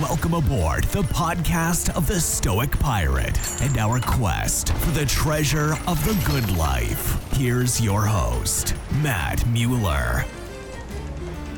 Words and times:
Welcome 0.00 0.34
aboard 0.34 0.84
the 0.92 1.04
podcast 1.04 1.88
of 1.96 2.06
the 2.06 2.20
Stoic 2.20 2.78
Pirate 2.78 3.38
and 3.62 3.78
our 3.78 3.98
quest 3.98 4.70
for 4.74 4.90
the 4.90 5.06
treasure 5.06 5.72
of 5.86 5.96
the 6.04 6.12
good 6.30 6.54
life. 6.58 7.16
Here's 7.32 7.80
your 7.80 8.02
host, 8.02 8.74
Matt 9.02 9.46
Mueller. 9.46 10.26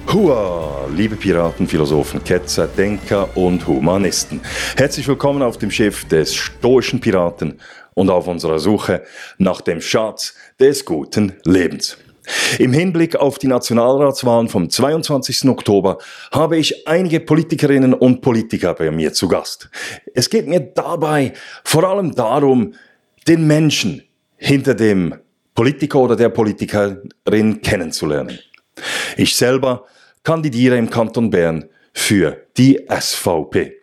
Hua, 0.07 0.87
liebe 0.87 1.17
Piraten, 1.17 1.67
Philosophen, 1.67 2.23
Ketzer, 2.23 2.69
Denker 2.69 3.37
und 3.37 3.67
Humanisten. 3.67 4.41
Herzlich 4.77 5.09
willkommen 5.09 5.43
auf 5.43 5.59
dem 5.59 5.73
Schiff 5.73 6.05
des 6.05 6.33
stoischen 6.33 7.01
Piraten 7.01 7.59
und 7.95 8.09
auf 8.09 8.29
unserer 8.29 8.61
Suche 8.61 9.03
nach 9.39 9.61
dem 9.63 9.81
Schatz 9.81 10.35
des 10.61 10.85
guten 10.85 11.33
Lebens. 11.45 11.97
Im 12.59 12.73
Hinblick 12.73 13.17
auf 13.17 13.39
die 13.39 13.47
Nationalratswahlen 13.47 14.49
vom 14.49 14.69
22. 14.71 15.49
Oktober 15.49 15.99
habe 16.33 16.59
ich 16.59 16.87
einige 16.87 17.21
Politikerinnen 17.21 17.95
und 17.95 18.21
Politiker 18.21 18.75
bei 18.75 18.91
mir 18.91 19.13
zu 19.13 19.29
Gast. 19.29 19.71
Es 20.15 20.29
geht 20.31 20.47
mir 20.47 20.61
dabei 20.61 21.33
vor 21.65 21.85
allem 21.85 22.15
darum, 22.15 22.75
den 23.27 23.47
Menschen 23.47 24.03
hinter 24.37 24.75
dem 24.75 25.15
Politiker 25.55 25.99
oder 26.01 26.17
der 26.17 26.29
Politikerin 26.29 27.61
kennenzulernen. 27.63 28.39
Ich 29.17 29.35
selber 29.37 29.87
kandidiere 30.23 30.77
im 30.77 30.89
Kanton 30.89 31.31
Bern 31.31 31.65
für 31.93 32.45
die 32.57 32.87
SVP. 32.89 33.79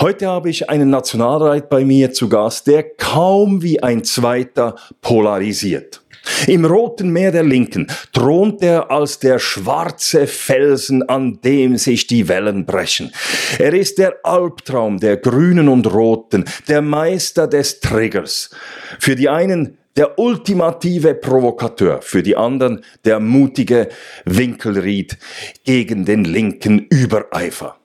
Heute 0.00 0.26
habe 0.26 0.50
ich 0.50 0.68
einen 0.68 0.90
Nationalrat 0.90 1.70
bei 1.70 1.84
mir 1.84 2.12
zu 2.12 2.28
Gast, 2.28 2.66
der 2.66 2.82
kaum 2.82 3.62
wie 3.62 3.82
ein 3.82 4.04
zweiter 4.04 4.76
polarisiert. 5.00 6.03
Im 6.46 6.64
roten 6.64 7.10
Meer 7.10 7.32
der 7.32 7.44
Linken 7.44 7.86
thront 8.12 8.62
er 8.62 8.90
als 8.90 9.18
der 9.18 9.38
schwarze 9.38 10.26
Felsen, 10.26 11.02
an 11.08 11.40
dem 11.42 11.76
sich 11.76 12.06
die 12.06 12.28
Wellen 12.28 12.66
brechen. 12.66 13.12
Er 13.58 13.74
ist 13.74 13.98
der 13.98 14.16
Albtraum 14.22 15.00
der 15.00 15.16
Grünen 15.16 15.68
und 15.68 15.92
Roten, 15.92 16.44
der 16.68 16.82
Meister 16.82 17.46
des 17.46 17.80
Triggers. 17.80 18.50
Für 18.98 19.16
die 19.16 19.28
einen 19.28 19.78
der 19.96 20.18
ultimative 20.18 21.14
Provokateur, 21.14 22.02
für 22.02 22.22
die 22.22 22.36
anderen 22.36 22.84
der 23.04 23.20
mutige 23.20 23.88
Winkelried 24.24 25.16
gegen 25.64 26.04
den 26.04 26.24
linken 26.24 26.86
Übereifer. 26.90 27.76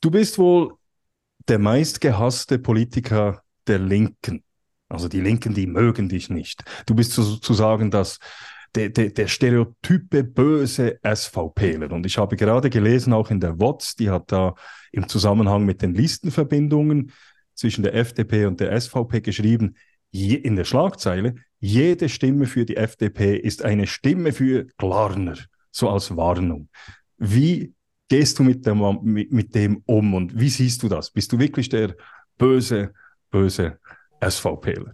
du 0.00 0.10
bist 0.10 0.38
wohl 0.38 0.72
der 1.48 1.58
meistgehasste 1.58 2.58
Politiker 2.58 3.41
der 3.68 3.78
Linken. 3.78 4.42
Also 4.88 5.08
die 5.08 5.20
Linken, 5.20 5.54
die 5.54 5.66
mögen 5.66 6.08
dich 6.08 6.28
nicht. 6.28 6.62
Du 6.86 6.94
bist 6.94 7.12
sozusagen 7.12 7.90
das, 7.90 8.18
der, 8.74 8.90
der, 8.90 9.10
der 9.10 9.26
stereotype 9.26 10.24
böse 10.24 10.98
SVPler. 11.02 11.92
Und 11.92 12.06
ich 12.06 12.18
habe 12.18 12.36
gerade 12.36 12.70
gelesen, 12.70 13.12
auch 13.12 13.30
in 13.30 13.40
der 13.40 13.58
WOTS, 13.58 13.96
die 13.96 14.10
hat 14.10 14.30
da 14.32 14.54
im 14.92 15.08
Zusammenhang 15.08 15.64
mit 15.64 15.82
den 15.82 15.94
Listenverbindungen 15.94 17.12
zwischen 17.54 17.82
der 17.82 17.94
FDP 17.94 18.46
und 18.46 18.60
der 18.60 18.78
SVP 18.78 19.20
geschrieben, 19.20 19.76
je, 20.10 20.34
in 20.34 20.56
der 20.56 20.64
Schlagzeile, 20.64 21.36
jede 21.58 22.08
Stimme 22.08 22.46
für 22.46 22.64
die 22.64 22.76
FDP 22.76 23.36
ist 23.36 23.62
eine 23.62 23.86
Stimme 23.86 24.32
für 24.32 24.66
Glarner, 24.76 25.36
so 25.70 25.88
als 25.88 26.16
Warnung. 26.16 26.68
Wie 27.18 27.72
gehst 28.08 28.38
du 28.38 28.42
mit 28.42 28.66
dem, 28.66 28.98
mit, 29.02 29.32
mit 29.32 29.54
dem 29.54 29.82
um 29.86 30.14
und 30.14 30.38
wie 30.38 30.50
siehst 30.50 30.82
du 30.82 30.88
das? 30.88 31.10
Bist 31.10 31.32
du 31.32 31.38
wirklich 31.38 31.68
der 31.68 31.94
böse 32.36 32.92
böse 33.32 33.78
SVPler. 34.20 34.92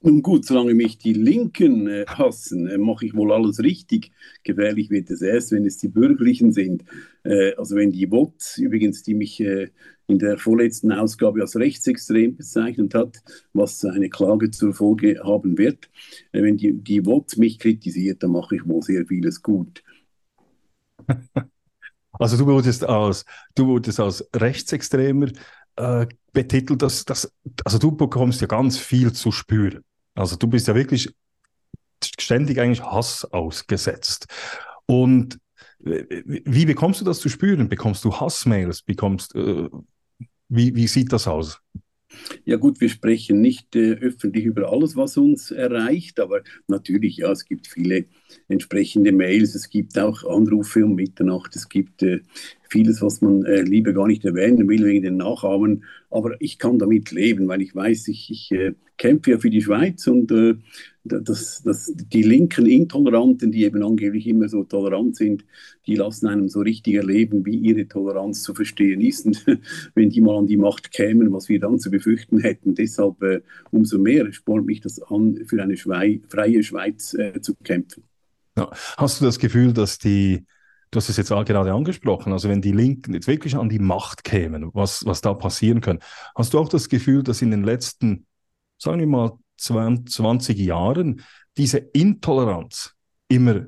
Nun 0.00 0.22
gut, 0.22 0.44
solange 0.44 0.74
mich 0.74 0.98
die 0.98 1.12
Linken 1.12 1.88
äh, 1.88 2.04
hassen, 2.06 2.68
äh, 2.68 2.78
mache 2.78 3.04
ich 3.06 3.14
wohl 3.14 3.32
alles 3.32 3.58
richtig. 3.58 4.12
Gefährlich 4.44 4.90
wird 4.90 5.10
es 5.10 5.22
erst, 5.22 5.50
wenn 5.50 5.66
es 5.66 5.78
die 5.78 5.88
Bürgerlichen 5.88 6.52
sind. 6.52 6.84
Äh, 7.24 7.54
also 7.56 7.74
wenn 7.74 7.90
die 7.90 8.08
WOT, 8.08 8.58
übrigens, 8.58 9.02
die 9.02 9.14
mich 9.14 9.40
äh, 9.40 9.70
in 10.06 10.20
der 10.20 10.38
vorletzten 10.38 10.92
Ausgabe 10.92 11.40
als 11.40 11.56
rechtsextrem 11.56 12.36
bezeichnet 12.36 12.94
hat, 12.94 13.18
was 13.52 13.84
eine 13.84 14.08
Klage 14.08 14.52
zur 14.52 14.72
Folge 14.72 15.20
haben 15.24 15.58
wird, 15.58 15.90
äh, 16.30 16.42
wenn 16.42 16.56
die, 16.56 16.74
die 16.74 17.04
WOT 17.04 17.36
mich 17.36 17.58
kritisiert, 17.58 18.22
dann 18.22 18.30
mache 18.30 18.54
ich 18.54 18.66
wohl 18.68 18.82
sehr 18.82 19.04
vieles 19.04 19.42
gut. 19.42 19.82
Also 22.20 22.36
du 22.36 22.46
wurdest 22.46 22.84
als, 22.84 23.24
du 23.54 23.66
wurdest 23.66 24.00
als 24.00 24.28
Rechtsextremer 24.34 25.28
äh, 25.78 26.06
betitelt, 26.32 26.82
dass, 26.82 27.04
dass, 27.04 27.32
also 27.64 27.78
du 27.78 27.92
bekommst 27.92 28.40
ja 28.40 28.46
ganz 28.46 28.78
viel 28.78 29.12
zu 29.12 29.32
spüren. 29.32 29.82
Also 30.14 30.36
du 30.36 30.46
bist 30.46 30.68
ja 30.68 30.74
wirklich 30.74 31.14
ständig 32.02 32.60
eigentlich 32.60 32.82
Hass 32.82 33.24
ausgesetzt. 33.24 34.26
Und 34.86 35.38
wie 35.80 36.66
bekommst 36.66 37.00
du 37.00 37.04
das 37.04 37.20
zu 37.20 37.28
spüren? 37.28 37.68
Bekommst 37.68 38.04
du 38.04 38.12
Hassmails? 38.12 38.82
Bekommst, 38.82 39.34
äh, 39.34 39.68
wie, 40.48 40.74
wie 40.74 40.86
sieht 40.86 41.12
das 41.12 41.28
aus? 41.28 41.60
Ja 42.44 42.56
gut, 42.56 42.80
wir 42.80 42.88
sprechen 42.88 43.40
nicht 43.40 43.76
äh, 43.76 43.92
öffentlich 43.92 44.44
über 44.44 44.72
alles, 44.72 44.96
was 44.96 45.16
uns 45.16 45.50
erreicht, 45.50 46.18
aber 46.20 46.42
natürlich, 46.66 47.18
ja, 47.18 47.30
es 47.30 47.44
gibt 47.44 47.66
viele 47.66 48.06
entsprechende 48.48 49.12
Mails, 49.12 49.54
es 49.54 49.70
gibt 49.70 49.98
auch 49.98 50.24
Anrufe 50.24 50.84
um 50.84 50.94
Mitternacht, 50.94 51.56
es 51.56 51.68
gibt 51.68 52.02
äh, 52.02 52.20
vieles, 52.68 53.02
was 53.02 53.20
man 53.20 53.44
äh, 53.44 53.62
lieber 53.62 53.92
gar 53.92 54.06
nicht 54.06 54.24
erwähnen 54.24 54.68
will 54.68 54.84
wegen 54.84 55.02
den 55.02 55.16
Nachahmen. 55.16 55.84
Aber 56.10 56.40
ich 56.40 56.58
kann 56.58 56.78
damit 56.78 57.10
leben, 57.10 57.48
weil 57.48 57.62
ich 57.62 57.74
weiß, 57.74 58.08
ich, 58.08 58.30
ich 58.30 58.52
äh, 58.52 58.72
kämpfe 58.96 59.32
ja 59.32 59.38
für 59.38 59.50
die 59.50 59.62
Schweiz 59.62 60.06
und 60.06 60.30
äh, 60.30 60.54
das, 61.04 61.62
das, 61.62 61.92
die 61.94 62.22
linken 62.22 62.66
Intoleranten, 62.66 63.50
die 63.50 63.64
eben 63.64 63.82
angeblich 63.82 64.26
immer 64.26 64.48
so 64.48 64.64
tolerant 64.64 65.16
sind, 65.16 65.44
die 65.86 65.94
lassen 65.94 66.26
einem 66.26 66.48
so 66.48 66.60
richtig 66.60 66.94
erleben, 66.94 67.46
wie 67.46 67.56
ihre 67.56 67.88
Toleranz 67.88 68.42
zu 68.42 68.54
verstehen 68.54 69.00
ist. 69.00 69.24
Und 69.24 69.46
wenn 69.94 70.10
die 70.10 70.20
mal 70.20 70.36
an 70.36 70.46
die 70.46 70.58
Macht 70.58 70.92
kämen, 70.92 71.32
was 71.32 71.48
wir 71.48 71.60
dann 71.60 71.78
zu 71.78 71.90
befürchten 71.90 72.40
hätten. 72.40 72.74
Deshalb 72.74 73.22
äh, 73.22 73.40
umso 73.70 73.98
mehr 73.98 74.30
spornt 74.32 74.66
mich 74.66 74.80
das 74.80 75.00
an, 75.00 75.44
für 75.46 75.62
eine 75.62 75.76
Schwei 75.76 76.20
freie 76.28 76.62
Schweiz 76.62 77.14
äh, 77.14 77.40
zu 77.40 77.54
kämpfen. 77.54 78.02
Ja. 78.58 78.70
Hast 78.96 79.20
du 79.20 79.24
das 79.24 79.38
Gefühl, 79.38 79.72
dass 79.72 79.98
die 79.98 80.46
du 80.90 80.96
hast 80.96 81.08
es 81.08 81.16
jetzt 81.16 81.28
gerade 81.28 81.72
angesprochen, 81.72 82.32
also 82.32 82.48
wenn 82.48 82.62
die 82.62 82.72
Linken 82.72 83.14
jetzt 83.14 83.26
wirklich 83.26 83.56
an 83.56 83.68
die 83.68 83.78
Macht 83.78 84.24
kämen, 84.24 84.70
was, 84.72 85.04
was 85.04 85.20
da 85.20 85.34
passieren 85.34 85.80
kann, 85.80 85.98
hast 86.34 86.54
du 86.54 86.58
auch 86.58 86.68
das 86.68 86.88
Gefühl, 86.88 87.22
dass 87.22 87.42
in 87.42 87.50
den 87.50 87.64
letzten, 87.64 88.26
sagen 88.78 89.00
wir 89.00 89.06
mal, 89.06 89.38
20 89.58 90.58
Jahren 90.58 91.22
diese 91.56 91.78
Intoleranz 91.78 92.94
immer 93.28 93.66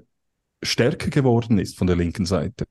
stärker 0.63 1.11
geworden 1.11 1.59
ist 1.59 1.77
von 1.77 1.87
der 1.87 1.97
linken 1.97 2.27
Seite? 2.27 2.67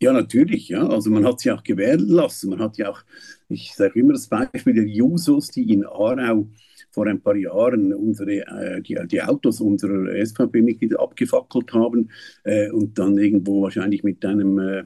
Ja, 0.00 0.12
natürlich, 0.12 0.68
ja. 0.68 0.86
Also 0.86 1.10
man 1.10 1.24
hat 1.24 1.40
sie 1.40 1.50
auch 1.50 1.62
gewählen 1.62 2.06
lassen. 2.06 2.50
Man 2.50 2.60
hat 2.60 2.76
ja 2.76 2.90
auch, 2.90 3.00
ich 3.48 3.74
sage 3.74 3.98
immer 3.98 4.12
das 4.12 4.28
Beispiel 4.28 4.74
der 4.74 4.86
Jusos, 4.86 5.48
die 5.48 5.72
in 5.72 5.86
Aarau 5.86 6.48
vor 6.96 7.06
ein 7.06 7.20
paar 7.20 7.36
Jahren 7.36 7.92
unsere, 7.92 8.38
äh, 8.46 8.80
die, 8.80 8.98
die 9.06 9.20
Autos 9.20 9.60
unserer 9.60 10.16
SVP-Mitglieder 10.24 10.98
abgefackelt 10.98 11.70
haben 11.74 12.10
äh, 12.42 12.70
und 12.70 12.98
dann 12.98 13.18
irgendwo 13.18 13.60
wahrscheinlich 13.60 14.02
mit 14.02 14.24
einem 14.24 14.58
äh, 14.58 14.84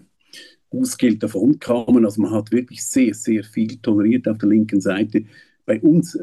Bußgeld 0.70 1.22
davon 1.22 1.60
kamen. 1.60 2.04
Also 2.04 2.20
man 2.20 2.32
hat 2.32 2.50
wirklich 2.50 2.84
sehr, 2.84 3.14
sehr 3.14 3.44
viel 3.44 3.76
toleriert 3.76 4.26
auf 4.26 4.38
der 4.38 4.48
linken 4.48 4.80
Seite. 4.80 5.24
Bei 5.70 5.80
uns 5.82 6.16
äh, 6.16 6.20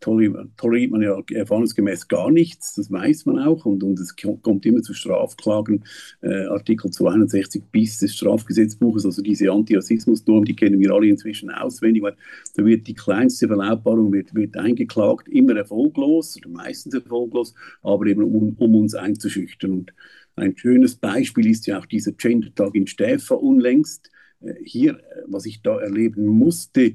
toleriert 0.00 0.90
man 0.90 1.02
ja 1.02 1.20
erfahrungsgemäß 1.34 2.08
gar 2.08 2.30
nichts, 2.30 2.76
das 2.76 2.90
weiß 2.90 3.26
man 3.26 3.38
auch, 3.38 3.66
und, 3.66 3.82
und 3.82 4.00
es 4.00 4.16
kommt 4.16 4.64
immer 4.64 4.80
zu 4.80 4.94
Strafklagen, 4.94 5.84
äh, 6.22 6.46
Artikel 6.46 6.90
261 6.90 7.62
bis 7.70 7.98
des 7.98 8.14
Strafgesetzbuches, 8.14 9.04
also 9.04 9.20
diese 9.20 9.52
Antirassismusnorm, 9.52 10.46
die 10.46 10.56
kennen 10.56 10.80
wir 10.80 10.92
alle 10.92 11.08
inzwischen 11.08 11.50
auswendig, 11.50 12.04
weil 12.04 12.16
da 12.54 12.64
wird 12.64 12.86
die 12.86 12.94
kleinste 12.94 13.48
Verlautbarung 13.48 14.14
wird, 14.14 14.34
wird 14.34 14.56
eingeklagt, 14.56 15.28
immer 15.28 15.54
erfolglos, 15.56 16.38
oder 16.38 16.48
meistens 16.48 16.94
erfolglos, 16.94 17.52
aber 17.82 18.06
eben 18.06 18.22
um, 18.22 18.56
um 18.58 18.76
uns 18.76 18.94
einzuschüchtern. 18.94 19.72
Und 19.72 19.92
ein 20.36 20.56
schönes 20.56 20.96
Beispiel 20.96 21.50
ist 21.50 21.66
ja 21.66 21.78
auch 21.78 21.86
dieser 21.86 22.12
Gender-Tag 22.12 22.74
in 22.74 22.86
Stäfa 22.86 23.34
unlängst. 23.34 24.10
Äh, 24.40 24.54
hier, 24.64 24.92
äh, 24.92 25.22
was 25.26 25.44
ich 25.44 25.60
da 25.60 25.78
erleben 25.80 26.24
musste, 26.24 26.94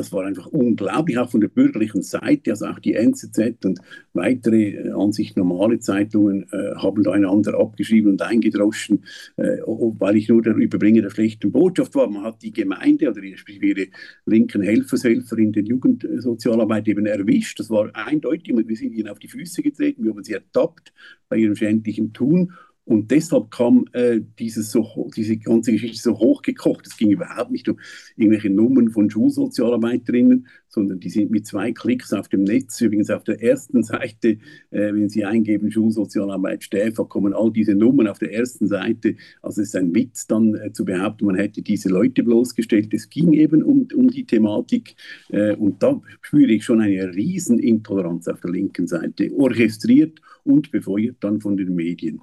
das 0.00 0.12
war 0.12 0.24
einfach 0.24 0.46
unglaublich, 0.46 1.18
auch 1.18 1.30
von 1.30 1.42
der 1.42 1.48
bürgerlichen 1.48 2.00
Seite, 2.00 2.52
also 2.52 2.66
auch 2.66 2.78
die 2.78 2.94
NZZ 2.94 3.66
und 3.66 3.80
weitere 4.14 4.70
äh, 4.70 4.92
an 4.92 5.12
sich 5.12 5.36
normale 5.36 5.78
Zeitungen 5.78 6.46
äh, 6.52 6.74
haben 6.76 7.02
da 7.02 7.12
einander 7.12 7.60
abgeschrieben 7.60 8.12
und 8.12 8.22
eingedroschen, 8.22 9.04
äh, 9.36 9.58
weil 9.66 10.16
ich 10.16 10.30
nur 10.30 10.40
der 10.40 10.54
Überbringer 10.54 11.02
der 11.02 11.10
schlechten 11.10 11.52
Botschaft 11.52 11.94
war. 11.94 12.08
Man 12.08 12.22
hat 12.22 12.40
die 12.42 12.52
Gemeinde 12.52 13.10
oder 13.10 13.22
ihre 13.22 13.88
linken 14.24 14.62
Helfershelfer 14.62 15.36
in 15.36 15.52
der 15.52 15.64
Jugendsozialarbeit 15.64 16.88
eben 16.88 17.04
erwischt. 17.04 17.60
Das 17.60 17.68
war 17.68 17.94
eindeutig, 17.94 18.56
wir 18.56 18.76
sind 18.76 18.94
ihnen 18.94 19.08
auf 19.08 19.18
die 19.18 19.28
Füße 19.28 19.62
getreten, 19.62 20.04
wir 20.04 20.12
haben 20.12 20.24
sie 20.24 20.32
ertappt 20.32 20.94
bei 21.28 21.36
ihrem 21.36 21.56
schändlichen 21.56 22.14
Tun 22.14 22.54
und 22.90 23.12
deshalb 23.12 23.52
kam 23.52 23.84
äh, 23.92 24.20
dieses 24.40 24.72
so, 24.72 25.08
diese 25.14 25.36
ganze 25.36 25.70
Geschichte 25.70 26.02
so 26.02 26.18
hochgekocht. 26.18 26.88
Es 26.88 26.96
ging 26.96 27.12
überhaupt 27.12 27.52
nicht 27.52 27.68
um 27.68 27.78
irgendwelche 28.16 28.50
Nummern 28.50 28.90
von 28.90 29.08
Schulsozialarbeiterinnen, 29.08 30.48
sondern 30.66 30.98
die 30.98 31.08
sind 31.08 31.30
mit 31.30 31.46
zwei 31.46 31.70
Klicks 31.70 32.12
auf 32.12 32.26
dem 32.26 32.42
Netz. 32.42 32.80
Übrigens 32.80 33.08
auf 33.10 33.22
der 33.22 33.40
ersten 33.40 33.84
Seite, 33.84 34.38
äh, 34.70 34.92
wenn 34.92 35.08
Sie 35.08 35.24
eingeben 35.24 35.70
Schulsozialarbeit 35.70 36.64
Stäfer, 36.64 37.04
kommen 37.04 37.32
all 37.32 37.52
diese 37.52 37.76
Nummern 37.76 38.08
auf 38.08 38.18
der 38.18 38.32
ersten 38.32 38.66
Seite. 38.66 39.14
Also 39.40 39.62
es 39.62 39.68
ist 39.68 39.76
ein 39.76 39.94
Witz 39.94 40.26
dann 40.26 40.56
äh, 40.56 40.72
zu 40.72 40.84
behaupten, 40.84 41.26
man 41.26 41.36
hätte 41.36 41.62
diese 41.62 41.90
Leute 41.90 42.24
bloßgestellt. 42.24 42.92
Es 42.92 43.08
ging 43.08 43.34
eben 43.34 43.62
um, 43.62 43.86
um 43.94 44.08
die 44.08 44.24
Thematik 44.24 44.96
äh, 45.28 45.54
und 45.54 45.80
da 45.80 46.02
spüre 46.22 46.50
ich 46.50 46.64
schon 46.64 46.80
eine 46.80 47.14
Riesenintoleranz 47.14 48.26
auf 48.26 48.40
der 48.40 48.50
linken 48.50 48.88
Seite, 48.88 49.30
orchestriert 49.32 50.20
und 50.42 50.72
befeuert 50.72 51.18
dann 51.20 51.40
von 51.40 51.56
den 51.56 51.76
Medien. 51.76 52.20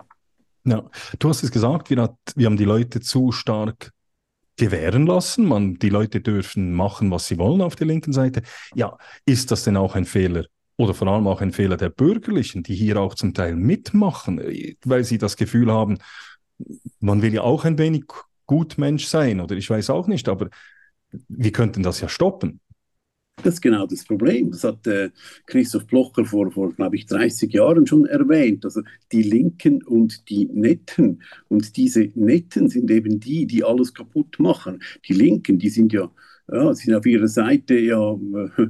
Ja, 0.67 0.83
du 1.19 1.29
hast 1.29 1.43
es 1.43 1.51
gesagt, 1.51 1.89
wir, 1.89 2.01
hat, 2.01 2.17
wir 2.35 2.45
haben 2.45 2.57
die 2.57 2.65
Leute 2.65 2.99
zu 2.99 3.31
stark 3.31 3.93
gewähren 4.57 5.05
lassen. 5.05 5.45
Man, 5.45 5.75
die 5.75 5.89
Leute 5.89 6.19
dürfen 6.19 6.73
machen, 6.73 7.09
was 7.09 7.27
sie 7.27 7.37
wollen 7.37 7.61
auf 7.61 7.77
der 7.77 7.87
linken 7.87 8.11
Seite. 8.11 8.41
Ja, 8.75 8.97
ist 9.25 9.51
das 9.51 9.63
denn 9.63 9.77
auch 9.77 9.95
ein 9.95 10.05
Fehler 10.05 10.45
oder 10.75 10.93
vor 10.93 11.07
allem 11.07 11.25
auch 11.25 11.41
ein 11.41 11.53
Fehler 11.53 11.77
der 11.77 11.89
Bürgerlichen, 11.89 12.63
die 12.63 12.75
hier 12.75 12.99
auch 12.99 13.15
zum 13.15 13.33
Teil 13.33 13.55
mitmachen, 13.55 14.41
weil 14.83 15.05
sie 15.05 15.17
das 15.17 15.37
Gefühl 15.37 15.71
haben, 15.71 15.99
man 16.99 17.21
will 17.21 17.33
ja 17.33 17.41
auch 17.41 17.63
ein 17.63 17.77
wenig 17.77 18.03
Gutmensch 18.45 19.07
sein 19.07 19.39
oder 19.39 19.55
ich 19.55 19.69
weiß 19.69 19.89
auch 19.89 20.07
nicht, 20.07 20.27
aber 20.27 20.49
wir 21.29 21.51
könnten 21.51 21.81
das 21.81 22.01
ja 22.01 22.09
stoppen. 22.09 22.59
Das 23.43 23.55
ist 23.55 23.61
genau 23.61 23.85
das 23.85 24.03
Problem. 24.03 24.49
Das 24.51 24.63
hat 24.63 24.87
äh, 24.87 25.11
Christoph 25.45 25.85
Blocher 25.85 26.25
vor, 26.25 26.51
vor 26.51 26.73
glaube 26.73 26.95
ich, 26.95 27.05
30 27.05 27.53
Jahren 27.53 27.85
schon 27.85 28.05
erwähnt. 28.07 28.65
Also 28.65 28.81
die 29.11 29.21
Linken 29.21 29.83
und 29.83 30.27
die 30.29 30.45
Netten. 30.45 31.21
Und 31.47 31.77
diese 31.77 32.09
Netten 32.15 32.67
sind 32.67 32.89
eben 32.89 33.19
die, 33.19 33.45
die 33.45 33.63
alles 33.63 33.93
kaputt 33.93 34.39
machen. 34.39 34.81
Die 35.07 35.13
Linken, 35.13 35.59
die 35.59 35.69
sind 35.69 35.93
ja, 35.93 36.09
ja 36.51 36.73
sind 36.73 36.93
auf 36.93 37.05
ihrer 37.05 37.27
Seite 37.27 37.77
ja 37.77 38.13
äh, 38.13 38.67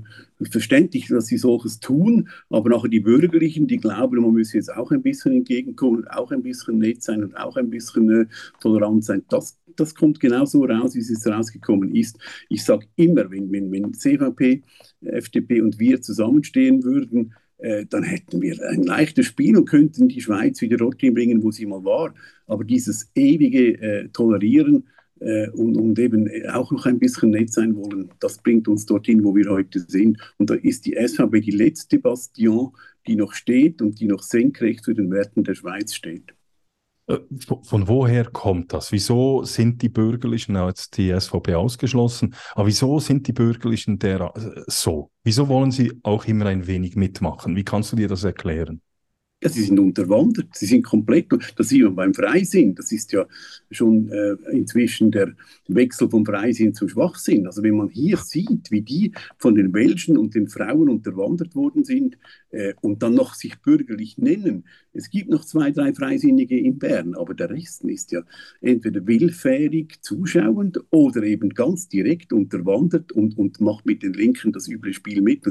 verständlich, 0.50 1.08
dass 1.08 1.28
sie 1.28 1.38
solches 1.38 1.80
tun, 1.80 2.30
aber 2.50 2.70
nachher 2.70 2.90
die 2.90 3.00
Bürgerlichen, 3.00 3.68
die 3.68 3.78
glauben, 3.78 4.22
man 4.22 4.34
müsse 4.34 4.58
jetzt 4.58 4.74
auch 4.74 4.92
ein 4.92 5.02
bisschen 5.02 5.34
entgegenkommen, 5.34 6.08
auch 6.08 6.32
ein 6.32 6.44
bisschen 6.44 6.78
nett 6.80 7.04
sein 7.04 7.24
und 7.24 7.36
auch 7.38 7.58
ein 7.58 7.70
bisschen 7.70 8.10
äh, 8.10 8.26
tolerant 8.60 9.04
sein. 9.04 9.24
Das, 9.30 9.60
das 9.76 9.96
kommt 9.96 10.20
genauso 10.20 10.66
raus, 10.66 10.96
wie 10.96 11.00
es 11.00 11.28
rausgekommen 11.28 11.96
ist. 11.96 12.18
Ich 12.50 12.64
sage 12.64 12.88
immer, 12.96 13.30
wenn, 13.30 13.52
wenn, 13.52 13.72
wenn 13.72 13.94
CVP, 13.94 14.64
FDP 15.02 15.62
und 15.62 15.80
wir 15.80 16.02
zusammenstehen 16.02 16.84
würden, 16.84 17.34
äh, 17.60 17.86
dann 17.86 18.04
hätten 18.04 18.42
wir 18.42 18.62
ein 18.70 18.84
leichtes 18.84 19.28
Spiel 19.28 19.58
und 19.58 19.66
könnten 19.66 20.08
die 20.08 20.22
Schweiz 20.22 20.62
wieder 20.62 20.78
dorthin 20.78 21.14
bringen, 21.14 21.42
wo 21.44 21.52
sie 21.52 21.66
mal 21.66 21.84
war. 21.84 22.14
Aber 22.46 22.64
dieses 22.64 23.12
ewige 23.16 23.82
äh, 23.82 24.10
Tolerieren, 24.10 24.78
äh, 24.78 24.97
und, 25.54 25.78
und, 25.78 26.00
eben 26.00 26.30
auch 26.50 26.72
noch 26.72 26.86
ein 26.86 27.00
bisschen 27.00 27.32
nett 27.32 27.52
sein 27.52 27.76
wollen, 27.76 28.10
das 28.20 28.38
bringt 28.38 28.68
uns 28.68 28.86
dorthin, 28.86 29.24
wo 29.24 29.36
wir 29.36 29.50
heute 29.50 29.80
sind. 29.80 30.18
Und 30.38 30.50
da 30.50 30.56
ist 30.56 30.86
die 30.86 30.96
SVP 30.96 31.42
die 31.42 31.52
letzte 31.52 32.00
Bastion, 32.00 32.72
die 33.08 33.16
noch 33.16 33.34
steht 33.34 33.82
und 33.82 34.00
die 34.00 34.08
noch 34.08 34.22
senkrecht 34.22 34.84
zu 34.84 34.94
den 34.94 35.12
Werten 35.12 35.44
der 35.44 35.56
Schweiz 35.56 35.94
steht. 35.94 36.34
Äh, 37.08 37.20
von 37.64 37.88
woher 37.88 38.26
kommt 38.26 38.74
das? 38.74 38.92
Wieso 38.92 39.44
sind 39.44 39.82
die 39.82 39.90
Bürgerlichen, 39.90 40.56
jetzt 40.56 40.98
die 40.98 41.18
SVP 41.18 41.56
ausgeschlossen, 41.56 42.36
aber 42.54 42.68
wieso 42.68 43.00
sind 43.00 43.28
die 43.28 43.34
Bürgerlichen 43.34 43.98
der 43.98 44.34
äh, 44.36 44.64
so? 44.68 45.12
Wieso 45.24 45.48
wollen 45.48 45.72
sie 45.72 45.94
auch 46.04 46.26
immer 46.26 46.48
ein 46.48 46.68
wenig 46.68 46.96
mitmachen? 46.96 47.56
Wie 47.56 47.64
kannst 47.64 47.94
du 47.94 47.96
dir 47.96 48.10
das 48.10 48.24
erklären? 48.24 48.82
Ja, 49.44 49.50
sie 49.50 49.62
sind 49.62 49.78
unterwandert, 49.78 50.48
sie 50.56 50.66
sind 50.66 50.82
komplett, 50.82 51.28
das 51.58 51.70
sieht 51.70 51.84
man 51.84 51.96
beim 51.96 52.14
Freisinn, 52.16 52.74
das 52.74 52.92
ist 52.92 53.12
ja 53.12 53.28
schon 53.70 54.10
äh, 54.10 54.34
inzwischen 54.52 55.12
der 55.12 55.36
Wechsel 55.68 56.10
vom 56.10 56.26
Freisinn 56.26 56.74
zum 56.74 56.90
Schwachsinn. 56.90 57.46
Also 57.46 57.62
wenn 57.62 57.78
man 57.78 57.90
hier 57.90 58.18
sieht, 58.18 58.72
wie 58.72 58.82
die 58.82 59.14
von 59.38 59.54
den 59.54 59.72
Welschen 59.76 60.18
und 60.18 60.34
den 60.34 60.48
Frauen 60.48 60.90
unterwandert 60.90 61.54
worden 61.54 61.84
sind 61.84 62.18
äh, 62.50 62.74
und 62.82 63.04
dann 63.04 63.14
noch 63.14 63.36
sich 63.36 63.62
bürgerlich 63.62 64.18
nennen. 64.18 64.66
Es 64.92 65.12
gibt 65.12 65.30
noch 65.30 65.46
zwei, 65.46 65.70
drei 65.70 65.94
Freisinnige 65.94 66.58
in 66.60 66.80
Bern, 66.80 67.14
aber 67.14 67.36
der 67.36 67.52
Rest 67.52 67.84
ist 67.84 68.12
ja 68.12 68.24
entweder 68.62 69.06
willfährig 69.06 70.00
zuschauend 70.02 70.80
oder 70.90 71.22
eben 71.22 71.50
ganz 71.50 71.88
direkt 71.88 72.34
unterwandert 72.34 73.12
und, 73.12 73.38
und 73.38 73.62
macht 73.62 73.86
mit 73.86 74.02
den 74.02 74.14
Linken 74.14 74.52
das 74.52 74.68
üble 74.68 74.96
Spiel 74.96 75.22
mit. 75.22 75.44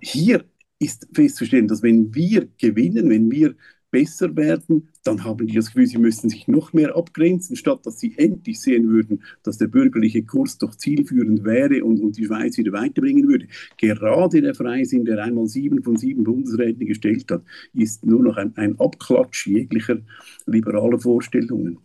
hier 0.00 0.44
ist 0.84 1.08
festzustellen, 1.12 1.68
dass 1.68 1.82
wenn 1.82 2.14
wir 2.14 2.48
gewinnen, 2.58 3.10
wenn 3.10 3.30
wir 3.30 3.54
besser 3.94 4.34
werden, 4.34 4.88
dann 5.04 5.22
haben 5.22 5.46
die 5.46 5.54
das 5.54 5.66
Gefühl, 5.66 5.86
sie 5.86 5.98
müssen 5.98 6.28
sich 6.28 6.48
noch 6.48 6.72
mehr 6.72 6.96
abgrenzen, 6.96 7.54
statt 7.54 7.86
dass 7.86 8.00
sie 8.00 8.18
endlich 8.18 8.60
sehen 8.60 8.88
würden, 8.88 9.22
dass 9.44 9.58
der 9.58 9.68
bürgerliche 9.68 10.24
Kurs 10.24 10.58
doch 10.58 10.74
zielführend 10.74 11.44
wäre 11.44 11.84
und, 11.84 12.00
und 12.00 12.16
die 12.16 12.24
Schweiz 12.24 12.58
wieder 12.58 12.72
weiterbringen 12.72 13.28
würde. 13.28 13.46
Gerade 13.78 14.42
der 14.42 14.56
Freisinn, 14.56 15.04
der 15.04 15.22
einmal 15.22 15.46
sieben 15.46 15.84
von 15.84 15.96
sieben 15.96 16.24
Bundesräten 16.24 16.86
gestellt 16.86 17.30
hat, 17.30 17.44
ist 17.72 18.04
nur 18.04 18.24
noch 18.24 18.36
ein, 18.36 18.56
ein 18.56 18.80
Abklatsch 18.80 19.46
jeglicher 19.46 19.98
liberaler 20.46 20.98
Vorstellungen. 20.98 21.78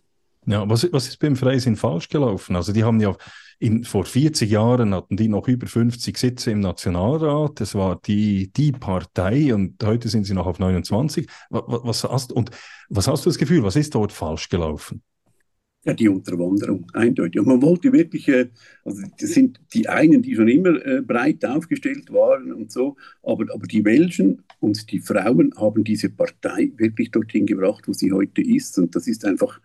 Ja, 0.50 0.68
was, 0.68 0.92
was 0.92 1.06
ist 1.06 1.20
beim 1.20 1.36
Freisinn 1.36 1.76
falsch 1.76 2.08
gelaufen? 2.08 2.56
Also 2.56 2.72
die 2.72 2.82
haben 2.82 2.98
ja 2.98 3.16
in, 3.60 3.84
vor 3.84 4.04
40 4.04 4.50
Jahren 4.50 4.92
hatten 4.94 5.16
die 5.16 5.28
noch 5.28 5.46
über 5.46 5.68
50 5.68 6.18
Sitze 6.18 6.50
im 6.50 6.58
Nationalrat. 6.58 7.60
Das 7.60 7.76
war 7.76 8.00
die, 8.04 8.50
die 8.50 8.72
Partei 8.72 9.54
und 9.54 9.80
heute 9.84 10.08
sind 10.08 10.24
sie 10.24 10.34
noch 10.34 10.46
auf 10.46 10.58
29. 10.58 11.28
Was, 11.50 11.62
was, 11.84 12.04
hast, 12.04 12.32
und 12.32 12.50
was 12.88 13.06
hast 13.06 13.24
du 13.24 13.30
das 13.30 13.38
Gefühl, 13.38 13.62
was 13.62 13.76
ist 13.76 13.94
dort 13.94 14.10
falsch 14.10 14.48
gelaufen? 14.48 15.02
Ja, 15.84 15.94
die 15.94 16.08
Unterwanderung, 16.08 16.86
eindeutig. 16.94 17.40
Und 17.40 17.46
man 17.46 17.62
wollte 17.62 17.92
wirklich, 17.92 18.26
äh, 18.28 18.48
also 18.84 19.02
das 19.20 19.30
sind 19.30 19.60
die 19.72 19.88
einen, 19.88 20.20
die 20.20 20.34
schon 20.34 20.48
immer 20.48 20.84
äh, 20.84 21.00
breit 21.00 21.44
aufgestellt 21.44 22.12
waren 22.12 22.52
und 22.52 22.72
so, 22.72 22.96
aber, 23.22 23.46
aber 23.54 23.66
die 23.66 23.84
Welschen 23.84 24.42
und 24.58 24.90
die 24.90 24.98
Frauen 24.98 25.54
haben 25.56 25.84
diese 25.84 26.10
Partei 26.10 26.72
wirklich 26.76 27.12
dorthin 27.12 27.46
gebracht, 27.46 27.86
wo 27.86 27.92
sie 27.92 28.10
heute 28.10 28.42
ist. 28.42 28.76
Und 28.78 28.96
das 28.96 29.06
ist 29.06 29.24
einfach 29.24 29.60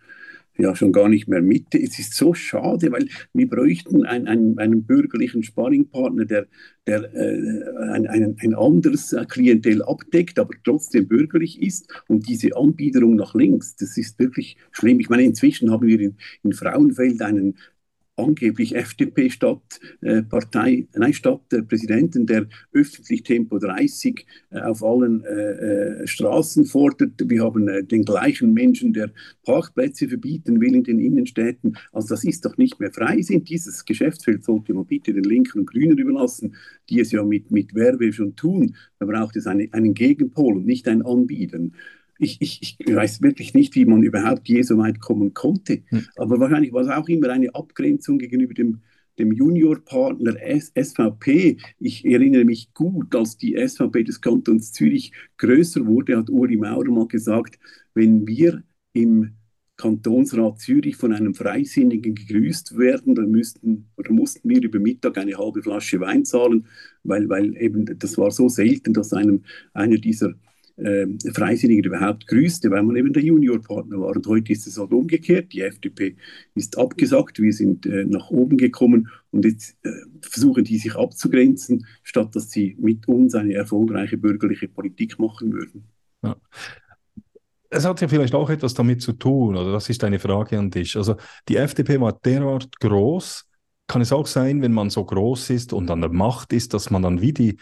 ja 0.58 0.74
schon 0.74 0.92
gar 0.92 1.08
nicht 1.08 1.28
mehr 1.28 1.42
mit. 1.42 1.74
Es 1.74 1.98
ist 1.98 2.14
so 2.14 2.34
schade, 2.34 2.92
weil 2.92 3.08
wir 3.32 3.48
bräuchten 3.48 4.04
einen, 4.04 4.26
einen, 4.26 4.58
einen 4.58 4.84
bürgerlichen 4.84 5.42
Sparringpartner, 5.42 6.24
der, 6.24 6.46
der 6.86 7.14
äh, 7.14 7.90
ein, 7.90 8.06
ein, 8.06 8.36
ein 8.40 8.54
anderes 8.54 9.14
Klientel 9.28 9.82
abdeckt, 9.82 10.38
aber 10.38 10.54
trotzdem 10.64 11.08
bürgerlich 11.08 11.60
ist. 11.60 11.92
Und 12.08 12.28
diese 12.28 12.56
Anbiederung 12.56 13.16
nach 13.16 13.34
links, 13.34 13.76
das 13.76 13.96
ist 13.96 14.18
wirklich 14.18 14.56
schlimm. 14.72 15.00
Ich 15.00 15.08
meine, 15.08 15.24
inzwischen 15.24 15.70
haben 15.70 15.86
wir 15.86 16.00
in, 16.00 16.16
in 16.42 16.52
Frauenfeld 16.52 17.22
einen 17.22 17.56
angeblich 18.16 18.74
FDP-Stadtpartei, 18.74 20.72
äh, 20.72 20.86
nein, 20.94 21.12
Stadtpräsidenten, 21.12 22.26
der 22.26 22.46
öffentlich 22.72 23.22
Tempo 23.22 23.58
30 23.58 24.26
äh, 24.50 24.60
auf 24.60 24.82
allen 24.82 25.22
äh, 25.24 26.02
äh, 26.02 26.06
Straßen 26.06 26.64
fordert. 26.64 27.12
Wir 27.24 27.44
haben 27.44 27.68
äh, 27.68 27.84
den 27.84 28.04
gleichen 28.04 28.52
Menschen, 28.54 28.92
der 28.92 29.10
Parkplätze 29.44 30.08
verbieten 30.08 30.60
will 30.60 30.74
in 30.74 30.84
den 30.84 30.98
Innenstädten. 30.98 31.76
Also 31.92 32.08
das 32.08 32.24
ist 32.24 32.44
doch 32.44 32.56
nicht 32.56 32.80
mehr 32.80 32.92
frei 32.92 33.20
sind. 33.22 33.48
Dieses 33.48 33.84
Geschäftsfeld 33.84 34.44
sollte 34.44 34.74
man 34.74 34.86
bitte 34.86 35.12
den 35.12 35.24
Linken 35.24 35.60
und 35.60 35.66
Grünen 35.66 35.98
überlassen, 35.98 36.56
die 36.88 37.00
es 37.00 37.12
ja 37.12 37.22
mit, 37.22 37.50
mit 37.50 37.74
Werbe 37.74 38.12
schon 38.12 38.34
tun. 38.36 38.74
Da 38.98 39.06
braucht 39.06 39.36
es 39.36 39.46
eine, 39.46 39.68
einen 39.72 39.94
Gegenpol 39.94 40.56
und 40.56 40.66
nicht 40.66 40.88
ein 40.88 41.02
Anbieten 41.02 41.74
ich, 42.18 42.40
ich, 42.40 42.76
ich 42.78 42.94
weiß 42.94 43.22
wirklich 43.22 43.54
nicht, 43.54 43.74
wie 43.74 43.84
man 43.84 44.02
überhaupt 44.02 44.48
je 44.48 44.62
so 44.62 44.78
weit 44.78 45.00
kommen 45.00 45.34
konnte. 45.34 45.82
Hm. 45.86 46.06
Aber 46.16 46.40
wahrscheinlich 46.40 46.72
war 46.72 46.82
es 46.82 46.88
auch 46.88 47.08
immer 47.08 47.30
eine 47.30 47.54
Abgrenzung 47.54 48.18
gegenüber 48.18 48.54
dem 48.54 48.80
dem 49.18 49.32
Juniorpartner 49.32 50.36
SVP. 50.74 51.56
Ich 51.78 52.04
erinnere 52.04 52.44
mich 52.44 52.72
gut, 52.74 53.14
als 53.14 53.36
die 53.36 53.56
SVP 53.56 54.04
des 54.04 54.20
Kantons 54.20 54.72
Zürich 54.72 55.12
größer 55.38 55.86
wurde, 55.86 56.16
hat 56.16 56.30
Uri 56.30 56.56
Maurer 56.56 56.90
mal 56.90 57.08
gesagt, 57.08 57.58
wenn 57.94 58.26
wir 58.26 58.62
im 58.92 59.32
Kantonsrat 59.76 60.58
Zürich 60.60 60.96
von 60.96 61.12
einem 61.12 61.34
Freisinnigen 61.34 62.14
gegrüßt 62.14 62.78
werden, 62.78 63.14
dann 63.14 63.30
müssten 63.30 63.90
oder 63.96 64.10
mussten 64.10 64.48
wir 64.48 64.62
über 64.62 64.78
Mittag 64.78 65.18
eine 65.18 65.36
halbe 65.36 65.62
Flasche 65.62 66.00
Wein 66.00 66.24
zahlen, 66.24 66.66
weil, 67.02 67.28
weil 67.28 67.56
eben 67.58 67.98
das 67.98 68.16
war 68.16 68.30
so 68.30 68.48
selten, 68.48 68.94
dass 68.94 69.12
einem 69.12 69.42
einer 69.74 69.98
dieser 69.98 70.34
äh, 70.76 71.06
Freisinnigen 71.32 71.84
überhaupt 71.84 72.26
grüßte, 72.26 72.70
weil 72.70 72.82
man 72.82 72.96
eben 72.96 73.12
der 73.12 73.22
Juniorpartner 73.22 74.00
war. 74.00 74.14
Und 74.14 74.26
heute 74.26 74.52
ist 74.52 74.66
es 74.66 74.78
halt 74.78 74.92
umgekehrt. 74.92 75.52
Die 75.52 75.62
FDP 75.62 76.16
ist 76.54 76.78
abgesagt, 76.78 77.40
wir 77.40 77.52
sind 77.52 77.86
äh, 77.86 78.04
nach 78.04 78.30
oben 78.30 78.56
gekommen 78.56 79.08
und 79.30 79.44
jetzt 79.44 79.76
äh, 79.82 79.90
versuchen 80.22 80.64
die 80.64 80.78
sich 80.78 80.94
abzugrenzen, 80.94 81.86
statt 82.02 82.34
dass 82.34 82.50
sie 82.50 82.76
mit 82.78 83.08
uns 83.08 83.34
eine 83.34 83.54
erfolgreiche 83.54 84.18
bürgerliche 84.18 84.68
Politik 84.68 85.18
machen 85.18 85.52
würden. 85.52 85.84
Ja 86.22 86.36
es 87.70 87.84
hat 87.84 88.00
ja 88.00 88.08
vielleicht 88.08 88.34
auch 88.34 88.50
etwas 88.50 88.74
damit 88.74 89.02
zu 89.02 89.12
tun, 89.12 89.56
oder 89.56 89.72
das 89.72 89.88
ist 89.88 90.04
eine 90.04 90.18
Frage 90.18 90.58
an 90.58 90.70
dich. 90.70 90.96
Also 90.96 91.16
die 91.48 91.56
FDP 91.56 92.00
war 92.00 92.12
derart 92.12 92.78
groß. 92.80 93.44
Kann 93.88 94.02
es 94.02 94.12
auch 94.12 94.26
sein, 94.26 94.62
wenn 94.62 94.72
man 94.72 94.90
so 94.90 95.04
groß 95.04 95.50
ist 95.50 95.72
und 95.72 95.90
an 95.90 96.00
der 96.00 96.10
Macht 96.10 96.52
ist, 96.52 96.74
dass 96.74 96.90
man 96.90 97.02
dann 97.02 97.20
wie 97.20 97.32
die 97.32 97.56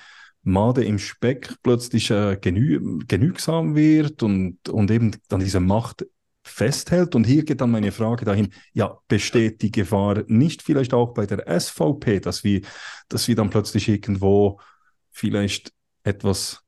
Made 0.44 0.84
im 0.84 0.98
Speck 0.98 1.54
plötzlich 1.62 2.10
äh, 2.10 2.36
genü 2.40 3.00
genügsam 3.06 3.74
wird 3.74 4.22
und, 4.22 4.68
und 4.68 4.90
eben 4.90 5.16
dann 5.28 5.40
diese 5.40 5.60
Macht 5.60 6.06
festhält? 6.42 7.14
Und 7.14 7.24
hier 7.24 7.44
geht 7.44 7.60
dann 7.60 7.70
meine 7.70 7.92
Frage 7.92 8.24
dahin, 8.24 8.52
ja, 8.72 8.98
besteht 9.08 9.62
die 9.62 9.70
Gefahr 9.70 10.24
nicht 10.26 10.62
vielleicht 10.62 10.94
auch 10.94 11.14
bei 11.14 11.26
der 11.26 11.48
SVP, 11.60 12.20
dass 12.20 12.44
wir, 12.44 12.60
dass 13.08 13.26
wir 13.28 13.34
dann 13.34 13.50
plötzlich 13.50 13.88
irgendwo 13.88 14.60
vielleicht 15.10 15.72
etwas 16.02 16.62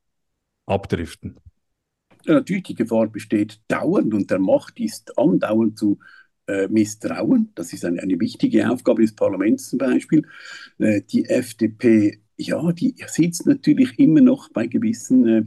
abdriften? 0.65 1.39
natürlich, 2.33 2.63
die 2.63 2.75
Gefahr 2.75 3.07
besteht 3.07 3.61
dauernd 3.67 4.13
und 4.13 4.29
der 4.29 4.39
Macht 4.39 4.79
ist 4.79 5.17
andauernd 5.17 5.77
zu 5.77 5.99
äh, 6.47 6.67
misstrauen. 6.67 7.51
Das 7.55 7.73
ist 7.73 7.85
eine, 7.85 8.01
eine 8.01 8.19
wichtige 8.19 8.69
Aufgabe 8.69 9.01
des 9.01 9.15
Parlaments 9.15 9.69
zum 9.69 9.79
Beispiel. 9.79 10.23
Äh, 10.77 11.01
die 11.01 11.25
FDP, 11.25 12.21
ja, 12.37 12.71
die 12.71 12.95
sitzt 13.07 13.45
natürlich 13.45 13.97
immer 13.99 14.21
noch 14.21 14.49
bei 14.49 14.67
gewissen 14.67 15.27
äh, 15.27 15.43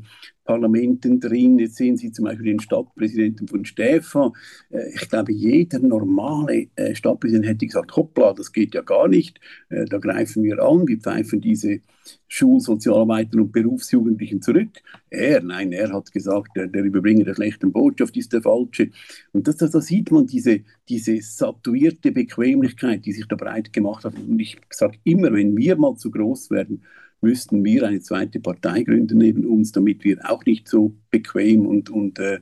Parlamenten 0.50 1.20
drin. 1.20 1.60
Jetzt 1.60 1.76
sehen 1.76 1.96
Sie 1.96 2.10
zum 2.10 2.24
Beispiel 2.24 2.46
den 2.46 2.58
Stadtpräsidenten 2.58 3.46
von 3.46 3.64
Stäfa. 3.64 4.32
Äh, 4.70 4.92
ich 4.96 5.08
glaube, 5.08 5.32
jeder 5.32 5.78
normale 5.78 6.66
äh, 6.74 6.92
Stadtpräsident 6.92 7.46
hätte 7.46 7.66
gesagt, 7.66 7.94
hoppla, 7.94 8.32
das 8.32 8.52
geht 8.52 8.74
ja 8.74 8.82
gar 8.82 9.06
nicht. 9.06 9.38
Äh, 9.68 9.84
da 9.84 9.98
greifen 9.98 10.42
wir 10.42 10.60
an, 10.60 10.88
wir 10.88 10.98
pfeifen 10.98 11.40
diese 11.40 11.82
Schulsozialarbeiter 12.26 13.38
und 13.38 13.52
Berufsjugendlichen 13.52 14.42
zurück. 14.42 14.70
Er, 15.08 15.40
nein, 15.40 15.70
er 15.70 15.92
hat 15.92 16.10
gesagt, 16.10 16.56
der, 16.56 16.66
der 16.66 16.82
Überbringer 16.82 17.24
der 17.24 17.34
schlechten 17.36 17.70
Botschaft 17.70 18.16
ist 18.16 18.32
der 18.32 18.42
falsche. 18.42 18.90
Und 19.32 19.46
da 19.46 19.52
das, 19.52 19.70
das 19.70 19.86
sieht 19.86 20.10
man 20.10 20.26
diese, 20.26 20.62
diese 20.88 21.20
satuierte 21.22 22.10
Bequemlichkeit, 22.10 23.06
die 23.06 23.12
sich 23.12 23.28
da 23.28 23.36
breit 23.36 23.72
gemacht 23.72 24.04
hat. 24.04 24.14
Und 24.16 24.40
ich 24.40 24.56
sage 24.68 24.98
immer, 25.04 25.32
wenn 25.32 25.56
wir 25.56 25.76
mal 25.76 25.94
zu 25.94 26.10
groß 26.10 26.50
werden, 26.50 26.82
müssten 27.20 27.64
wir 27.64 27.86
eine 27.86 28.00
zweite 28.00 28.40
Partei 28.40 28.82
gründen 28.82 29.18
neben 29.18 29.44
uns, 29.46 29.72
damit 29.72 30.04
wir 30.04 30.18
auch 30.30 30.44
nicht 30.44 30.68
so 30.68 30.94
bequem 31.10 31.66
und, 31.66 31.90
und 31.90 32.18
äh, 32.18 32.40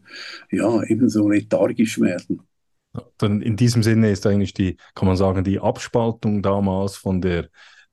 ja, 0.50 0.82
ebenso 0.84 1.28
lethargisch 1.28 2.00
werden. 2.00 2.42
Dann 3.18 3.42
in 3.42 3.56
diesem 3.56 3.82
Sinne 3.82 4.10
ist 4.10 4.26
eigentlich 4.26 4.54
die, 4.54 4.76
kann 4.94 5.08
man 5.08 5.16
sagen, 5.16 5.44
die 5.44 5.60
Abspaltung 5.60 6.42
damals 6.42 6.96
von 6.96 7.20
der, 7.20 7.48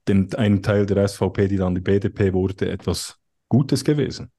dem, 0.08 0.28
einem 0.36 0.62
Teil 0.62 0.86
der 0.86 1.06
SVP, 1.06 1.48
die 1.48 1.56
dann 1.56 1.74
die 1.74 1.80
BDP 1.80 2.32
wurde, 2.32 2.70
etwas 2.70 3.18
Gutes 3.48 3.84
gewesen. 3.84 4.30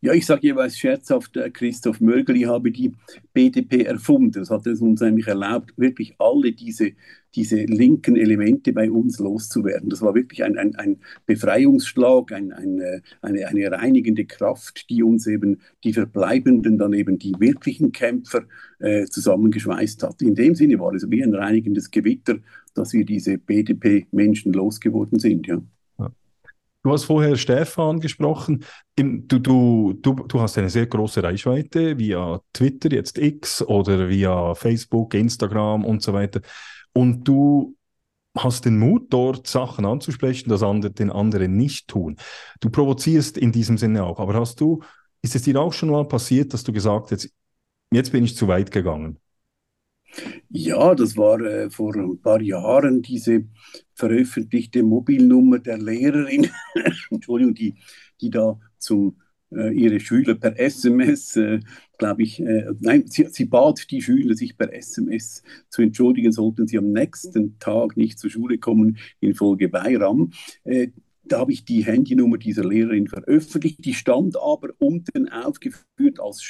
Ja, 0.00 0.14
ich 0.14 0.26
sage 0.26 0.48
jeweils 0.48 0.78
scherzhaft, 0.78 1.36
äh, 1.36 1.50
Christoph 1.50 2.00
Mörgeli 2.00 2.42
habe 2.42 2.72
die 2.72 2.92
BDP 3.32 3.82
erfunden. 3.82 4.32
Das 4.32 4.50
hat 4.50 4.66
es 4.66 4.80
uns 4.80 5.02
eigentlich 5.02 5.26
erlaubt, 5.26 5.72
wirklich 5.76 6.14
alle 6.18 6.52
diese, 6.52 6.92
diese 7.34 7.56
linken 7.64 8.16
Elemente 8.16 8.72
bei 8.72 8.90
uns 8.90 9.18
loszuwerden. 9.18 9.90
Das 9.90 10.02
war 10.02 10.14
wirklich 10.14 10.42
ein, 10.42 10.58
ein, 10.58 10.74
ein 10.76 11.00
Befreiungsschlag, 11.26 12.32
ein, 12.32 12.52
ein, 12.52 12.80
äh, 12.80 13.00
eine, 13.22 13.46
eine 13.46 13.70
reinigende 13.70 14.24
Kraft, 14.24 14.88
die 14.90 15.02
uns 15.02 15.26
eben 15.26 15.60
die 15.84 15.92
Verbleibenden, 15.92 16.78
dann 16.78 16.92
eben 16.92 17.18
die 17.18 17.34
wirklichen 17.38 17.92
Kämpfer 17.92 18.44
äh, 18.78 19.04
zusammengeschweißt 19.04 20.02
hat. 20.02 20.22
In 20.22 20.34
dem 20.34 20.54
Sinne 20.54 20.80
war 20.80 20.94
es 20.94 21.10
wie 21.10 21.22
ein 21.22 21.34
reinigendes 21.34 21.90
Gewitter, 21.90 22.38
dass 22.74 22.92
wir 22.92 23.04
diese 23.04 23.38
BDP-Menschen 23.38 24.52
losgeworden 24.52 25.18
sind. 25.18 25.46
Ja. 25.46 25.62
Du 26.82 26.92
hast 26.92 27.04
vorher 27.04 27.36
Stefan 27.36 27.96
angesprochen. 27.96 28.64
Du, 28.96 29.38
du, 29.38 29.92
du, 29.92 30.14
du 30.14 30.40
hast 30.40 30.56
eine 30.56 30.70
sehr 30.70 30.86
große 30.86 31.22
Reichweite 31.22 31.98
via 31.98 32.40
Twitter, 32.54 32.90
jetzt 32.90 33.18
X 33.18 33.62
oder 33.62 34.08
via 34.08 34.54
Facebook, 34.54 35.12
Instagram 35.12 35.84
und 35.84 36.02
so 36.02 36.14
weiter. 36.14 36.40
Und 36.94 37.24
du 37.24 37.76
hast 38.34 38.64
den 38.64 38.78
Mut, 38.78 39.12
dort 39.12 39.46
Sachen 39.46 39.84
anzusprechen, 39.84 40.48
das 40.48 40.62
andere, 40.62 40.92
den 40.92 41.10
anderen 41.10 41.56
nicht 41.56 41.88
tun. 41.88 42.16
Du 42.60 42.70
provozierst 42.70 43.36
in 43.36 43.52
diesem 43.52 43.76
Sinne 43.76 44.04
auch. 44.04 44.18
Aber 44.18 44.34
hast 44.34 44.60
du, 44.60 44.82
ist 45.20 45.34
es 45.34 45.42
dir 45.42 45.60
auch 45.60 45.74
schon 45.74 45.90
mal 45.90 46.06
passiert, 46.06 46.54
dass 46.54 46.64
du 46.64 46.72
gesagt 46.72 47.10
hast, 47.10 47.30
jetzt 47.92 48.12
bin 48.12 48.24
ich 48.24 48.36
zu 48.36 48.48
weit 48.48 48.70
gegangen? 48.70 49.18
Ja, 50.48 50.94
das 50.94 51.16
war 51.16 51.40
äh, 51.40 51.70
vor 51.70 51.94
ein 51.94 52.20
paar 52.20 52.40
Jahren 52.40 53.02
diese 53.02 53.44
veröffentlichte 53.94 54.82
Mobilnummer 54.82 55.58
der 55.58 55.78
Lehrerin, 55.78 56.48
Entschuldigung, 57.10 57.54
die, 57.54 57.74
die 58.20 58.30
da 58.30 58.58
zum 58.78 59.16
äh, 59.52 59.72
ihre 59.72 60.00
Schüler 60.00 60.34
per 60.34 60.58
SMS, 60.58 61.36
äh, 61.36 61.60
glaube 61.98 62.22
ich, 62.22 62.40
äh, 62.40 62.66
nein, 62.80 63.04
sie, 63.06 63.26
sie, 63.30 63.44
bat 63.44 63.90
die 63.90 64.02
Schüler, 64.02 64.34
sich 64.34 64.56
per 64.56 64.72
SMS 64.72 65.42
zu 65.68 65.82
entschuldigen, 65.82 66.32
sollten 66.32 66.66
sie 66.66 66.78
am 66.78 66.92
nächsten 66.92 67.58
Tag 67.58 67.96
nicht 67.96 68.18
zur 68.18 68.30
Schule 68.30 68.58
kommen 68.58 68.98
infolge 69.20 69.68
Bayram. 69.68 70.32
Äh, 70.64 70.88
da 71.24 71.40
habe 71.40 71.52
ich 71.52 71.64
die 71.64 71.84
Handynummer 71.84 72.38
dieser 72.38 72.64
Lehrerin 72.64 73.06
veröffentlicht. 73.06 73.84
Die 73.84 73.94
stand 73.94 74.36
aber 74.36 74.70
unten 74.78 75.28
aufgeführt 75.28 76.18
als 76.18 76.42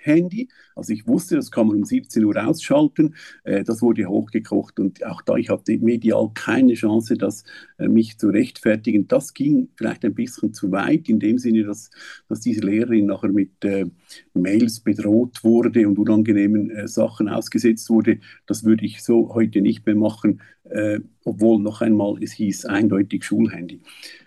Schulhandy. 0.00 0.48
Also 0.74 0.92
ich 0.92 1.06
wusste, 1.06 1.36
das 1.36 1.50
kann 1.50 1.66
man 1.66 1.76
um 1.76 1.84
17 1.84 2.24
Uhr 2.24 2.36
ausschalten. 2.36 3.14
Äh, 3.44 3.64
das 3.64 3.82
wurde 3.82 4.06
hochgekocht 4.06 4.78
und 4.80 5.04
auch 5.04 5.22
da, 5.22 5.36
ich 5.36 5.50
hatte 5.50 5.78
medial 5.78 6.30
keine 6.34 6.74
Chance, 6.74 7.16
das 7.16 7.44
äh, 7.78 7.88
mich 7.88 8.18
zu 8.18 8.28
rechtfertigen. 8.28 9.08
Das 9.08 9.34
ging 9.34 9.68
vielleicht 9.76 10.04
ein 10.04 10.14
bisschen 10.14 10.54
zu 10.54 10.70
weit, 10.72 11.08
in 11.08 11.20
dem 11.20 11.38
Sinne, 11.38 11.64
dass, 11.64 11.90
dass 12.28 12.40
diese 12.40 12.62
Lehrerin 12.62 13.06
nachher 13.06 13.30
mit 13.30 13.64
äh, 13.64 13.86
Mails 14.34 14.80
bedroht 14.80 15.44
wurde 15.44 15.86
und 15.86 15.98
unangenehmen 15.98 16.86
Sachen 16.86 17.28
ausgesetzt 17.28 17.90
wurde. 17.90 18.18
Das 18.46 18.64
würde 18.64 18.84
ich 18.84 19.02
so 19.02 19.34
heute 19.34 19.60
nicht 19.60 19.86
mehr 19.86 19.94
machen 19.94 20.40
obwohl 21.24 21.60
noch 21.60 21.80
einmal 21.80 22.22
es 22.22 22.32
hieß 22.32 22.66
eindeutig 22.66 23.24
Schulhandy. 23.24 23.80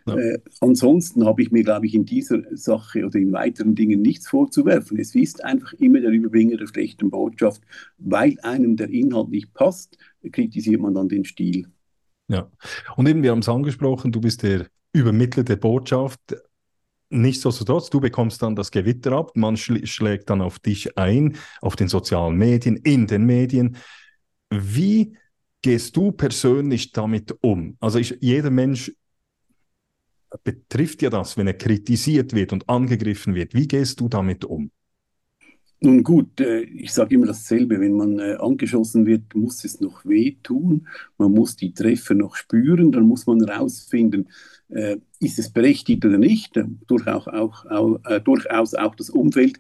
Ja. 0.06 0.16
Äh, 0.16 0.40
ansonsten 0.60 1.26
habe 1.26 1.42
ich 1.42 1.52
mir, 1.52 1.64
glaube 1.64 1.86
ich, 1.86 1.94
in 1.94 2.06
dieser 2.06 2.42
Sache 2.52 3.06
oder 3.06 3.20
in 3.20 3.32
weiteren 3.32 3.76
Dingen 3.76 4.02
nichts 4.02 4.28
vorzuwerfen. 4.28 5.00
Es 5.00 5.16
ist 5.16 5.44
einfach 5.44 5.74
immer 5.74 6.02
der 6.02 6.12
Überbringer 6.12 6.58
der 6.58 6.68
schlechten 6.68 7.10
Botschaft. 7.10 7.62
Weil 7.98 8.38
einem 8.44 8.76
der 8.76 8.90
Inhalt 8.90 9.30
nicht 9.30 9.54
passt, 9.54 9.98
kritisiert 10.32 10.82
man 10.82 10.94
dann 10.94 11.10
den 11.10 11.26
Stil. 11.26 11.68
Ja, 12.28 12.50
und 12.96 13.08
eben, 13.08 13.24
wir 13.24 13.32
haben 13.32 13.40
es 13.40 13.50
angesprochen, 13.50 14.12
du 14.12 14.22
bist 14.22 14.44
der 14.44 14.68
Übermittler 14.94 15.44
der 15.44 15.58
Botschaft. 15.58 16.20
Nichtsdestotrotz, 17.10 17.90
du 17.90 18.00
bekommst 18.00 18.42
dann 18.42 18.56
das 18.56 18.72
Gewitter 18.72 19.12
ab, 19.12 19.32
man 19.36 19.56
schl 19.56 19.86
schlägt 19.86 20.30
dann 20.30 20.42
auf 20.42 20.60
dich 20.60 20.98
ein, 20.98 21.36
auf 21.62 21.76
den 21.76 21.88
sozialen 21.88 22.38
Medien, 22.38 22.76
in 22.78 23.06
den 23.08 23.26
Medien. 23.26 23.78
Wie 24.50 25.16
gehst 25.64 25.98
du 25.98 26.12
persönlich 26.12 26.92
damit 26.92 27.36
um? 27.42 27.76
Also 27.80 27.98
ich, 27.98 28.16
jeder 28.22 28.52
Mensch 28.52 28.92
betrifft 30.44 31.02
ja 31.02 31.10
das, 31.10 31.38
wenn 31.38 31.48
er 31.48 31.54
kritisiert 31.56 32.34
wird 32.34 32.54
und 32.54 32.70
angegriffen 32.70 33.34
wird. 33.34 33.56
Wie 33.56 33.68
gehst 33.68 34.00
du 34.00 34.08
damit 34.08 34.46
um? 34.46 34.70
Nun 35.80 36.02
gut, 36.02 36.40
äh, 36.40 36.62
ich 36.62 36.94
sage 36.94 37.16
immer 37.16 37.26
dasselbe, 37.28 37.80
wenn 37.80 37.94
man 37.94 38.18
äh, 38.18 38.36
angeschossen 38.40 39.06
wird, 39.06 39.36
muss 39.36 39.66
es 39.66 39.82
noch 39.82 40.06
wehtun, 40.06 40.88
man 41.18 41.34
muss 41.34 41.58
die 41.58 41.74
Treffer 41.74 42.14
noch 42.14 42.38
spüren, 42.38 42.94
dann 42.94 43.04
muss 43.04 43.28
man 43.28 43.46
herausfinden, 43.46 44.30
äh, 44.70 44.96
ist 45.20 45.40
es 45.40 45.52
berechtigt 45.52 46.06
oder 46.06 46.18
nicht, 46.18 46.58
durchaus 46.88 47.28
auch, 47.28 47.66
auch, 47.66 48.00
durchaus 48.24 48.74
auch 48.76 48.96
das 48.96 49.10
Umfeld 49.10 49.58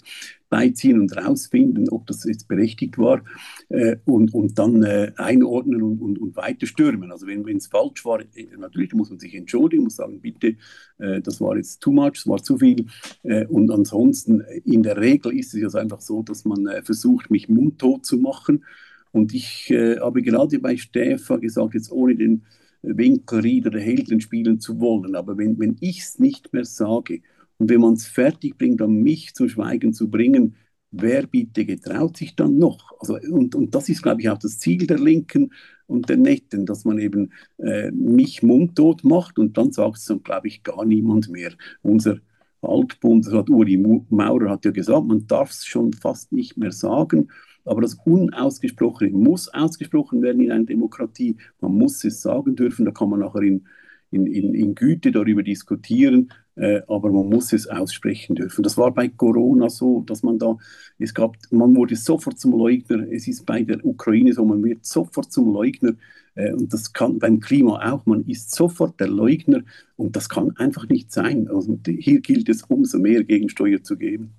beiziehen 0.54 1.00
und 1.00 1.16
herausfinden, 1.16 1.90
ob 1.90 2.06
das 2.06 2.26
jetzt 2.26 2.48
berechtigt 2.48 3.00
war 3.00 3.24
äh, 3.70 3.96
und, 4.06 4.36
und 4.36 4.60
dann 4.60 4.84
äh, 4.84 5.12
einordnen 5.18 5.82
und, 5.82 6.00
und, 6.00 6.20
und 6.20 6.36
weiter 6.36 6.68
stürmen. 6.68 7.12
Also 7.12 7.26
wenn 7.26 7.58
es 7.58 7.66
falsch 7.66 8.06
war, 8.06 8.20
äh, 8.20 8.46
natürlich 8.60 8.94
muss 8.94 9.10
man 9.10 9.18
sich 9.18 9.34
entschuldigen, 9.34 9.86
muss 9.86 9.96
sagen, 9.96 10.22
bitte, 10.22 10.58
äh, 11.00 11.22
das 11.22 11.42
war 11.42 11.58
jetzt 11.58 11.82
too 11.82 11.92
much, 11.92 12.12
das 12.14 12.28
war 12.28 12.38
zu 12.38 12.60
viel. 12.60 12.86
Äh, 13.24 13.48
und 13.48 13.72
ansonsten, 13.72 14.42
äh, 14.42 14.62
in 14.64 14.84
der 14.84 14.98
Regel 14.98 15.36
ist 15.36 15.56
es 15.56 15.74
ja 15.74 15.82
einfach 15.82 16.02
so, 16.02 16.22
dass 16.22 16.46
man 16.46 16.70
versucht, 16.84 17.32
mich 17.32 17.50
mundtot 17.50 18.06
zu 18.06 18.18
machen. 18.18 18.64
Und 19.12 19.34
ich 19.34 19.72
habe 20.02 20.22
gerade 20.24 20.60
bei 20.60 20.76
Stefan 20.76 21.42
gesagt, 21.42 21.76
jetzt 21.76 21.92
ohne 21.92 22.16
den 22.16 22.44
Winkelried 22.82 23.68
oder 23.68 23.80
Helden 23.80 24.22
spielen 24.22 24.60
zu 24.60 24.80
wollen. 24.80 25.16
Aber 25.16 25.38
wenn, 25.38 25.58
wenn 25.60 25.78
ich 25.82 26.00
es 26.00 26.20
nicht 26.20 26.54
mehr 26.54 26.66
sage 26.66 27.22
und 27.58 27.70
wenn 27.70 27.82
man 27.82 27.94
es 27.94 28.08
fertig 28.08 28.58
bringt, 28.58 28.82
um 28.82 29.02
mich 29.02 29.34
zum 29.34 29.50
Schweigen 29.50 29.94
zu 29.94 30.10
bringen, 30.10 30.56
wer 30.92 31.26
bitte 31.28 31.66
getraut 31.66 32.18
sich 32.18 32.36
dann 32.36 32.58
noch? 32.58 32.92
Also, 33.00 33.18
und, 33.32 33.56
und 33.56 33.74
das 33.76 33.90
ist, 33.90 34.04
glaube 34.04 34.22
ich, 34.22 34.30
auch 34.30 34.38
das 34.38 34.60
Ziel 34.60 34.86
der 34.88 35.00
Linken 35.00 35.52
und 35.88 36.10
der 36.10 36.18
Netten, 36.18 36.66
dass 36.66 36.86
man 36.86 37.00
eben 37.00 37.32
äh, 37.58 37.92
mich 37.92 38.44
mundtot 38.44 39.04
macht 39.04 39.40
und 39.40 39.58
dann 39.58 39.72
sagt 39.72 39.98
es 39.98 40.06
dann, 40.06 40.24
glaube 40.24 40.48
ich, 40.48 40.64
gar 40.64 40.86
niemand 40.86 41.30
mehr. 41.30 41.52
Unser 41.82 42.20
Altbundesrat 42.62 43.50
Uri 43.50 43.78
Maurer 44.10 44.50
hat 44.50 44.66
ja 44.66 44.72
gesagt, 44.72 45.06
man 45.06 45.28
darf 45.28 45.52
es 45.52 45.66
schon 45.66 45.94
fast 45.94 46.32
nicht 46.32 46.58
mehr 46.58 46.72
sagen, 46.72 47.28
aber 47.66 47.82
das 47.82 47.96
Unausgesprochene 48.06 49.12
muss 49.12 49.50
ausgesprochen 49.50 50.22
werden 50.22 50.42
in 50.42 50.52
einer 50.52 50.66
Demokratie. 50.66 51.38
Man 51.62 51.76
muss 51.76 52.04
es 52.04 52.22
sagen 52.22 52.56
dürfen, 52.56 52.86
da 52.86 52.92
kann 52.92 53.10
man 53.10 53.22
nachher 53.22 53.42
in, 53.42 53.66
in, 54.12 54.28
in, 54.28 54.76
Güte 54.76 55.12
darüber 55.12 55.44
diskutieren, 55.44 56.32
aber 56.56 57.12
man 57.12 57.30
muss 57.30 57.52
es 57.52 57.68
aussprechen 57.68 58.36
dürfen. 58.36 58.64
Das 58.64 58.78
war 58.78 58.94
bei 58.94 59.08
Corona 59.08 59.70
so, 59.70 60.02
dass 60.02 60.22
man 60.22 60.38
da, 60.38 60.56
es 61.00 61.14
gab, 61.14 61.36
man 61.50 61.76
wurde 61.76 61.96
sofort 61.96 62.40
zum 62.40 62.52
Leugner, 62.52 63.08
es 63.12 63.28
ist 63.28 63.46
bei 63.46 63.64
der 63.64 63.84
Ukraine 63.84 64.34
so, 64.34 64.46
man 64.46 64.64
wird 64.64 64.86
sofort 64.86 65.32
zum 65.32 65.52
Leugner 65.52 65.94
äh, 66.36 66.52
und 66.54 66.72
das 66.74 66.94
kann 66.94 67.20
beim 67.20 67.40
Klima 67.40 67.92
auch, 67.92 68.06
man 68.06 68.24
ist 68.26 68.54
sofort 68.54 69.00
der 69.00 69.08
Leugner 69.08 69.64
und 69.96 70.16
das 70.16 70.30
kann 70.30 70.56
einfach 70.58 70.88
nicht 70.88 71.12
sein. 71.12 71.48
Also 71.50 71.80
hier 71.86 72.22
gilt 72.22 72.50
es 72.50 72.64
umso 72.64 73.00
mehr 73.00 73.24
Gegensteuer 73.24 73.82
zu 73.82 73.98
geben. 73.98 74.36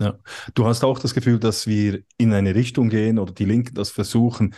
Ja. 0.00 0.18
Du 0.54 0.66
hast 0.66 0.82
auch 0.82 0.98
das 0.98 1.14
Gefühl, 1.14 1.38
dass 1.38 1.66
wir 1.66 2.02
in 2.18 2.32
eine 2.32 2.54
Richtung 2.54 2.88
gehen 2.88 3.18
oder 3.18 3.32
die 3.32 3.44
Linken 3.44 3.74
das 3.74 3.90
versuchen, 3.90 4.54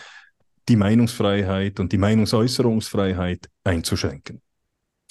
die 0.69 0.77
Meinungsfreiheit 0.77 1.79
und 1.79 1.93
die 1.93 1.99
Meinungsäußerungsfreiheit 1.99 3.49
einzuschränken. 3.65 4.41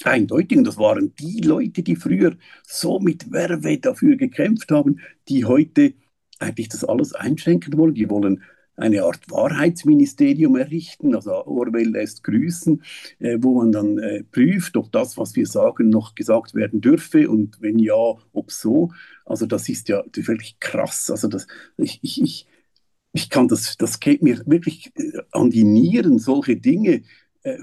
Eindeutig, 0.04 0.62
das 0.64 0.78
waren 0.78 1.16
die 1.16 1.40
Leute, 1.40 1.82
die 1.82 1.96
früher 1.96 2.36
so 2.68 3.00
mit 3.00 3.32
Werbe 3.32 3.78
dafür 3.80 4.18
gekämpft 4.18 4.72
haben, 4.72 5.00
die 5.30 5.46
heute 5.46 5.94
eigentlich 6.40 6.70
das 6.70 6.84
alles 6.84 7.14
einschränken 7.14 7.78
wollen. 7.78 7.94
Die 7.94 8.10
wollen 8.10 8.44
eine 8.76 9.04
Art 9.04 9.32
Wahrheitsministerium 9.32 10.58
errichten, 10.58 11.16
also 11.16 11.32
Orwell 11.46 11.90
lässt 11.90 12.24
grüßen, 12.24 12.84
äh, 13.20 13.38
wo 13.40 13.56
man 13.56 13.72
dann 13.72 13.98
äh, 14.00 14.24
prüft, 14.26 14.76
ob 14.76 14.92
das, 14.92 15.18
was 15.18 15.36
wir 15.38 15.48
sagen, 15.48 15.90
noch 15.90 16.14
gesagt 16.14 16.56
werden 16.56 16.82
dürfe 16.82 17.30
und 17.30 17.62
wenn 17.62 17.80
ja, 17.80 17.96
ob 18.34 18.52
so. 18.52 18.92
Also 19.24 19.46
das 19.46 19.70
ist 19.70 19.88
ja 19.88 20.04
wirklich 20.14 20.60
krass. 20.60 21.10
Also 21.10 21.30
das, 21.30 21.48
ich, 21.78 22.00
ich, 22.02 22.22
ich, 22.22 22.48
ich 23.14 23.30
kann 23.30 23.48
das, 23.48 23.78
das 23.78 24.00
geht 24.02 24.22
mir 24.22 24.42
wirklich 24.46 24.92
äh, 24.98 25.22
an 25.32 25.50
die 25.52 25.64
Nieren, 25.64 26.20
solche 26.20 26.58
Dinge 26.58 27.04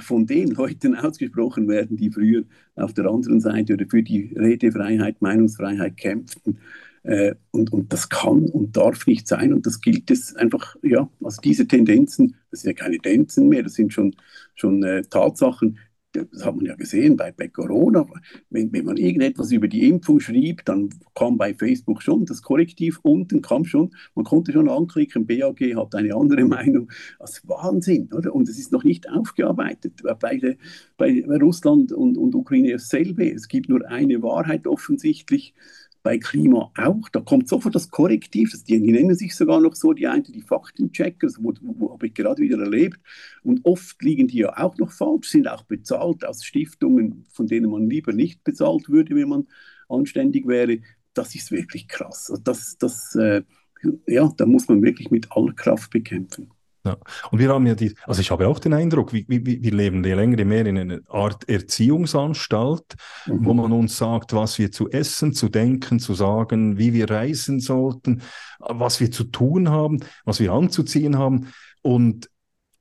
von 0.01 0.27
den 0.27 0.49
Leuten 0.49 0.95
ausgesprochen 0.95 1.69
werden, 1.69 1.97
die 1.97 2.11
früher 2.11 2.45
auf 2.77 2.93
der 2.95 3.07
anderen 3.07 3.41
Seite 3.41 3.75
oder 3.75 3.87
für 3.87 4.03
die 4.03 4.33
Redefreiheit, 4.37 5.21
Meinungsfreiheit 5.21 5.97
kämpften. 5.97 6.59
Äh, 7.05 7.35
und, 7.51 7.73
und 7.73 7.93
das 7.93 8.09
kann 8.09 8.47
und 8.47 8.77
darf 8.77 9.07
nicht 9.07 9.27
sein 9.27 9.53
und 9.53 9.67
das 9.67 9.81
gilt 9.81 10.09
es 10.11 10.37
einfach, 10.37 10.77
ja, 10.83 11.09
also 11.23 11.41
diese 11.43 11.67
Tendenzen, 11.67 12.37
das 12.51 12.61
sind 12.61 12.79
ja 12.79 12.85
keine 12.85 12.99
Tendenzen 12.99 13.49
mehr, 13.49 13.65
das 13.65 13.75
sind 13.75 13.93
schon, 13.93 14.15
schon 14.55 14.85
äh, 14.85 15.03
Tatsachen, 15.03 15.79
das 16.13 16.45
hat 16.45 16.57
man 16.57 16.67
ja 16.67 16.75
gesehen 16.75 17.17
bei, 17.17 17.33
bei 17.33 17.49
Corona, 17.49 18.07
wenn, 18.51 18.73
wenn 18.73 18.85
man 18.85 18.97
irgendetwas 18.97 19.51
über 19.53 19.69
die 19.69 19.89
Impfung 19.89 20.21
schrieb, 20.21 20.65
dann 20.65 20.91
kam 21.15 21.39
bei 21.39 21.55
Facebook 21.55 22.03
schon 22.03 22.27
das 22.27 22.43
Korrektiv 22.43 22.99
unten, 23.03 23.43
kam 23.43 23.65
schon, 23.65 23.91
man 24.15 24.25
konnte 24.25 24.53
schon 24.53 24.69
anklicken, 24.69 25.27
BAG 25.27 25.61
hat 25.77 25.95
eine 25.95 26.15
andere 26.15 26.45
Meinung. 26.47 26.91
Das 27.19 27.39
ist 27.39 27.49
Wahnsinn, 27.49 28.13
oder? 28.13 28.35
Und 28.35 28.49
es 28.49 28.59
ist 28.59 28.73
noch 28.73 28.85
nicht 28.85 29.09
aufgearbeitet. 29.09 30.03
Bei, 30.21 30.57
bei 30.97 31.25
Russland 31.39 31.93
und, 31.93 32.17
und 32.19 32.35
Ukraine 32.35 32.73
dasselbe. 32.73 33.31
Es 33.31 33.49
gibt 33.49 33.69
nur 33.69 33.87
eine 33.89 34.23
Wahrheit 34.23 34.67
offensichtlich 34.67 35.55
bei 36.03 36.19
Klima 36.19 36.71
auch. 36.77 37.09
Da 37.11 37.21
kommt 37.21 37.49
sofort 37.49 37.75
das 37.75 37.91
Korrektiv, 37.91 38.53
die, 38.65 38.81
die, 38.81 38.93
nennen 38.93 39.15
sich 39.15 39.35
sogar 39.35 39.61
noch 39.61 39.75
so, 39.75 39.93
die 39.93 40.07
einen, 40.07 40.25
die 40.25 40.43
Faktenchecker, 40.43 41.27
das 41.27 41.39
habe 41.39 42.07
ich 42.07 42.15
gerade 42.15 42.43
wieder 42.43 42.59
erlebt. 42.59 43.01
Und 43.43 43.61
oft 43.65 44.03
liegen 44.03 44.29
die 44.29 44.39
ja 44.39 44.57
auch 44.57 44.77
noch 44.79 44.93
falsch, 44.93 45.31
sind 45.31 45.49
auch 45.49 45.65
bezahlt 45.65 46.25
aus 46.25 46.45
Stiftungen, 46.45 47.27
von 47.31 47.47
denen 47.47 47.71
man 47.71 47.89
lieber 47.89 48.13
nicht 48.13 48.45
bezahlt 48.45 48.89
würde, 48.89 49.15
wenn 49.15 49.29
man 49.29 49.49
anständig 49.89 50.47
wäre. 50.47 50.81
Das 51.15 51.35
ist 51.35 51.51
wirklich 51.51 51.89
krass. 51.89 52.31
Also 52.31 52.43
das, 52.43 52.79
das, 52.79 53.15
äh, 53.17 53.43
ja, 54.07 54.33
da 54.37 54.47
muss 54.47 54.69
man 54.69 54.83
wirklich 54.83 55.11
mit 55.11 55.31
aller 55.33 55.53
Kraft 55.53 55.91
bekämpfen. 55.91 56.52
Ja. 56.85 56.97
Und 57.31 57.39
wir 57.39 57.49
haben 57.49 57.67
ja 57.67 57.77
die, 57.77 57.95
also 58.07 58.21
ich 58.21 58.31
habe 58.33 58.49
auch 58.49 58.59
den 58.59 58.75
Eindruck, 58.75 59.13
wir, 59.13 59.25
wir, 59.29 59.45
wir 59.45 59.73
leben 59.73 60.03
je 60.03 60.15
länger, 60.15 60.39
je 60.39 60.45
mehr 60.45 60.67
in 60.67 60.79
einer 60.79 60.99
Art 61.09 61.49
Erziehungsanstalt, 61.49 62.95
mhm. 63.27 63.45
wo 63.45 63.55
man 63.55 63.71
uns 63.71 63.97
sagt, 63.97 64.33
was 64.33 64.59
wir 64.59 64.73
zu 64.73 64.91
essen, 64.91 65.33
zu 65.33 65.49
denken, 65.49 66.01
zu 66.01 66.15
sagen, 66.15 66.79
wie 66.79 66.93
wir 66.93 67.09
reisen 67.09 67.61
sollten, 67.61 68.23
was 68.59 68.99
wir 68.99 69.13
zu 69.13 69.25
tun 69.25 69.71
haben, 69.71 70.01
was 70.25 70.41
wir 70.41 70.53
anzuziehen 70.53 71.19
haben. 71.19 71.53
Und 71.83 72.29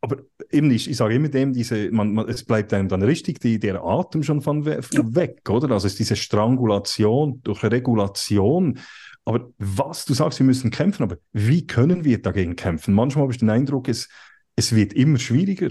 aber 0.04 0.18
eben 0.50 0.68
nicht, 0.68 0.90
ich 0.90 0.98
sage 0.98 1.14
immer 1.14 1.30
dem, 1.30 1.54
diese, 1.54 1.92
man, 1.92 2.14
man, 2.14 2.28
es 2.28 2.44
bleibt 2.44 2.74
einem 2.74 2.88
dann 2.88 3.04
richtig 3.04 3.40
die, 3.40 3.60
der 3.60 3.84
Atem 3.84 4.24
schon 4.24 4.42
von 4.42 4.66
we 4.66 4.80
weg, 5.14 5.48
oder? 5.48 5.70
Also 5.70 5.86
es 5.86 5.94
ist 5.94 6.00
diese 6.00 6.16
Strangulation 6.16 7.40
durch 7.44 7.64
Regulation 7.64 8.80
aber 9.34 9.54
was 9.58 10.06
du 10.06 10.14
sagst, 10.14 10.40
wir 10.40 10.46
müssen 10.46 10.72
kämpfen, 10.72 11.04
aber 11.04 11.18
wie 11.32 11.66
können 11.66 12.04
wir 12.04 12.22
dagegen 12.22 12.56
kämpfen? 12.56 12.94
Manchmal 12.94 13.24
habe 13.24 13.34
ich 13.34 13.40
den 13.40 13.50
Eindruck, 13.50 13.88
es, 13.88 14.10
es 14.56 14.76
wird 14.76 14.94
immer 14.94 15.20
schwieriger. 15.20 15.70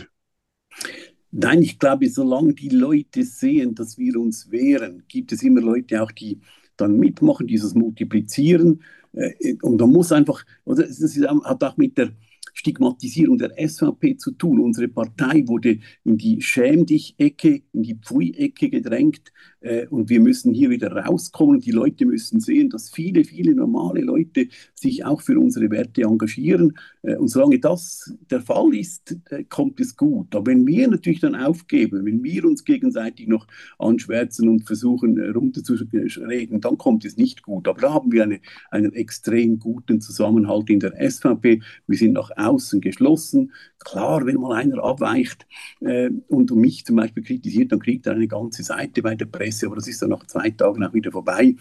Nein, 1.30 1.62
ich 1.62 1.78
glaube, 1.78 2.08
solange 2.08 2.54
die 2.54 2.70
Leute 2.70 3.22
sehen, 3.22 3.74
dass 3.74 3.98
wir 3.98 4.16
uns 4.16 4.50
wehren, 4.50 5.04
gibt 5.08 5.32
es 5.32 5.42
immer 5.42 5.60
Leute 5.60 6.02
auch, 6.02 6.10
die 6.10 6.40
dann 6.76 6.96
mitmachen, 6.96 7.46
dieses 7.46 7.74
Multiplizieren. 7.74 8.82
Äh, 9.12 9.54
und 9.62 9.78
da 9.78 9.86
muss 9.86 10.10
einfach, 10.10 10.44
oder 10.64 10.84
das 10.86 11.16
hat 11.44 11.62
auch 11.62 11.76
mit 11.76 11.98
der 11.98 12.12
Stigmatisierung 12.54 13.38
der 13.38 13.52
SVP 13.56 14.16
zu 14.16 14.32
tun. 14.32 14.60
Unsere 14.60 14.88
Partei 14.88 15.46
wurde 15.46 15.78
in 16.04 16.18
die 16.18 16.40
Schäm 16.42 16.86
dich-Ecke, 16.86 17.62
in 17.72 17.82
die 17.82 17.94
Pfui-Ecke 17.94 18.70
gedrängt 18.70 19.32
äh, 19.60 19.86
und 19.88 20.08
wir 20.08 20.20
müssen 20.20 20.54
hier 20.54 20.70
wieder 20.70 20.92
rauskommen. 20.92 21.60
Die 21.60 21.70
Leute 21.70 22.06
müssen 22.06 22.40
sehen, 22.40 22.70
dass 22.70 22.90
viele, 22.90 23.24
viele 23.24 23.54
normale 23.54 24.00
Leute 24.00 24.48
sich 24.74 25.04
auch 25.04 25.20
für 25.20 25.38
unsere 25.38 25.70
Werte 25.70 26.02
engagieren. 26.02 26.74
Äh, 27.02 27.16
und 27.16 27.28
solange 27.28 27.58
das 27.58 28.12
der 28.30 28.40
Fall 28.40 28.74
ist, 28.74 29.16
äh, 29.30 29.44
kommt 29.44 29.80
es 29.80 29.96
gut. 29.96 30.34
Aber 30.34 30.46
wenn 30.50 30.66
wir 30.66 30.88
natürlich 30.88 31.20
dann 31.20 31.34
aufgeben, 31.34 32.04
wenn 32.04 32.22
wir 32.22 32.44
uns 32.44 32.64
gegenseitig 32.64 33.28
noch 33.28 33.46
anschwärzen 33.78 34.48
und 34.48 34.66
versuchen 34.66 35.18
runterzureden, 35.32 36.60
dann 36.60 36.78
kommt 36.78 37.04
es 37.04 37.16
nicht 37.16 37.42
gut. 37.42 37.68
Aber 37.68 37.80
da 37.80 37.92
haben 37.92 38.12
wir 38.12 38.24
eine, 38.24 38.40
einen 38.70 38.92
extrem 38.94 39.58
guten 39.58 40.00
Zusammenhalt 40.00 40.70
in 40.70 40.80
der 40.80 40.94
SVP. 41.10 41.60
Wir 41.86 41.98
sind 41.98 42.12
nach 42.12 42.30
außen 42.36 42.80
geschlossen. 42.80 43.52
Klar, 43.78 44.26
wenn 44.26 44.36
mal 44.36 44.56
einer 44.56 44.82
abweicht 44.82 45.46
und 46.28 46.50
mich 46.54 46.84
zum 46.84 46.96
Beispiel 46.96 47.22
kritisiert, 47.22 47.72
dann 47.72 47.78
kriegt 47.80 48.06
er 48.06 48.12
eine 48.12 48.28
ganze 48.28 48.62
Seite 48.62 49.00
bei 49.00 49.14
der 49.14 49.24
Presse, 49.24 49.49
aber 49.64 49.76
das 49.76 49.88
ist 49.88 50.02
dann 50.02 50.10
nach 50.10 50.26
zwei 50.26 50.50
Tagen 50.50 50.84
auch 50.84 50.94
wieder 50.94 51.12
vorbei. 51.12 51.56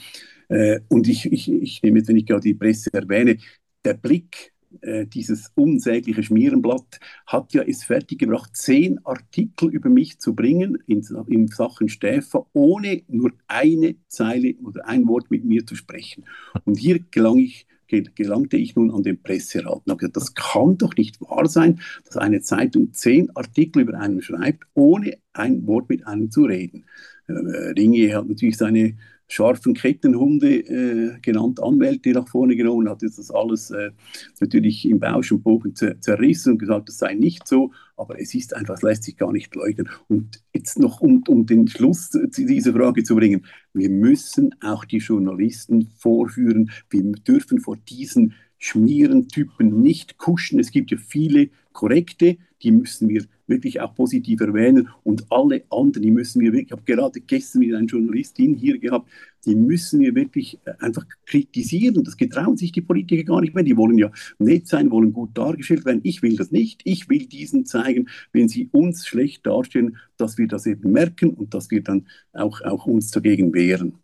Äh, 0.48 0.80
und 0.90 1.08
ich, 1.08 1.32
ich, 1.32 1.52
ich 1.52 1.84
nehme 1.84 2.00
jetzt, 2.00 2.10
wenn 2.10 2.18
ich 2.18 2.26
gerade 2.26 2.42
die 2.42 2.54
Presse 2.54 2.94
erwähne, 2.94 3.38
der 3.86 3.94
Blick 3.94 4.54
äh, 4.82 5.08
dieses 5.08 5.52
unsägliche 5.56 6.22
Schmierenblatt 6.22 7.00
hat 7.26 7.54
ja 7.54 7.64
es 7.64 7.84
fertiggebracht, 7.84 8.56
zehn 8.56 9.04
Artikel 9.06 9.70
über 9.70 9.90
mich 9.90 10.20
zu 10.20 10.36
bringen 10.36 10.78
in, 10.86 11.04
in 11.28 11.48
Sachen 11.48 11.90
Stäfer, 11.90 12.46
ohne 12.54 13.02
nur 13.08 13.32
eine 13.48 13.96
Zeile 14.08 14.56
oder 14.64 14.88
ein 14.88 15.08
Wort 15.08 15.32
mit 15.32 15.44
mir 15.44 15.66
zu 15.66 15.76
sprechen. 15.76 16.26
Und 16.66 16.78
hier 16.78 17.00
gelang 17.00 17.38
ich 17.38 17.68
gelangte 17.90 18.58
ich 18.58 18.76
nun 18.76 18.92
an 18.92 19.02
den 19.02 19.22
Presserat 19.22 19.82
und 19.86 19.90
habe 19.90 19.98
gesagt, 19.98 20.18
das 20.18 20.36
kann 20.36 20.78
doch 20.78 20.96
nicht 20.96 21.20
wahr 21.22 21.48
sein, 21.48 21.80
dass 22.06 22.18
eine 22.18 22.42
Zeitung 22.42 22.94
zehn 22.94 23.36
Artikel 23.36 23.82
über 23.82 24.00
einen 24.00 24.22
schreibt, 24.22 24.66
ohne 24.76 25.18
ein 25.34 25.66
Wort 25.66 25.90
mit 25.90 26.06
einem 26.06 26.30
zu 26.30 26.44
reden. 26.44 26.86
Äh, 27.30 27.74
Ringe 27.80 28.16
hat 28.16 28.28
natürlich 28.28 28.58
seine 28.58 28.96
scharfen 29.30 29.76
Kettenhunde, 29.76 30.56
äh, 30.58 31.20
genannt 31.22 31.62
Anwälte, 31.62 32.12
nach 32.12 32.28
vorne 32.28 32.56
genommen, 32.56 32.90
hat 32.90 33.04
jetzt 33.04 33.20
das 33.20 33.30
alles 33.30 33.70
äh, 33.70 33.92
natürlich 34.40 34.90
im 34.90 35.00
Bausch 35.00 35.32
und 35.32 35.44
Bogen 35.44 35.76
zerrissen 35.76 36.54
und 36.54 36.58
gesagt, 36.58 36.90
das 36.90 36.98
sei 36.98 37.14
nicht 37.14 37.48
so, 37.48 37.72
aber 37.96 38.20
es 38.20 38.34
ist 38.34 38.56
einfach, 38.56 38.76
es 38.76 38.82
lässt 38.82 39.04
sich 39.04 39.18
gar 39.18 39.32
nicht 39.32 39.54
leugnen. 39.54 39.88
Und 40.08 40.42
jetzt 40.54 40.80
noch, 40.80 41.02
um, 41.02 41.24
um 41.28 41.46
den 41.46 41.68
Schluss 41.68 42.10
zu 42.10 42.28
dieser 42.46 42.74
Frage 42.74 43.04
zu 43.04 43.16
bringen, 43.16 43.46
wir 43.74 43.90
müssen 43.90 44.56
auch 44.62 44.84
die 44.84 44.98
Journalisten 44.98 45.90
vorführen, 45.98 46.72
wir 46.90 47.04
dürfen 47.04 47.60
vor 47.60 47.78
diesen 47.78 48.34
Schmierentypen 48.60 49.82
nicht 49.82 50.18
kuschen. 50.18 50.60
Es 50.60 50.72
gibt 50.72 50.92
ja 50.92 50.98
viele 50.98 51.50
korrekte, 51.74 52.38
die 52.62 52.72
müssen 52.72 53.10
wir 53.10 53.26
wirklich 53.48 53.82
auch 53.82 53.96
positiv 53.96 54.42
erwähnen 54.42 54.90
und 55.04 55.26
alle 55.32 55.64
anderen, 55.70 56.04
die 56.04 56.12
müssen 56.12 56.42
wir 56.42 56.52
wirklich, 56.52 56.68
ich 56.68 56.72
habe 56.72 56.84
gerade 56.84 57.20
gestern 57.22 57.62
wieder 57.62 57.78
eine 57.78 57.88
Journalistin 57.88 58.54
hier 58.54 58.78
gehabt, 58.78 59.10
die 59.46 59.56
müssen 59.56 60.02
wir 60.02 60.14
wirklich 60.14 60.60
äh, 60.66 60.74
einfach 60.80 61.06
kritisieren. 61.26 62.04
Das 62.04 62.18
getrauen 62.18 62.58
sich 62.58 62.72
die 62.72 62.82
Politiker 62.82 63.24
gar 63.24 63.42
nicht 63.42 63.56
mehr. 63.56 63.64
Die 63.64 63.78
wollen 63.78 63.98
ja 63.98 64.12
nett 64.38 64.68
sein, 64.68 64.92
wollen 64.92 65.14
gut 65.14 65.38
dargestellt 65.38 65.86
werden. 65.86 66.02
Ich 66.04 66.22
will 66.22 66.36
das 66.36 66.52
nicht. 66.52 66.82
Ich 66.84 67.10
will 67.10 67.26
diesen 67.26 67.66
zeigen, 67.66 68.10
wenn 68.34 68.50
sie 68.50 68.70
uns 68.72 69.08
schlecht 69.08 69.46
darstellen, 69.46 69.98
dass 70.18 70.38
wir 70.38 70.48
das 70.48 70.66
eben 70.66 70.92
merken 70.92 71.34
und 71.34 71.54
dass 71.54 71.72
wir 71.72 71.82
dann 71.82 72.08
auch, 72.34 72.62
auch 72.62 72.86
uns 72.86 73.12
dagegen 73.12 73.54
wehren. 73.54 73.96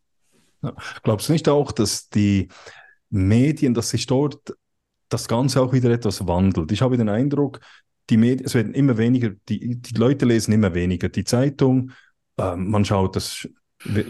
Glaubst 1.04 1.30
du 1.30 1.34
nicht 1.34 1.48
auch, 1.50 1.72
dass 1.72 2.10
die 2.10 2.48
Medien, 3.16 3.74
dass 3.74 3.90
sich 3.90 4.06
dort 4.06 4.56
das 5.10 5.28
Ganze 5.28 5.62
auch 5.62 5.74
wieder 5.74 5.90
etwas 5.90 6.28
wandelt? 6.28 6.72
Ich 6.72 6.82
habe 6.82 6.98
den 6.98 7.10
Eindruck, 7.10 7.60
die 8.10 8.18
Medien, 8.18 8.46
es 8.46 8.54
werden 8.54 8.74
immer 8.74 8.98
weniger, 8.98 9.32
die, 9.50 9.82
die 9.82 9.96
Leute 9.96 10.26
lesen 10.26 10.52
immer 10.52 10.74
weniger 10.74 11.10
die 11.10 11.24
Zeitung, 11.24 11.92
ähm, 12.38 12.70
man 12.70 12.86
schaut 12.86 13.16
das 13.16 13.48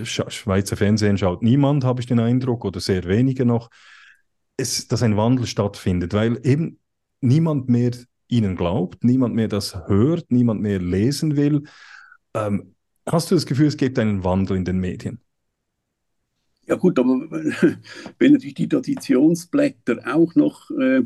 Schweizer 0.04 0.78
Fernsehen 0.78 1.18
schaut 1.18 1.41
niemand, 1.44 1.84
habe 1.84 2.00
ich 2.00 2.08
den 2.08 2.20
Eindruck, 2.20 2.65
oder 2.65 2.80
sehr 2.80 3.04
wenige 3.06 3.46
noch, 3.46 3.70
es, 4.58 4.88
dass 4.88 5.04
ein 5.04 5.18
Wandel 5.18 5.48
stattfindet, 5.48 6.13
weil 6.13 6.39
eben 6.44 6.80
niemand 7.22 7.68
mehr 7.68 7.91
ihnen 8.28 8.56
glaubt, 8.56 9.04
niemand 9.04 9.36
mehr 9.36 9.48
das 9.48 9.76
hört, 9.88 10.32
niemand 10.32 10.62
mehr 10.62 10.80
lesen 10.80 11.36
will. 11.36 11.63
Ähm, 12.34 12.76
hast 13.06 13.32
du 13.32 13.36
das 13.36 13.46
Gefühl, 13.46 13.68
es 13.68 13.78
gibt 13.78 14.00
einen 14.00 14.24
Wandel 14.24 14.58
in 14.58 14.65
den 14.65 14.80
Medien? 14.80 15.20
Ja 16.67 16.75
gut, 16.75 16.97
aber 16.99 17.30
wenn 18.19 18.34
natürlich 18.34 18.56
die 18.56 18.67
Traditionsblätter 18.69 19.99
auch 20.15 20.34
noch 20.36 20.71
äh, 20.71 21.04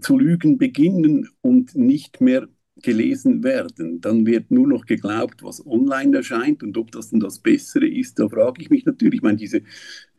zu 0.00 0.18
lügen 0.18 0.58
beginnen 0.58 1.28
und 1.42 1.76
nicht 1.76 2.20
mehr 2.20 2.48
gelesen 2.82 3.44
werden, 3.44 4.00
dann 4.00 4.26
wird 4.26 4.50
nur 4.50 4.66
noch 4.68 4.86
geglaubt, 4.86 5.42
was 5.44 5.64
online 5.66 6.16
erscheint 6.18 6.62
und 6.62 6.78
ob 6.78 6.92
das 6.92 7.10
denn 7.10 7.20
das 7.20 7.38
Bessere 7.40 7.86
ist, 7.86 8.18
da 8.18 8.28
frage 8.28 8.62
ich 8.62 8.70
mich 8.70 8.86
natürlich. 8.86 9.16
Ich 9.16 9.22
meine, 9.22 9.36
diese, 9.36 9.62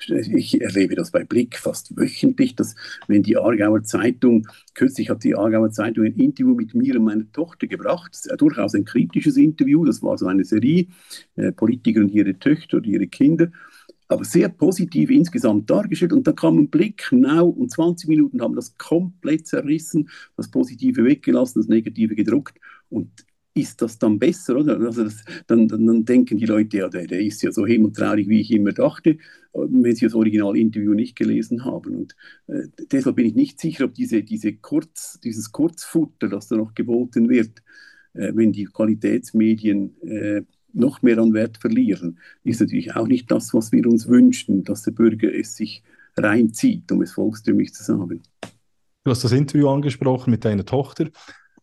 ich 0.08 0.62
erlebe 0.62 0.96
das 0.96 1.12
bei 1.12 1.24
Blick 1.24 1.58
fast 1.58 1.98
wöchentlich, 1.98 2.56
dass 2.56 2.76
wenn 3.08 3.24
die 3.24 3.38
Aargauer 3.38 3.84
Zeitung, 3.84 4.48
kürzlich 4.76 5.10
hat 5.10 5.24
die 5.24 5.36
Aargauer 5.36 5.72
Zeitung 5.72 6.06
ein 6.06 6.16
Interview 6.16 6.56
mit 6.56 6.76
mir 6.76 6.96
und 6.98 7.06
meiner 7.06 7.32
Tochter 7.32 7.68
gebracht, 7.68 8.18
durchaus 8.38 8.76
ein 8.76 8.86
kritisches 8.86 9.38
Interview, 9.38 9.86
das 9.86 10.02
war 10.04 10.18
so 10.18 10.28
eine 10.28 10.44
Serie, 10.46 10.88
äh, 11.36 11.52
Politiker 11.52 12.02
und 12.02 12.10
ihre 12.10 12.38
Töchter 12.40 12.78
oder 12.78 12.88
ihre 12.88 13.08
Kinder 13.08 13.50
aber 14.08 14.24
sehr 14.24 14.50
positiv 14.50 15.10
insgesamt 15.10 15.70
dargestellt. 15.70 16.14
Und 16.14 16.28
da 16.28 16.32
kam 16.32 16.58
ein 16.58 16.70
Blick, 16.70 17.08
Now 17.12 17.48
und 17.48 17.72
20 17.72 18.10
Minuten 18.10 18.42
haben 18.42 18.56
das 18.56 18.78
komplett 18.78 19.48
zerrissen, 19.48 20.10
das 20.38 20.50
Positive 20.50 21.04
weggelassen, 21.04 21.62
das 21.62 21.70
Negative 21.70 22.16
gedruckt. 22.16 22.60
Und 22.90 23.26
ist 23.56 23.82
das 23.82 24.00
dann 24.00 24.18
besser, 24.18 24.58
oder? 24.58 24.80
Also 24.80 25.04
das, 25.04 25.24
dann, 25.48 25.68
dann, 25.68 25.86
dann, 25.86 26.06
denken 26.06 26.38
die 26.38 26.46
Leute, 26.46 26.78
ja, 26.78 26.90
der, 26.90 27.06
der 27.06 27.22
ist 27.22 27.44
ja 27.44 27.52
so 27.52 27.66
himmeltraurig, 27.66 28.28
wie 28.28 28.42
ich 28.42 28.52
immer 28.52 28.72
dachte, 28.72 29.18
wenn 29.54 29.96
sie 29.96 30.06
das 30.06 30.16
Originalinterview 30.16 30.94
nicht 30.94 31.16
gelesen 31.16 31.64
haben. 31.64 31.96
Und 31.96 32.16
äh, 32.48 32.64
deshalb 32.92 33.18
bin 33.18 33.28
ich 33.28 33.36
nicht 33.36 33.60
sicher, 33.60 33.86
ob 33.86 33.94
diese, 33.94 34.24
diese 34.24 34.54
Kurz, 34.54 35.20
dieses 35.24 35.52
Kurzfutter, 35.52 36.30
das 36.30 36.48
da 36.48 36.56
noch 36.56 36.74
geboten 36.74 37.30
wird, 37.30 37.62
äh, 38.14 38.32
wenn 38.34 38.52
die 38.52 38.66
Qualitätsmedien 38.66 40.02
äh, 40.02 40.42
noch 40.74 41.02
mehr 41.02 41.18
an 41.20 41.34
Wert 41.34 41.58
verlieren, 41.58 42.20
ist 42.44 42.62
natürlich 42.62 42.96
auch 42.96 43.08
nicht 43.08 43.32
das, 43.32 43.54
was 43.54 43.72
wir 43.72 43.86
uns 43.86 44.08
wünschen, 44.08 44.64
dass 44.64 44.84
der 44.84 44.92
Bürger 44.92 45.34
es 45.34 45.56
sich 45.56 45.84
reinzieht, 46.18 46.92
um 46.92 47.02
es 47.02 47.14
volkstümlich 47.14 47.74
zu 47.74 47.84
sagen. 47.84 48.22
Du 49.04 49.12
hast 49.12 49.24
das 49.24 49.32
Interview 49.32 49.68
angesprochen 49.70 50.32
mit 50.32 50.46
deiner 50.46 50.66
Tochter. 50.66 51.10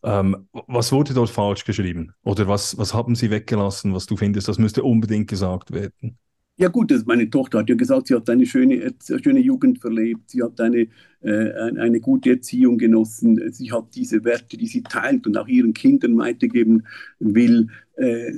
Ähm, 0.03 0.47
was 0.51 0.91
wurde 0.91 1.13
dort 1.13 1.29
falsch 1.29 1.65
geschrieben? 1.65 2.13
Oder 2.23 2.47
was, 2.47 2.77
was 2.77 2.93
haben 2.93 3.15
sie 3.15 3.29
weggelassen, 3.29 3.93
was 3.93 4.05
du 4.05 4.17
findest, 4.17 4.47
das 4.47 4.57
müsste 4.57 4.83
unbedingt 4.83 5.27
gesagt 5.27 5.71
werden? 5.71 6.17
Ja 6.57 6.67
gut, 6.67 6.93
meine 7.07 7.29
Tochter 7.29 7.59
hat 7.59 7.69
ja 7.69 7.75
gesagt, 7.75 8.07
sie 8.07 8.15
hat 8.15 8.29
eine 8.29 8.45
schöne, 8.45 8.93
schöne 9.23 9.39
Jugend 9.39 9.79
verlebt, 9.79 10.29
sie 10.29 10.43
hat 10.43 10.59
eine, 10.61 10.87
äh, 11.21 11.51
eine 11.79 11.99
gute 11.99 12.31
Erziehung 12.31 12.77
genossen, 12.77 13.51
sie 13.51 13.71
hat 13.71 13.95
diese 13.95 14.23
Werte, 14.23 14.57
die 14.57 14.67
sie 14.67 14.83
teilt 14.83 15.25
und 15.25 15.37
auch 15.37 15.47
ihren 15.47 15.73
Kindern 15.73 16.17
weitergeben 16.19 16.83
will, 17.19 17.69
äh, 18.01 18.33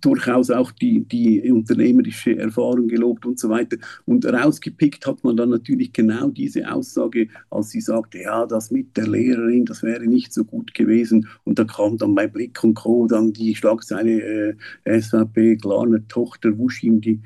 durchaus 0.00 0.50
auch 0.50 0.72
die, 0.72 1.04
die 1.04 1.50
unternehmerische 1.50 2.36
Erfahrung 2.36 2.88
gelobt 2.88 3.24
und 3.24 3.38
so 3.38 3.48
weiter. 3.48 3.76
Und 4.04 4.26
rausgepickt 4.26 5.06
hat 5.06 5.22
man 5.22 5.36
dann 5.36 5.50
natürlich 5.50 5.92
genau 5.92 6.28
diese 6.28 6.70
Aussage, 6.70 7.28
als 7.50 7.70
sie 7.70 7.80
sagte, 7.80 8.18
ja, 8.18 8.46
das 8.46 8.70
mit 8.70 8.96
der 8.96 9.06
Lehrerin, 9.06 9.64
das 9.64 9.82
wäre 9.82 10.06
nicht 10.06 10.32
so 10.32 10.44
gut 10.44 10.74
gewesen. 10.74 11.28
Und 11.44 11.58
da 11.58 11.64
kam 11.64 11.96
dann 11.98 12.14
bei 12.14 12.26
Blick 12.26 12.62
und 12.64 12.74
Co. 12.74 13.06
dann 13.06 13.32
die 13.32 13.54
Schlagzeile 13.54 14.56
äh, 14.84 15.00
SVP, 15.00 15.56
Glarner 15.56 16.06
Tochter, 16.08 16.58
wusch 16.58 16.82
ihm 16.82 17.00
die 17.00 17.20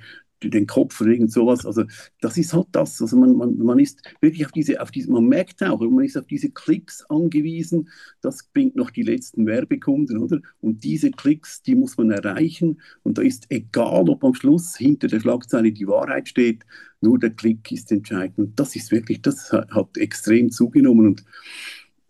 den 0.48 0.66
Kopf 0.66 1.00
oder 1.00 1.10
irgend 1.10 1.32
sowas. 1.32 1.66
Also 1.66 1.84
das 2.20 2.38
ist 2.38 2.54
halt 2.54 2.68
das. 2.72 3.00
Also 3.00 3.16
man, 3.16 3.36
man, 3.36 3.58
man 3.58 3.78
ist 3.78 4.02
wirklich 4.20 4.46
auf 4.46 4.52
diese, 4.52 4.80
auf 4.80 4.90
diese, 4.90 5.10
man 5.10 5.26
merkt 5.26 5.62
auch, 5.62 5.80
man 5.80 6.04
ist 6.04 6.16
auf 6.16 6.26
diese 6.26 6.50
Klicks 6.50 7.04
angewiesen. 7.10 7.88
Das 8.22 8.44
bringt 8.44 8.76
noch 8.76 8.90
die 8.90 9.02
letzten 9.02 9.46
Werbekunden, 9.46 10.18
oder? 10.18 10.40
Und 10.60 10.84
diese 10.84 11.10
Klicks, 11.10 11.62
die 11.62 11.74
muss 11.74 11.96
man 11.96 12.10
erreichen. 12.10 12.80
Und 13.02 13.18
da 13.18 13.22
ist 13.22 13.46
egal, 13.50 14.08
ob 14.08 14.24
am 14.24 14.34
Schluss 14.34 14.76
hinter 14.76 15.08
der 15.08 15.20
Schlagzeile 15.20 15.72
die 15.72 15.86
Wahrheit 15.86 16.28
steht, 16.28 16.64
nur 17.00 17.18
der 17.18 17.30
Klick 17.30 17.70
ist 17.72 17.90
entscheidend. 17.92 18.38
Und 18.38 18.60
das 18.60 18.76
ist 18.76 18.90
wirklich, 18.90 19.22
das 19.22 19.52
hat 19.52 19.96
extrem 19.96 20.50
zugenommen 20.50 21.06
und 21.06 21.24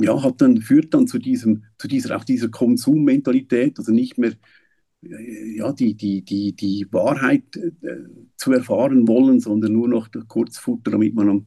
ja, 0.00 0.22
hat 0.22 0.40
dann, 0.40 0.60
führt 0.62 0.94
dann 0.94 1.06
zu 1.06 1.18
diesem, 1.18 1.64
zu 1.78 1.86
dieser, 1.86 2.16
auch 2.16 2.24
dieser 2.24 2.48
Konsummentalität, 2.48 3.78
also 3.78 3.92
nicht 3.92 4.18
mehr 4.18 4.32
ja, 5.02 5.72
die, 5.72 5.94
die, 5.94 6.22
die, 6.22 6.52
die 6.52 6.86
Wahrheit 6.90 7.56
äh, 7.56 7.70
zu 8.36 8.52
erfahren 8.52 9.08
wollen, 9.08 9.40
sondern 9.40 9.72
nur 9.72 9.88
noch 9.88 10.08
der 10.08 10.22
Kurzfutter, 10.22 10.90
damit 10.90 11.14
man 11.14 11.28
am 11.28 11.46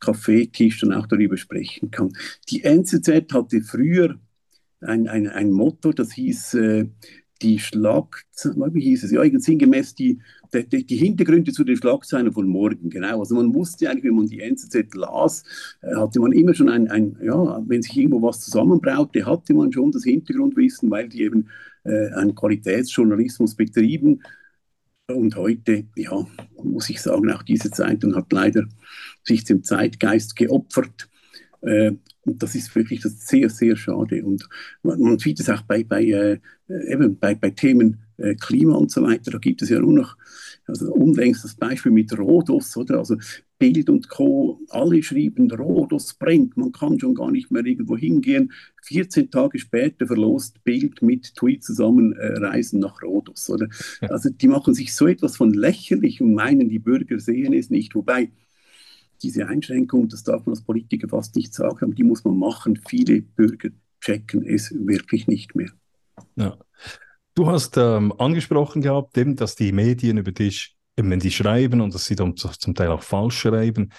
Kaffeetisch 0.00 0.80
dann 0.80 0.92
auch 0.92 1.06
darüber 1.06 1.36
sprechen 1.36 1.90
kann. 1.90 2.12
Die 2.48 2.64
NZZ 2.64 3.32
hatte 3.32 3.60
früher 3.60 4.18
ein, 4.80 5.08
ein, 5.08 5.28
ein 5.28 5.50
Motto, 5.50 5.92
das 5.92 6.12
hieß 6.12 6.54
äh, 6.54 6.86
die 7.42 7.58
Schlagzeilen, 7.58 8.74
wie 8.74 8.82
hieß 8.82 9.04
es, 9.04 9.10
ja, 9.10 9.22
sinngemäß 9.24 9.94
die, 9.94 10.20
die, 10.52 10.86
die, 10.86 10.96
Hintergründe 10.96 11.52
zu 11.52 11.64
den 11.64 11.76
Schlagzeilen 11.76 12.32
von 12.32 12.46
morgen, 12.46 12.90
genau. 12.90 13.20
Also 13.20 13.34
man 13.34 13.52
wusste 13.54 13.90
eigentlich, 13.90 14.04
wenn 14.04 14.14
man 14.14 14.26
die 14.26 14.40
NZZ 14.40 14.94
las, 14.94 15.42
äh, 15.82 15.94
hatte 15.96 16.20
man 16.20 16.32
immer 16.32 16.54
schon 16.54 16.68
ein, 16.68 16.88
ein, 16.88 17.16
ja, 17.22 17.62
wenn 17.66 17.82
sich 17.82 17.96
irgendwo 17.96 18.22
was 18.22 18.40
zusammenbraute, 18.40 19.26
hatte 19.26 19.54
man 19.54 19.72
schon 19.72 19.90
das 19.90 20.04
Hintergrundwissen, 20.04 20.90
weil 20.90 21.08
die 21.08 21.22
eben 21.22 21.48
äh, 21.84 22.10
einen 22.12 22.34
Qualitätsjournalismus 22.34 23.54
betrieben. 23.54 24.22
Und 25.06 25.36
heute, 25.36 25.84
ja, 25.96 26.26
muss 26.62 26.88
ich 26.88 27.00
sagen, 27.02 27.30
auch 27.30 27.42
diese 27.42 27.70
Zeitung 27.70 28.14
hat 28.14 28.32
leider 28.32 28.64
sich 29.22 29.44
dem 29.44 29.62
Zeitgeist 29.62 30.34
geopfert. 30.34 31.10
Äh, 31.60 31.92
und 32.24 32.42
das 32.42 32.54
ist 32.54 32.74
wirklich 32.74 33.00
das 33.00 33.26
sehr, 33.26 33.50
sehr 33.50 33.76
schade. 33.76 34.24
Und 34.24 34.48
man, 34.82 35.00
man 35.00 35.18
sieht 35.18 35.40
es 35.40 35.50
auch 35.50 35.62
bei, 35.62 35.84
bei, 35.84 36.04
äh, 36.04 36.38
eben 36.88 37.18
bei, 37.18 37.34
bei 37.34 37.50
Themen 37.50 37.98
äh, 38.16 38.34
Klima 38.34 38.76
und 38.76 38.90
so 38.90 39.02
weiter. 39.02 39.30
Da 39.30 39.38
gibt 39.38 39.62
es 39.62 39.68
ja 39.68 39.80
nur 39.80 39.92
noch 39.92 40.16
also 40.66 40.92
unlängst 40.92 41.44
das 41.44 41.54
Beispiel 41.54 41.92
mit 41.92 42.16
Rhodos, 42.16 42.76
oder? 42.76 42.98
Also 42.98 43.16
Bild 43.58 43.88
und 43.90 44.08
Co. 44.08 44.60
Alle 44.70 45.02
schrieben, 45.02 45.50
Rhodos 45.50 46.14
brennt, 46.14 46.56
man 46.56 46.72
kann 46.72 46.98
schon 46.98 47.14
gar 47.14 47.30
nicht 47.30 47.50
mehr 47.50 47.64
irgendwo 47.64 47.96
hingehen. 47.96 48.52
14 48.82 49.30
Tage 49.30 49.58
später 49.58 50.06
verlost 50.06 50.62
Bild 50.64 51.02
mit 51.02 51.34
Tweet 51.34 51.62
zusammen 51.62 52.12
äh, 52.14 52.38
Reisen 52.38 52.80
nach 52.80 53.02
Rhodos, 53.02 53.48
oder? 53.50 53.68
Ja. 54.00 54.08
Also 54.08 54.30
die 54.30 54.48
machen 54.48 54.74
sich 54.74 54.94
so 54.94 55.06
etwas 55.06 55.36
von 55.36 55.52
lächerlich 55.52 56.20
und 56.20 56.34
meinen, 56.34 56.68
die 56.68 56.78
Bürger 56.78 57.18
sehen 57.18 57.52
es 57.52 57.70
nicht. 57.70 57.94
Wobei 57.94 58.30
diese 59.22 59.46
Einschränkung, 59.46 60.08
das 60.08 60.22
darf 60.22 60.46
man 60.46 60.54
als 60.54 60.62
Politiker 60.62 61.08
fast 61.08 61.36
nicht 61.36 61.54
sagen, 61.54 61.78
aber 61.84 61.94
die 61.94 62.04
muss 62.04 62.24
man 62.24 62.38
machen. 62.38 62.78
Viele 62.88 63.22
Bürger 63.22 63.70
checken 64.00 64.44
es 64.46 64.72
wirklich 64.72 65.26
nicht 65.26 65.54
mehr. 65.54 65.70
Ja. 66.36 66.56
Du 67.34 67.46
hast 67.46 67.76
ähm, 67.76 68.12
angesprochen 68.18 68.82
gehabt, 68.82 69.18
eben, 69.18 69.34
dass 69.34 69.56
die 69.56 69.72
Medien 69.72 70.18
über 70.18 70.30
dich, 70.30 70.76
wenn 70.96 71.18
die 71.18 71.32
schreiben 71.32 71.80
und 71.80 71.94
dass 71.94 72.04
sie 72.04 72.14
dann 72.14 72.36
zum 72.36 72.74
Teil 72.74 72.88
auch 72.88 73.02
falsch 73.02 73.38
schreiben, 73.38 73.90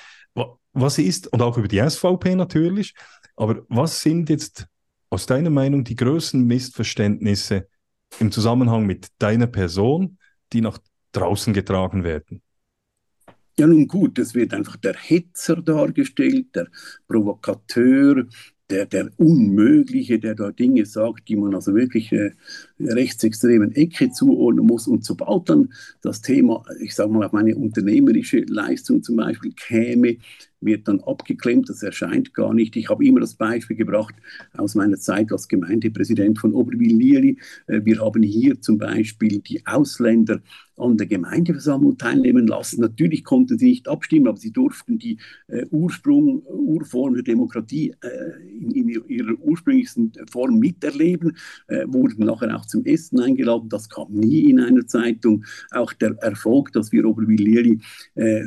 was 0.76 0.98
ist, 0.98 1.28
und 1.32 1.42
auch 1.42 1.58
über 1.58 1.68
die 1.68 1.80
SVP 1.80 2.36
natürlich, 2.36 2.94
aber 3.36 3.66
was 3.70 4.02
sind 4.02 4.30
jetzt 4.30 4.68
aus 5.10 5.26
deiner 5.26 5.50
Meinung 5.50 5.84
die 5.84 5.96
größten 5.96 6.46
Missverständnisse 6.46 7.68
im 8.20 8.32
Zusammenhang 8.32 8.86
mit 8.86 9.08
deiner 9.18 9.48
Person, 9.48 10.18
die 10.52 10.62
nach 10.62 10.78
draußen 11.14 11.54
getragen 11.54 12.04
werden? 12.04 12.42
Ja, 13.58 13.68
nun 13.68 13.88
gut, 13.88 14.20
es 14.20 14.36
wird 14.36 14.54
einfach 14.54 14.76
der 14.76 14.96
Hetzer 14.96 15.56
dargestellt, 15.62 16.48
der 16.56 16.68
Provokateur, 17.08 18.26
der, 18.70 18.86
der 18.86 19.12
Unmögliche, 19.18 20.20
der 20.20 20.36
da 20.36 20.52
Dinge 20.52 20.86
sagt, 20.86 21.30
die 21.30 21.36
man 21.38 21.56
also 21.56 21.74
wirklich 21.74 22.12
äh, 22.12 22.32
rechtsextremen 22.80 23.72
Ecke 23.74 24.12
zuordnen 24.12 24.66
muss. 24.66 24.88
Und 24.88 25.06
sobald 25.06 25.50
dann 25.50 25.74
das 26.02 26.22
Thema, 26.22 26.66
ich 26.82 26.96
sage 26.96 27.12
mal, 27.12 27.26
auf 27.26 27.32
meine 27.32 27.56
unternehmerische 27.56 28.40
Leistung 28.42 29.04
zum 29.04 29.18
Beispiel 29.18 29.54
käme, 29.54 30.18
wird 30.66 30.88
dann 30.88 31.00
abgeklemmt, 31.02 31.70
das 31.70 31.84
erscheint 31.84 32.34
gar 32.34 32.54
nicht. 32.54 32.76
Ich 32.76 32.90
habe 32.90 33.06
immer 33.06 33.20
das 33.20 33.36
Beispiel 33.36 33.78
gebracht 33.78 34.16
aus 34.58 34.76
meiner 34.76 34.98
Zeit 34.98 35.32
als 35.32 35.48
Gemeindepräsident 35.48 36.40
von 36.40 36.54
Oberwil-Lierli. 36.54 37.38
Äh, 37.68 37.82
wir 37.84 38.00
haben 38.00 38.24
hier 38.24 38.60
zum 38.62 38.78
Beispiel 38.78 39.40
die 39.40 39.66
Ausländer 39.66 40.42
an 40.78 40.98
der 40.98 41.08
Gemeindeversammlung 41.08 41.98
teilnehmen 41.98 42.48
lassen. 42.48 42.82
Natürlich 42.82 43.24
konnten 43.24 43.58
sie 43.58 43.66
nicht 43.66 43.88
abstimmen, 43.88 44.28
aber 44.28 44.38
sie 44.38 44.52
durften 44.52 45.00
die 45.00 45.18
äh, 45.48 45.66
Ursprung, 45.72 46.44
Urform 46.44 47.14
der 47.14 47.24
Demokratie 47.24 47.94
äh, 48.02 48.42
in, 48.60 48.90
ihrer 48.90 49.40
ursprünglichsten 49.40 50.12
Form 50.30 50.60
miterleben, 50.60 51.38
wurden 51.86 52.26
nachher 52.26 52.56
auch 52.56 52.66
zum 52.66 52.84
Essen 52.86 53.20
eingeladen. 53.20 53.70
Das 53.70 53.90
kam 53.90 54.12
nie 54.12 54.50
in 54.50 54.60
einer 54.60 54.86
Zeitung. 54.88 55.46
Auch 55.72 55.94
der 55.94 56.16
Erfolg, 56.22 56.72
dass 56.74 56.92
wir 56.92 57.06
Oberwil-Lierli 57.06 57.80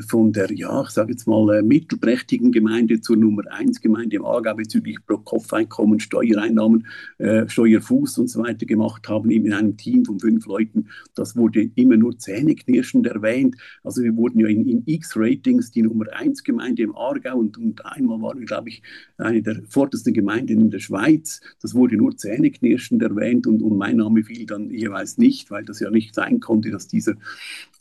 von 0.08 0.32
der, 0.32 0.52
ja, 0.52 0.82
ich 0.82 0.90
sage 0.90 1.12
jetzt 1.12 1.26
mal, 1.26 1.58
äh, 1.58 1.62
mittelprächtigen 2.08 2.52
Gemeinde 2.52 3.00
zur 3.00 3.16
Nummer 3.16 3.42
1 3.50 3.80
Gemeinde 3.80 4.16
im 4.16 4.24
Aargau 4.24 4.54
bezüglich 4.54 4.96
Pro-Kopf-Einkommen, 5.06 6.00
Steuereinnahmen, 6.00 6.86
äh, 7.18 7.46
Steuerfuß 7.46 8.18
und 8.18 8.28
so 8.28 8.42
weiter 8.42 8.64
gemacht 8.64 9.08
haben, 9.08 9.30
in 9.30 9.52
einem 9.52 9.76
Team 9.76 10.04
von 10.06 10.18
fünf 10.18 10.46
Leuten. 10.46 10.88
Das 11.14 11.36
wurde 11.36 11.70
immer 11.74 11.96
nur 11.96 12.18
zähneknirschend 12.18 13.06
erwähnt. 13.06 13.56
Also 13.82 14.02
wir 14.02 14.16
wurden 14.16 14.40
ja 14.40 14.48
in, 14.48 14.66
in 14.66 14.82
X-Ratings 14.86 15.70
die 15.70 15.82
Nummer 15.82 16.06
1 16.12 16.44
Gemeinde 16.44 16.82
im 16.82 16.96
Aargau 16.96 17.36
und, 17.36 17.58
und 17.58 17.84
einmal 17.84 18.20
waren 18.22 18.38
wir, 18.38 18.46
glaube 18.46 18.70
ich, 18.70 18.82
eine 19.18 19.42
der 19.42 19.60
vordersten 19.68 20.14
Gemeinden 20.14 20.60
in 20.60 20.70
der 20.70 20.78
Schweiz. 20.78 21.40
Das 21.60 21.74
wurde 21.74 21.96
nur 21.96 22.16
zähneknirschend 22.16 23.02
erwähnt 23.02 23.46
und, 23.46 23.60
und 23.60 23.76
mein 23.76 23.98
Name 23.98 24.24
fiel 24.24 24.46
dann 24.46 24.70
jeweils 24.70 25.18
nicht, 25.18 25.50
weil 25.50 25.64
das 25.64 25.80
ja 25.80 25.90
nicht 25.90 26.14
sein 26.14 26.40
konnte, 26.40 26.70
dass 26.70 26.88
dieser 26.88 27.16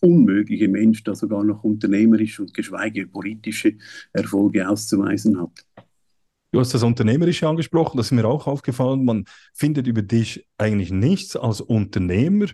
unmögliche 0.01 0.67
Mensch 0.67 1.03
da 1.03 1.15
sogar 1.15 1.43
noch 1.43 1.63
unternehmerisch 1.63 2.39
und 2.39 2.53
geschweige 2.53 3.07
politische 3.07 3.75
Erfolge 4.13 4.67
auszuweisen 4.67 5.39
hat. 5.39 5.65
Du 6.51 6.61
hast 6.61 6.73
das 6.73 6.83
Unternehmerische 6.83 7.47
angesprochen, 7.47 7.97
das 7.97 8.07
ist 8.07 8.11
mir 8.13 8.25
auch 8.25 8.47
aufgefallen. 8.47 9.03
Man 9.03 9.25
findet 9.53 9.85
über 9.85 10.01
dich 10.01 10.47
eigentlich 10.57 10.91
nichts 10.91 11.35
als 11.35 11.59
Unternehmer. 11.61 12.47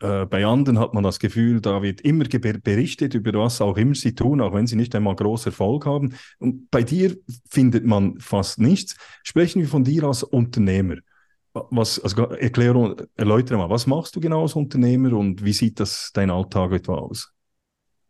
Äh, 0.00 0.26
bei 0.26 0.44
anderen 0.44 0.78
hat 0.78 0.94
man 0.94 1.04
das 1.04 1.18
Gefühl, 1.18 1.60
da 1.60 1.80
wird 1.80 2.00
immer 2.00 2.24
berichtet 2.24 3.14
über 3.14 3.32
was 3.32 3.60
auch 3.60 3.76
immer 3.76 3.94
sie 3.94 4.14
tun, 4.14 4.40
auch 4.40 4.52
wenn 4.52 4.66
sie 4.66 4.76
nicht 4.76 4.94
einmal 4.94 5.16
großen 5.16 5.52
Erfolg 5.52 5.86
haben. 5.86 6.14
Und 6.38 6.70
bei 6.70 6.82
dir 6.82 7.16
findet 7.48 7.86
man 7.86 8.18
fast 8.20 8.58
nichts. 8.58 8.96
Sprechen 9.22 9.62
wir 9.62 9.68
von 9.68 9.84
dir 9.84 10.04
als 10.04 10.22
Unternehmer. 10.22 10.96
Was, 11.52 11.98
also 11.98 12.24
Erklärung, 12.24 13.00
erläutere 13.14 13.56
mal, 13.56 13.70
was 13.70 13.86
machst 13.86 14.14
du 14.14 14.20
genau 14.20 14.42
als 14.42 14.54
Unternehmer 14.54 15.14
und 15.14 15.42
wie 15.42 15.54
sieht 15.54 15.80
das 15.80 16.10
dein 16.12 16.30
Alltag 16.30 16.72
etwa 16.72 16.96
aus? 16.96 17.32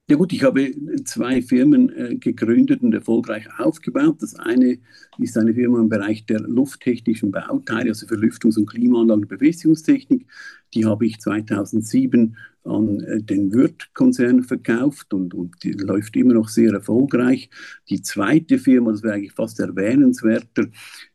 Ja 0.09 0.15
gut, 0.17 0.33
ich 0.33 0.45
habe 0.45 0.71
zwei 1.05 1.43
Firmen 1.43 1.91
äh, 1.91 2.15
gegründet 2.15 2.81
und 2.81 2.95
erfolgreich 2.95 3.49
aufgebaut. 3.59 4.19
Das 4.23 4.37
eine 4.37 4.79
ist 5.19 5.37
eine 5.37 5.53
Firma 5.53 5.81
im 5.81 5.89
Bereich 5.89 6.25
der 6.27 6.39
lufttechnischen 6.41 7.33
Bauteile, 7.33 7.89
also 7.89 8.07
für 8.07 8.15
Lüftungs- 8.15 8.57
und 8.57 8.67
Klimaanlagen 8.67 9.25
und 9.25 9.29
Befestigungstechnik. 9.29 10.27
Die 10.75 10.85
habe 10.85 11.07
ich 11.07 11.19
2007 11.19 12.37
an 12.67 13.01
äh, 13.01 13.23
den 13.23 13.53
Würth-Konzern 13.53 14.43
verkauft 14.43 15.13
und, 15.15 15.35
und 15.35 15.57
läuft 15.65 16.17
immer 16.17 16.35
noch 16.35 16.49
sehr 16.49 16.73
erfolgreich. 16.73 17.51
Die 17.89 18.03
zweite 18.03 18.59
Firma, 18.59 18.93
das 18.93 19.03
wäre 19.03 19.15
eigentlich 19.15 19.33
fast 19.33 19.61
erwähnenswerter, 19.61 20.65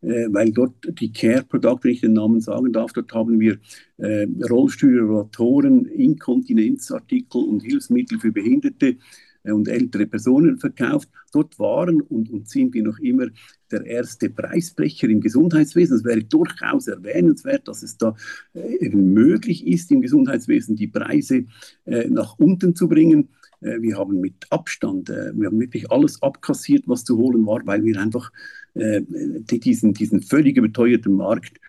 äh, 0.02 0.28
weil 0.30 0.52
dort 0.52 0.76
die 1.00 1.12
Care 1.12 1.44
Product, 1.44 1.80
wenn 1.84 1.92
ich 1.92 2.02
den 2.02 2.14
Namen 2.14 2.42
sagen 2.42 2.72
darf, 2.72 2.94
dort 2.94 3.14
haben 3.14 3.40
wir 3.40 3.60
äh, 3.98 4.28
Rollstühle, 4.50 5.02
Rotoren, 5.04 5.86
Inkontinenzartikel 5.86 7.44
und 7.44 7.62
Hilfsmittel 7.62 8.20
für 8.20 8.32
Behinderte 8.32 8.98
und 9.44 9.68
ältere 9.68 10.06
Personen 10.06 10.58
verkauft. 10.58 11.10
Dort 11.32 11.58
waren 11.60 12.02
und, 12.02 12.30
und 12.30 12.50
sind 12.50 12.74
wir 12.74 12.84
noch 12.84 13.00
immer 13.00 13.28
der 13.72 13.86
erste 13.86 14.30
Preisbrecher 14.30 15.08
im 15.10 15.22
Gesundheitswesen. 15.22 15.98
Es 15.98 16.04
wäre 16.04 16.24
durchaus 16.24 16.88
erwähnenswert, 16.88 17.68
dass 17.68 17.84
es 17.84 17.98
da 17.98 18.16
äh, 18.54 18.90
möglich 18.90 19.66
ist, 19.66 19.92
im 19.92 20.02
Gesundheitswesen 20.02 20.76
die 20.76 20.88
Preise 20.88 21.46
äh, 21.86 22.08
nach 22.10 22.38
unten 22.38 22.76
zu 22.76 22.88
bringen. 22.88 23.30
Äh, 23.62 23.82
wir 23.82 23.98
haben 23.98 24.20
mit 24.20 24.46
Abstand, 24.50 25.10
äh, 25.10 25.32
wir 25.34 25.48
haben 25.48 25.60
wirklich 25.60 25.90
alles 25.92 26.22
abkassiert, 26.22 26.84
was 26.88 27.04
zu 27.04 27.18
holen 27.18 27.46
war, 27.46 27.66
weil 27.66 27.84
wir 27.84 28.00
einfach 28.00 28.32
äh, 28.74 29.02
diesen, 29.50 29.94
diesen 29.94 30.22
völlig 30.22 30.58
überteuerten 30.58 31.14
Markt 31.14 31.60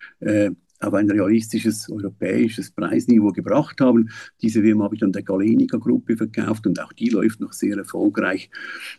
auf 0.83 0.93
ein 0.93 1.09
realistisches 1.09 1.89
europäisches 1.89 2.71
Preisniveau 2.71 3.31
gebracht 3.31 3.79
haben. 3.81 4.09
Diese 4.41 4.61
Firma 4.61 4.85
habe 4.85 4.95
ich 4.95 5.01
dann 5.01 5.11
der 5.11 5.23
Galenica-Gruppe 5.23 6.17
verkauft 6.17 6.67
und 6.67 6.79
auch 6.81 6.93
die 6.93 7.09
läuft 7.09 7.39
noch 7.39 7.53
sehr 7.53 7.77
erfolgreich. 7.77 8.49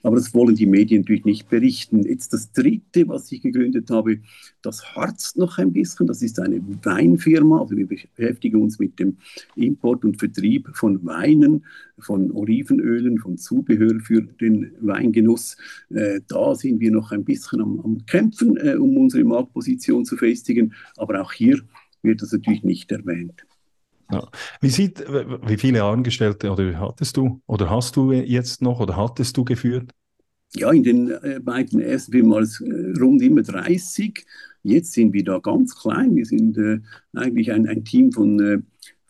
Aber 0.03 0.17
das 0.17 0.35
wollen 0.35 0.55
die 0.55 0.67
Medien 0.67 1.03
natürlich 1.03 1.25
nicht 1.25 1.49
berichten. 1.49 2.05
Jetzt 2.05 2.33
das 2.33 2.53
dritte, 2.53 3.09
was 3.09 3.31
ich 3.33 3.43
gegründet 3.43 3.91
habe, 3.91 4.21
das 4.63 4.95
harzt 4.95 5.37
noch 5.37 5.59
ein 5.59 5.73
bisschen. 5.73 6.07
Das 6.07 6.23
ist 6.23 6.41
eine 6.41 6.61
Weinfirma. 6.83 7.61
Also 7.61 7.77
wir 7.77 7.87
beschäftigen 7.87 8.63
uns 8.63 8.79
mit 8.79 8.99
dem 8.99 9.19
Import 9.57 10.05
und 10.05 10.19
Vertrieb 10.19 10.71
von 10.75 11.05
Weinen, 11.05 11.65
von 11.99 12.31
Olivenölen, 12.33 13.19
von 13.19 13.37
Zubehör 13.37 14.01
für 14.01 14.23
den 14.23 14.73
Weingenuss. 14.81 15.57
Äh, 15.91 16.21
da 16.27 16.55
sind 16.55 16.81
wir 16.81 16.91
noch 16.91 17.13
ein 17.13 17.25
bisschen 17.25 17.61
am, 17.61 17.81
am 17.81 18.07
Kämpfen, 18.07 18.57
äh, 18.57 18.75
um 18.77 18.97
unsere 18.97 19.25
Marktposition 19.25 20.05
zu 20.05 20.17
festigen. 20.17 20.73
Aber 20.97 21.21
auch 21.21 21.33
hier 21.33 21.61
wird 22.05 22.23
das 22.23 22.33
natürlich 22.33 22.63
nicht 22.63 22.93
erwähnt. 22.93 23.45
Ja. 24.13 24.29
Wie 24.61 24.71
sieht, 24.71 25.01
wie 25.01 25.57
viele 25.57 25.83
Angestellte 25.83 26.51
oder 26.51 26.79
hattest 26.79 27.17
du 27.17 27.41
oder 27.47 27.71
hast 27.71 27.97
du 27.97 28.13
jetzt 28.13 28.63
noch 28.63 28.81
oder 28.81 28.97
hattest 28.97 29.37
du 29.37 29.45
geführt? 29.45 29.93
Ja, 30.57 30.71
in 30.71 30.85
den 30.85 31.11
äh, 31.11 31.41
beiden 31.43 31.81
ersten 31.81 32.13
Filmen 32.13 32.31
war 32.31 32.41
es 32.41 32.61
äh, 32.61 32.93
rund 33.01 33.23
immer 33.23 33.43
30. 33.43 34.25
Jetzt 34.63 34.93
sind 34.93 35.13
wir 35.13 35.25
da 35.25 35.39
ganz 35.39 35.75
klein. 35.75 36.15
Wir 36.15 36.25
sind 36.25 36.57
äh, 36.59 36.79
eigentlich 37.13 37.51
ein, 37.51 37.67
ein, 37.67 37.85
Team 37.85 38.13
von 38.13 38.41
äh, 38.41 38.59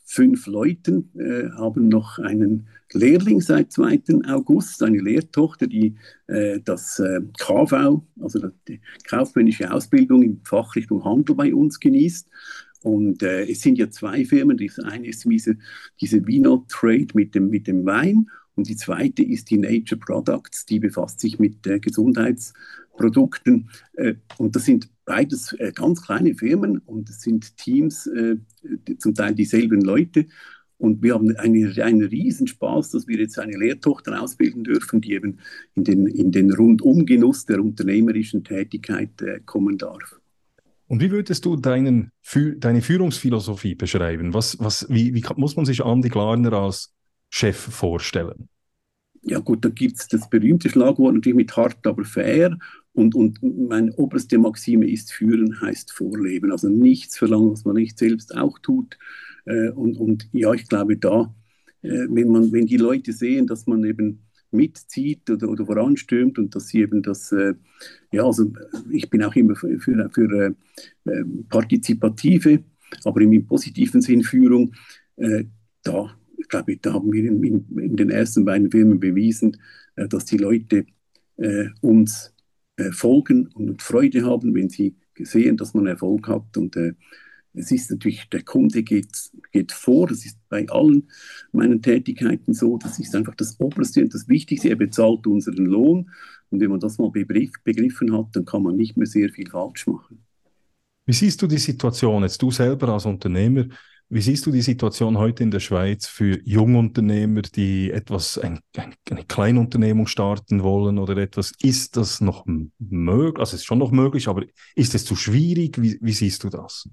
fünf 0.04 0.46
Leuten, 0.46 1.10
äh, 1.18 1.50
haben 1.50 1.88
noch 1.88 2.18
einen 2.18 2.68
Lehrling 2.92 3.40
seit 3.40 3.72
2. 3.72 4.02
August, 4.26 4.82
eine 4.82 5.00
Lehrtochter, 5.00 5.66
die 5.66 5.96
äh, 6.28 6.60
das 6.64 7.02
KV, 7.38 8.02
also 8.20 8.48
die 8.68 8.80
kaufmännische 9.08 9.70
Ausbildung 9.70 10.22
in 10.22 10.40
Fachrichtung 10.44 11.04
Handel 11.04 11.34
bei 11.34 11.54
uns 11.54 11.78
genießt. 11.78 12.28
Und 12.84 13.22
äh, 13.22 13.50
es 13.50 13.62
sind 13.62 13.78
ja 13.78 13.90
zwei 13.90 14.24
Firmen. 14.24 14.56
Das 14.56 14.78
eine 14.78 15.08
ist 15.08 15.24
diese, 15.24 15.56
diese 16.00 16.26
Vino 16.26 16.64
Trade 16.68 17.08
mit 17.14 17.34
dem, 17.34 17.48
mit 17.48 17.66
dem 17.66 17.84
Wein 17.84 18.28
und 18.56 18.68
die 18.68 18.76
zweite 18.76 19.22
ist 19.22 19.50
die 19.50 19.58
Nature 19.58 19.98
Products, 19.98 20.66
die 20.66 20.78
befasst 20.78 21.20
sich 21.20 21.38
mit 21.38 21.66
äh, 21.66 21.80
Gesundheitsprodukten. 21.80 23.70
Äh, 23.94 24.14
und 24.38 24.54
das 24.54 24.64
sind 24.64 24.88
beides 25.04 25.52
äh, 25.54 25.72
ganz 25.74 26.02
kleine 26.02 26.34
Firmen 26.34 26.78
und 26.78 27.08
es 27.10 27.20
sind 27.20 27.56
Teams, 27.56 28.06
äh, 28.06 28.36
zum 28.98 29.14
Teil 29.14 29.34
dieselben 29.34 29.80
Leute. 29.80 30.26
Und 30.78 31.02
wir 31.02 31.14
haben 31.14 31.34
einen, 31.36 31.80
einen 31.80 32.04
Riesenspaß, 32.04 32.90
dass 32.90 33.08
wir 33.08 33.18
jetzt 33.18 33.38
eine 33.38 33.56
Lehrtochter 33.56 34.20
ausbilden 34.20 34.64
dürfen, 34.64 35.00
die 35.00 35.14
eben 35.14 35.38
in 35.74 35.84
den, 35.84 36.06
in 36.06 36.30
den 36.30 36.52
Rundumgenuss 36.52 37.46
der 37.46 37.60
unternehmerischen 37.60 38.44
Tätigkeit 38.44 39.20
äh, 39.22 39.40
kommen 39.44 39.78
darf. 39.78 40.20
Und 40.86 41.00
wie 41.00 41.10
würdest 41.10 41.44
du 41.44 41.56
deinen, 41.56 42.12
deine 42.58 42.82
Führungsphilosophie 42.82 43.74
beschreiben? 43.74 44.34
Was, 44.34 44.58
was, 44.60 44.86
wie, 44.90 45.14
wie 45.14 45.24
muss 45.36 45.56
man 45.56 45.64
sich 45.64 45.82
Andi 45.84 46.08
Glarner 46.08 46.52
als 46.52 46.92
Chef 47.30 47.56
vorstellen? 47.56 48.48
Ja 49.22 49.38
gut, 49.38 49.64
da 49.64 49.70
gibt 49.70 49.98
es 49.98 50.08
das 50.08 50.28
berühmte 50.28 50.68
Schlagwort 50.68 51.14
natürlich 51.14 51.36
mit 51.36 51.56
hart, 51.56 51.86
aber 51.86 52.04
fair. 52.04 52.58
Und, 52.92 53.14
und 53.14 53.42
meine 53.42 53.92
oberste 53.94 54.38
Maxime 54.38 54.86
ist, 54.86 55.12
führen 55.12 55.60
heißt 55.60 55.92
vorleben. 55.92 56.52
Also 56.52 56.68
nichts 56.68 57.16
verlangen, 57.16 57.50
was 57.50 57.64
man 57.64 57.76
nicht 57.76 57.98
selbst 57.98 58.36
auch 58.36 58.58
tut. 58.58 58.98
Äh, 59.46 59.70
und, 59.70 59.96
und 59.96 60.28
ja, 60.32 60.52
ich 60.52 60.68
glaube 60.68 60.98
da, 60.98 61.34
äh, 61.82 62.06
wenn, 62.10 62.28
man, 62.28 62.52
wenn 62.52 62.66
die 62.66 62.76
Leute 62.76 63.12
sehen, 63.12 63.46
dass 63.46 63.66
man 63.66 63.84
eben 63.84 64.20
mitzieht 64.54 65.28
oder, 65.30 65.48
oder 65.48 65.66
voranstürmt 65.66 66.38
und 66.38 66.54
dass 66.54 66.68
sie 66.68 66.80
eben 66.80 67.02
das, 67.02 67.32
äh, 67.32 67.54
ja, 68.12 68.24
also 68.24 68.52
ich 68.90 69.10
bin 69.10 69.22
auch 69.22 69.34
immer 69.34 69.54
für, 69.56 69.78
für, 69.78 70.10
für 70.10 70.54
äh, 71.04 71.24
partizipative, 71.48 72.64
aber 73.04 73.20
im 73.20 73.46
positiven 73.46 74.00
Sinn 74.00 74.22
Führung, 74.22 74.74
äh, 75.16 75.44
da, 75.82 76.16
ich 76.38 76.48
glaube, 76.48 76.76
da 76.76 76.94
haben 76.94 77.12
wir 77.12 77.24
in, 77.24 77.42
in, 77.42 77.78
in, 77.78 77.96
den 77.96 78.10
ersten 78.10 78.44
beiden 78.44 78.70
Filmen 78.70 79.00
bewiesen, 79.00 79.56
äh, 79.96 80.08
dass 80.08 80.24
die 80.24 80.38
Leute 80.38 80.86
äh, 81.36 81.66
uns 81.80 82.34
äh, 82.76 82.90
folgen 82.90 83.48
und 83.54 83.82
Freude 83.82 84.24
haben, 84.24 84.54
wenn 84.54 84.68
sie 84.68 84.96
sehen, 85.18 85.56
dass 85.56 85.74
man 85.74 85.86
Erfolg 85.86 86.28
hat 86.28 86.56
und 86.56 86.76
es 87.54 87.70
ist 87.70 87.90
natürlich, 87.90 88.28
der 88.30 88.42
Kunde 88.42 88.82
geht, 88.82 89.30
geht 89.52 89.72
vor, 89.72 90.08
das 90.08 90.24
ist 90.24 90.38
bei 90.48 90.68
allen 90.68 91.08
meinen 91.52 91.80
Tätigkeiten 91.80 92.52
so, 92.52 92.78
das 92.78 92.98
ist 92.98 93.14
einfach 93.14 93.34
das 93.36 93.58
Oberste 93.60 94.02
und 94.02 94.12
das 94.12 94.28
Wichtigste, 94.28 94.68
er 94.68 94.76
bezahlt 94.76 95.26
unseren 95.26 95.66
Lohn 95.66 96.10
und 96.50 96.60
wenn 96.60 96.70
man 96.70 96.80
das 96.80 96.98
mal 96.98 97.10
begriff, 97.10 97.52
begriffen 97.62 98.16
hat, 98.16 98.28
dann 98.32 98.44
kann 98.44 98.62
man 98.62 98.76
nicht 98.76 98.96
mehr 98.96 99.06
sehr 99.06 99.30
viel 99.30 99.48
falsch 99.48 99.86
machen. 99.86 100.24
Wie 101.06 101.12
siehst 101.12 101.40
du 101.42 101.46
die 101.46 101.58
Situation 101.58 102.22
jetzt, 102.22 102.40
du 102.42 102.50
selber 102.50 102.88
als 102.88 103.06
Unternehmer, 103.06 103.66
Wie 104.10 104.20
siehst 104.20 104.44
du 104.44 104.50
die 104.50 104.62
Situation 104.62 105.16
heute 105.18 105.42
in 105.42 105.50
der 105.50 105.60
Schweiz 105.60 106.06
für 106.06 106.38
Jungunternehmer, 106.44 107.42
die 107.42 107.90
etwas, 107.90 108.36
ein, 108.38 108.60
ein, 108.76 108.94
eine 109.10 109.24
Kleinunternehmung 109.24 110.06
starten 110.06 110.62
wollen 110.62 110.98
oder 110.98 111.16
etwas? 111.16 111.52
Ist 111.62 111.96
das 111.96 112.20
noch 112.20 112.44
möglich? 112.78 113.40
Also 113.40 113.54
es 113.54 113.62
ist 113.62 113.64
schon 113.64 113.78
noch 113.78 113.92
möglich, 113.92 114.28
aber 114.28 114.44
ist 114.74 114.94
es 114.94 115.04
zu 115.06 115.16
schwierig? 115.16 115.80
Wie, 115.80 115.98
wie 116.00 116.12
siehst 116.12 116.44
du 116.44 116.50
das? 116.50 116.88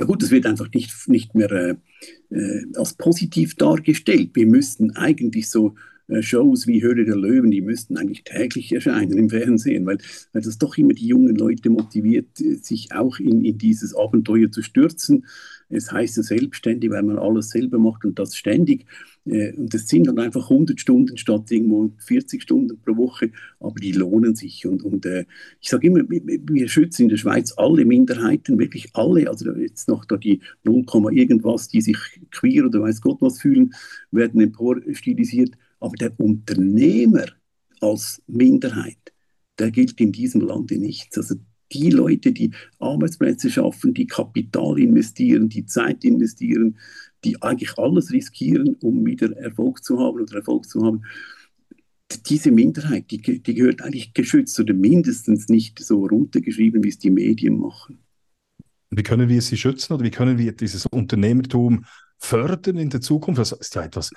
Ja 0.00 0.06
gut, 0.06 0.22
es 0.22 0.30
wird 0.30 0.46
einfach 0.46 0.70
nicht, 0.72 1.08
nicht 1.08 1.34
mehr 1.34 1.52
äh, 1.52 1.74
äh 2.30 2.64
als 2.74 2.94
positiv 2.94 3.54
dargestellt. 3.56 4.30
Wir 4.32 4.46
müssten 4.46 4.96
eigentlich 4.96 5.50
so 5.50 5.74
äh, 6.08 6.22
Shows 6.22 6.66
wie 6.66 6.82
Höhle 6.82 7.04
der 7.04 7.16
Löwen, 7.16 7.50
die 7.50 7.60
müssten 7.60 7.98
eigentlich 7.98 8.24
täglich 8.24 8.72
erscheinen 8.72 9.18
im 9.18 9.28
Fernsehen, 9.28 9.84
weil, 9.84 9.98
weil 10.32 10.40
das 10.40 10.56
doch 10.56 10.78
immer 10.78 10.94
die 10.94 11.06
jungen 11.06 11.36
Leute 11.36 11.68
motiviert, 11.68 12.40
äh, 12.40 12.54
sich 12.54 12.92
auch 12.92 13.18
in, 13.18 13.44
in 13.44 13.58
dieses 13.58 13.94
Abenteuer 13.94 14.50
zu 14.50 14.62
stürzen. 14.62 15.26
Es 15.68 15.92
heißt 15.92 16.16
ja 16.16 16.22
selbstständig, 16.22 16.90
weil 16.90 17.02
man 17.02 17.18
alles 17.18 17.50
selber 17.50 17.78
macht 17.78 18.06
und 18.06 18.18
das 18.18 18.34
ständig. 18.34 18.86
Äh, 19.30 19.52
und 19.54 19.72
das 19.72 19.88
sind 19.88 20.06
dann 20.06 20.18
einfach 20.18 20.50
100 20.50 20.80
Stunden 20.80 21.16
statt 21.16 21.50
irgendwo 21.50 21.90
40 21.98 22.42
Stunden 22.42 22.78
pro 22.80 22.96
Woche, 22.96 23.30
aber 23.60 23.78
die 23.80 23.92
lohnen 23.92 24.34
sich. 24.34 24.66
Und, 24.66 24.82
und 24.82 25.06
ich 25.60 25.68
sage 25.68 25.86
immer, 25.86 26.00
wir 26.08 26.68
schützen 26.68 27.02
in 27.04 27.08
der 27.08 27.16
Schweiz 27.16 27.54
alle 27.56 27.84
Minderheiten, 27.84 28.58
wirklich 28.58 28.88
alle. 28.94 29.28
Also 29.28 29.52
jetzt 29.54 29.88
noch 29.88 30.04
da 30.04 30.16
die 30.16 30.40
0, 30.64 30.84
irgendwas, 31.12 31.68
die 31.68 31.80
sich 31.80 31.96
queer 32.30 32.66
oder 32.66 32.82
weiß 32.82 33.00
Gott 33.00 33.18
was 33.20 33.40
fühlen, 33.40 33.74
werden 34.10 34.40
emporstilisiert. 34.40 35.56
Aber 35.78 35.96
der 35.96 36.12
Unternehmer 36.18 37.26
als 37.80 38.22
Minderheit, 38.26 38.98
der 39.58 39.70
gilt 39.70 40.00
in 40.00 40.12
diesem 40.12 40.42
Lande 40.42 40.78
nichts. 40.78 41.16
Also 41.16 41.36
die 41.72 41.90
Leute, 41.90 42.32
die 42.32 42.50
Arbeitsplätze 42.78 43.50
schaffen, 43.50 43.94
die 43.94 44.06
Kapital 44.06 44.78
investieren, 44.78 45.48
die 45.48 45.66
Zeit 45.66 46.04
investieren, 46.04 46.76
die 47.24 47.40
eigentlich 47.42 47.78
alles 47.78 48.12
riskieren, 48.12 48.76
um 48.82 49.04
wieder 49.04 49.36
Erfolg 49.36 49.84
zu 49.84 49.98
haben 49.98 50.20
oder 50.20 50.36
Erfolg 50.36 50.66
zu 50.66 50.84
haben, 50.84 51.02
diese 52.26 52.50
Minderheit, 52.50 53.10
die, 53.10 53.42
die 53.42 53.54
gehört 53.54 53.82
eigentlich 53.82 54.14
geschützt 54.14 54.58
oder 54.58 54.74
mindestens 54.74 55.48
nicht 55.48 55.78
so 55.78 56.06
runtergeschrieben, 56.06 56.82
wie 56.82 56.88
es 56.88 56.98
die 56.98 57.10
Medien 57.10 57.58
machen. 57.58 57.98
Wie 58.90 59.02
können 59.02 59.28
wir 59.28 59.40
sie 59.40 59.56
schützen 59.56 59.92
oder 59.92 60.04
wie 60.04 60.10
können 60.10 60.38
wir 60.38 60.52
dieses 60.52 60.86
Unternehmertum 60.86 61.84
fördern 62.18 62.76
in 62.76 62.90
der 62.90 63.00
Zukunft? 63.00 63.40
Das 63.40 63.52
ist 63.52 63.74
ja 63.76 63.84
etwas 63.84 64.10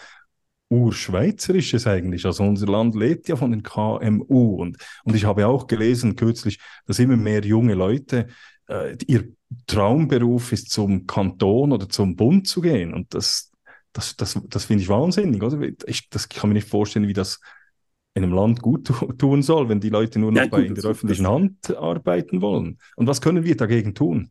Urschweizerisches 0.70 1.86
eigentlich. 1.86 2.26
Also 2.26 2.44
unser 2.44 2.66
Land 2.66 2.96
lebt 2.96 3.28
ja 3.28 3.36
von 3.36 3.52
den 3.52 3.62
KMU. 3.62 4.56
Und, 4.56 4.78
und 5.04 5.16
ich 5.16 5.26
habe 5.26 5.46
auch 5.46 5.68
gelesen 5.68 6.16
kürzlich, 6.16 6.60
dass 6.88 6.98
immer 6.98 7.18
mehr 7.18 7.46
junge 7.46 7.76
Leute, 7.76 8.28
äh, 8.68 8.98
ihr 9.08 9.30
Traumberuf 9.68 10.52
ist, 10.52 10.70
zum 10.72 11.08
Kanton 11.08 11.72
oder 11.72 11.90
zum 11.90 12.16
Bund 12.16 12.48
zu 12.48 12.62
gehen. 12.62 12.94
Und 12.94 13.14
das, 13.14 13.52
das, 13.92 14.16
das, 14.16 14.40
das 14.50 14.66
finde 14.66 14.84
ich 14.84 14.90
wahnsinnig. 14.90 15.42
Oder? 15.42 15.70
Ich, 15.86 16.10
das 16.10 16.30
kann 16.30 16.50
mir 16.50 16.56
nicht 16.56 16.70
vorstellen, 16.70 17.08
wie 17.08 17.14
das 17.14 17.40
in 18.16 18.24
einem 18.24 18.34
Land 18.34 18.62
gut 18.62 18.92
tun 19.18 19.42
soll, 19.42 19.70
wenn 19.70 19.80
die 19.80 19.90
Leute 19.90 20.20
nur 20.20 20.32
noch 20.32 20.38
ja, 20.38 20.44
gut, 20.44 20.52
bei, 20.52 20.66
in 20.66 20.76
der 20.76 20.84
öffentlichen 20.86 21.28
Hand 21.28 21.76
arbeiten 21.76 22.42
wollen. 22.42 22.78
Und 22.96 23.08
was 23.08 23.22
können 23.22 23.44
wir 23.44 23.58
dagegen 23.58 23.96
tun? 23.96 24.30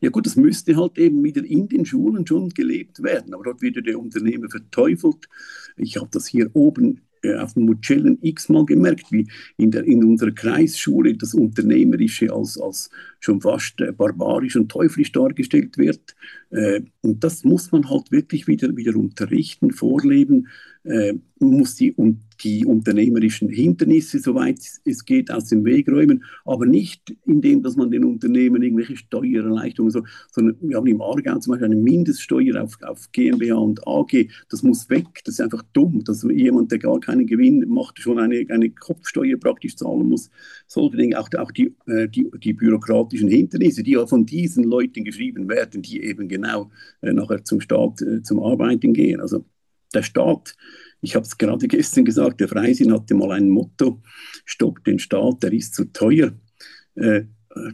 Ja 0.00 0.10
gut, 0.10 0.26
das 0.26 0.36
müsste 0.36 0.76
halt 0.76 0.96
eben 0.98 1.24
wieder 1.24 1.44
in 1.44 1.68
den 1.68 1.84
Schulen 1.84 2.24
schon 2.26 2.50
gelebt 2.50 3.02
werden, 3.02 3.34
aber 3.34 3.44
dort 3.44 3.62
wird 3.62 3.84
der 3.84 3.98
Unternehmer 3.98 4.48
verteufelt. 4.48 5.28
Ich 5.76 5.96
habe 5.96 6.08
das 6.12 6.28
hier 6.28 6.50
oben 6.54 7.00
auf 7.38 7.54
dem 7.54 7.66
Mucellen 7.66 8.18
x-mal 8.20 8.66
gemerkt, 8.66 9.10
wie 9.12 9.28
in, 9.56 9.70
der, 9.70 9.84
in 9.84 10.04
unserer 10.04 10.32
Kreisschule 10.32 11.14
das 11.14 11.34
Unternehmerische 11.34 12.32
als, 12.32 12.60
als 12.60 12.90
schon 13.20 13.40
fast 13.40 13.80
äh, 13.80 13.92
barbarisch 13.92 14.56
und 14.56 14.70
teuflisch 14.70 15.12
dargestellt 15.12 15.78
wird. 15.78 16.14
Äh, 16.50 16.82
und 17.02 17.22
das 17.22 17.44
muss 17.44 17.70
man 17.72 17.88
halt 17.88 18.10
wirklich 18.10 18.46
wieder, 18.46 18.76
wieder 18.76 18.96
unterrichten, 18.96 19.70
vorleben, 19.70 20.48
äh, 20.84 21.14
muss 21.38 21.76
die, 21.76 21.92
um, 21.92 22.20
die 22.42 22.64
unternehmerischen 22.64 23.48
Hindernisse, 23.48 24.18
soweit 24.18 24.58
es 24.84 25.04
geht, 25.04 25.30
aus 25.30 25.46
dem 25.46 25.64
Weg 25.64 25.88
räumen, 25.88 26.24
aber 26.44 26.66
nicht 26.66 27.14
indem, 27.26 27.62
dass 27.62 27.76
man 27.76 27.90
den 27.90 28.04
Unternehmen 28.04 28.62
irgendwelche 28.62 28.96
Steuererleichterungen, 28.96 29.92
so, 29.92 30.02
sondern 30.30 30.56
wir 30.60 30.76
haben 30.76 30.86
im 30.86 31.00
Aargau 31.00 31.38
zum 31.38 31.52
Beispiel 31.52 31.66
eine 31.66 31.76
Mindeststeuer 31.76 32.62
auf, 32.62 32.78
auf 32.82 33.10
GmbH 33.12 33.54
und 33.54 33.86
AG, 33.86 34.28
das 34.48 34.62
muss 34.62 34.88
weg, 34.90 35.06
das 35.24 35.34
ist 35.34 35.40
einfach 35.40 35.62
dumm, 35.72 36.02
dass 36.04 36.22
jemand, 36.22 36.72
der 36.72 36.78
gar 36.78 37.00
keinen 37.00 37.26
Gewinn 37.26 37.64
macht, 37.68 37.98
schon 37.98 38.18
eine, 38.18 38.44
eine 38.48 38.70
Kopfsteuer 38.70 39.38
praktisch 39.38 39.76
zahlen 39.76 40.08
muss. 40.08 40.30
Solche 40.66 40.96
Dinge, 40.96 41.18
auch, 41.18 41.28
auch 41.38 41.50
die, 41.52 41.74
äh, 41.86 42.08
die, 42.08 42.30
die 42.42 42.52
bürokratischen 42.52 43.28
Hindernisse, 43.28 43.82
die 43.82 43.92
ja 43.92 44.06
von 44.06 44.26
diesen 44.26 44.64
Leuten 44.64 45.04
geschrieben 45.04 45.48
werden, 45.48 45.82
die 45.82 46.02
eben 46.02 46.28
genau 46.28 46.70
äh, 47.00 47.12
nachher 47.12 47.44
zum 47.44 47.60
Staat, 47.60 48.02
äh, 48.02 48.22
zum 48.22 48.40
Arbeiten 48.40 48.92
gehen. 48.92 49.20
Also 49.20 49.44
der 49.94 50.02
Staat, 50.02 50.56
ich 51.02 51.14
habe 51.16 51.26
es 51.26 51.36
gerade 51.36 51.68
gestern 51.68 52.04
gesagt, 52.04 52.40
der 52.40 52.48
Freisinn 52.48 52.92
hatte 52.92 53.14
mal 53.14 53.32
ein 53.32 53.50
Motto, 53.50 54.00
stopp 54.44 54.82
den 54.84 54.98
Staat, 54.98 55.42
der 55.42 55.52
ist 55.52 55.74
zu 55.74 55.84
teuer. 55.92 56.32
Äh, 56.94 57.24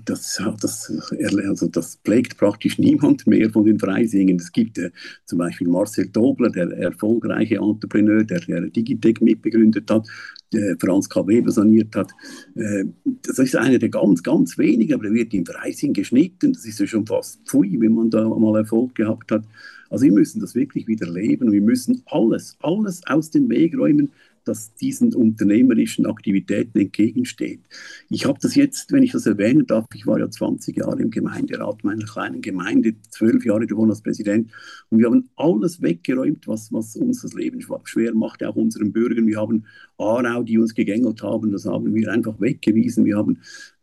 das, 0.04 0.42
das, 0.60 0.92
also 1.32 1.68
das 1.68 1.96
pflegt 2.04 2.36
praktisch 2.36 2.78
niemand 2.78 3.26
mehr 3.26 3.50
von 3.50 3.64
den 3.64 3.78
Freisingen. 3.78 4.36
Es 4.36 4.50
gibt 4.52 4.78
äh, 4.78 4.90
zum 5.24 5.38
Beispiel 5.38 5.68
Marcel 5.68 6.08
Dobler, 6.08 6.50
der 6.50 6.70
erfolgreiche 6.72 7.56
Entrepreneur, 7.56 8.24
der, 8.24 8.40
der 8.40 8.62
Digitec 8.62 9.20
mitbegründet 9.20 9.90
hat, 9.90 10.06
der 10.52 10.76
Franz 10.80 11.08
K. 11.08 11.26
Weber 11.26 11.50
saniert 11.52 11.94
hat. 11.94 12.10
Äh, 12.56 12.86
das 13.22 13.38
ist 13.38 13.56
einer 13.56 13.78
der 13.78 13.88
ganz, 13.88 14.22
ganz 14.22 14.58
wenigen, 14.58 14.94
aber 14.94 15.06
er 15.06 15.14
wird 15.14 15.34
im 15.34 15.46
Freising 15.46 15.92
geschnitten. 15.92 16.52
Das 16.52 16.64
ist 16.64 16.80
ja 16.80 16.86
schon 16.86 17.06
fast 17.06 17.40
pfui, 17.46 17.80
wenn 17.80 17.94
man 17.94 18.10
da 18.10 18.28
mal 18.28 18.58
Erfolg 18.58 18.94
gehabt 18.94 19.30
hat. 19.30 19.44
Also 19.90 20.04
wir 20.04 20.12
müssen 20.12 20.40
das 20.40 20.54
wirklich 20.54 20.86
wieder 20.86 21.08
leben 21.08 21.46
und 21.46 21.52
wir 21.52 21.62
müssen 21.62 22.02
alles, 22.06 22.56
alles 22.60 23.00
aus 23.06 23.30
dem 23.30 23.48
Weg 23.48 23.76
räumen, 23.76 24.10
das 24.48 24.74
diesen 24.74 25.14
unternehmerischen 25.14 26.06
Aktivitäten 26.06 26.78
entgegensteht. 26.78 27.60
Ich 28.08 28.26
habe 28.26 28.38
das 28.40 28.54
jetzt, 28.54 28.92
wenn 28.92 29.02
ich 29.02 29.12
das 29.12 29.26
erwähnen 29.26 29.66
darf, 29.66 29.86
ich 29.94 30.06
war 30.06 30.18
ja 30.18 30.30
20 30.30 30.76
Jahre 30.76 31.00
im 31.00 31.10
Gemeinderat 31.10 31.84
meiner 31.84 32.04
kleinen 32.04 32.40
Gemeinde, 32.40 32.94
zwölf 33.10 33.44
Jahre 33.44 33.66
davon 33.66 33.90
als 33.90 34.02
Präsident 34.02 34.50
und 34.90 34.98
wir 34.98 35.06
haben 35.06 35.28
alles 35.36 35.82
weggeräumt, 35.82 36.48
was, 36.48 36.72
was 36.72 36.96
uns 36.96 37.22
das 37.22 37.34
Leben 37.34 37.60
schwer 37.84 38.14
macht, 38.14 38.42
auch 38.42 38.56
unseren 38.56 38.92
Bürgern. 38.92 39.26
Wir 39.26 39.38
haben 39.38 39.64
Aarau, 39.98 40.42
die 40.42 40.58
uns 40.58 40.74
gegängelt 40.74 41.22
haben, 41.22 41.52
das 41.52 41.66
haben 41.66 41.94
wir 41.94 42.10
einfach 42.10 42.40
weggewiesen. 42.40 43.04
Wir 43.04 43.16
haben 43.16 43.38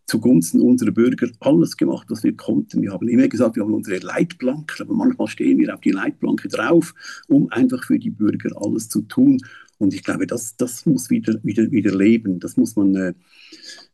zugunsten 0.07 0.61
unserer 0.61 0.91
Bürger 0.91 1.27
alles 1.39 1.77
gemacht, 1.77 2.07
was 2.09 2.23
wir 2.23 2.35
konnten. 2.35 2.81
Wir 2.81 2.91
haben 2.91 3.07
immer 3.07 3.27
gesagt, 3.27 3.55
wir 3.55 3.63
haben 3.63 3.73
unsere 3.73 3.99
Leitplanken, 3.99 4.85
aber 4.85 4.93
manchmal 4.93 5.27
stehen 5.27 5.57
wir 5.57 5.73
auf 5.73 5.81
die 5.81 5.91
Leitplanke 5.91 6.47
drauf, 6.47 6.93
um 7.27 7.49
einfach 7.51 7.83
für 7.83 7.97
die 7.97 8.11
Bürger 8.11 8.51
alles 8.55 8.89
zu 8.89 9.01
tun. 9.01 9.39
Und 9.77 9.93
ich 9.93 10.03
glaube, 10.03 10.25
das, 10.27 10.55
das 10.55 10.85
muss 10.85 11.09
wieder, 11.09 11.37
wieder, 11.43 11.69
wieder 11.71 11.95
leben, 11.95 12.39
das 12.39 12.57
muss 12.57 12.75
man 12.75 12.95
äh, 12.95 13.13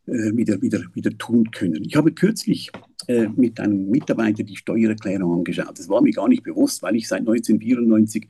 äh 0.06 0.36
wieder, 0.36 0.60
wieder, 0.62 0.80
wieder 0.94 1.16
tun 1.18 1.50
können. 1.50 1.84
Ich 1.84 1.96
habe 1.96 2.12
kürzlich 2.12 2.70
äh, 3.08 3.28
mit 3.28 3.58
einem 3.58 3.90
Mitarbeiter 3.90 4.44
die 4.44 4.56
Steuererklärung 4.56 5.38
angeschaut. 5.38 5.76
Das 5.76 5.88
war 5.88 6.00
mir 6.00 6.12
gar 6.12 6.28
nicht 6.28 6.44
bewusst, 6.44 6.82
weil 6.82 6.96
ich 6.96 7.08
seit 7.08 7.20
1994 7.20 8.28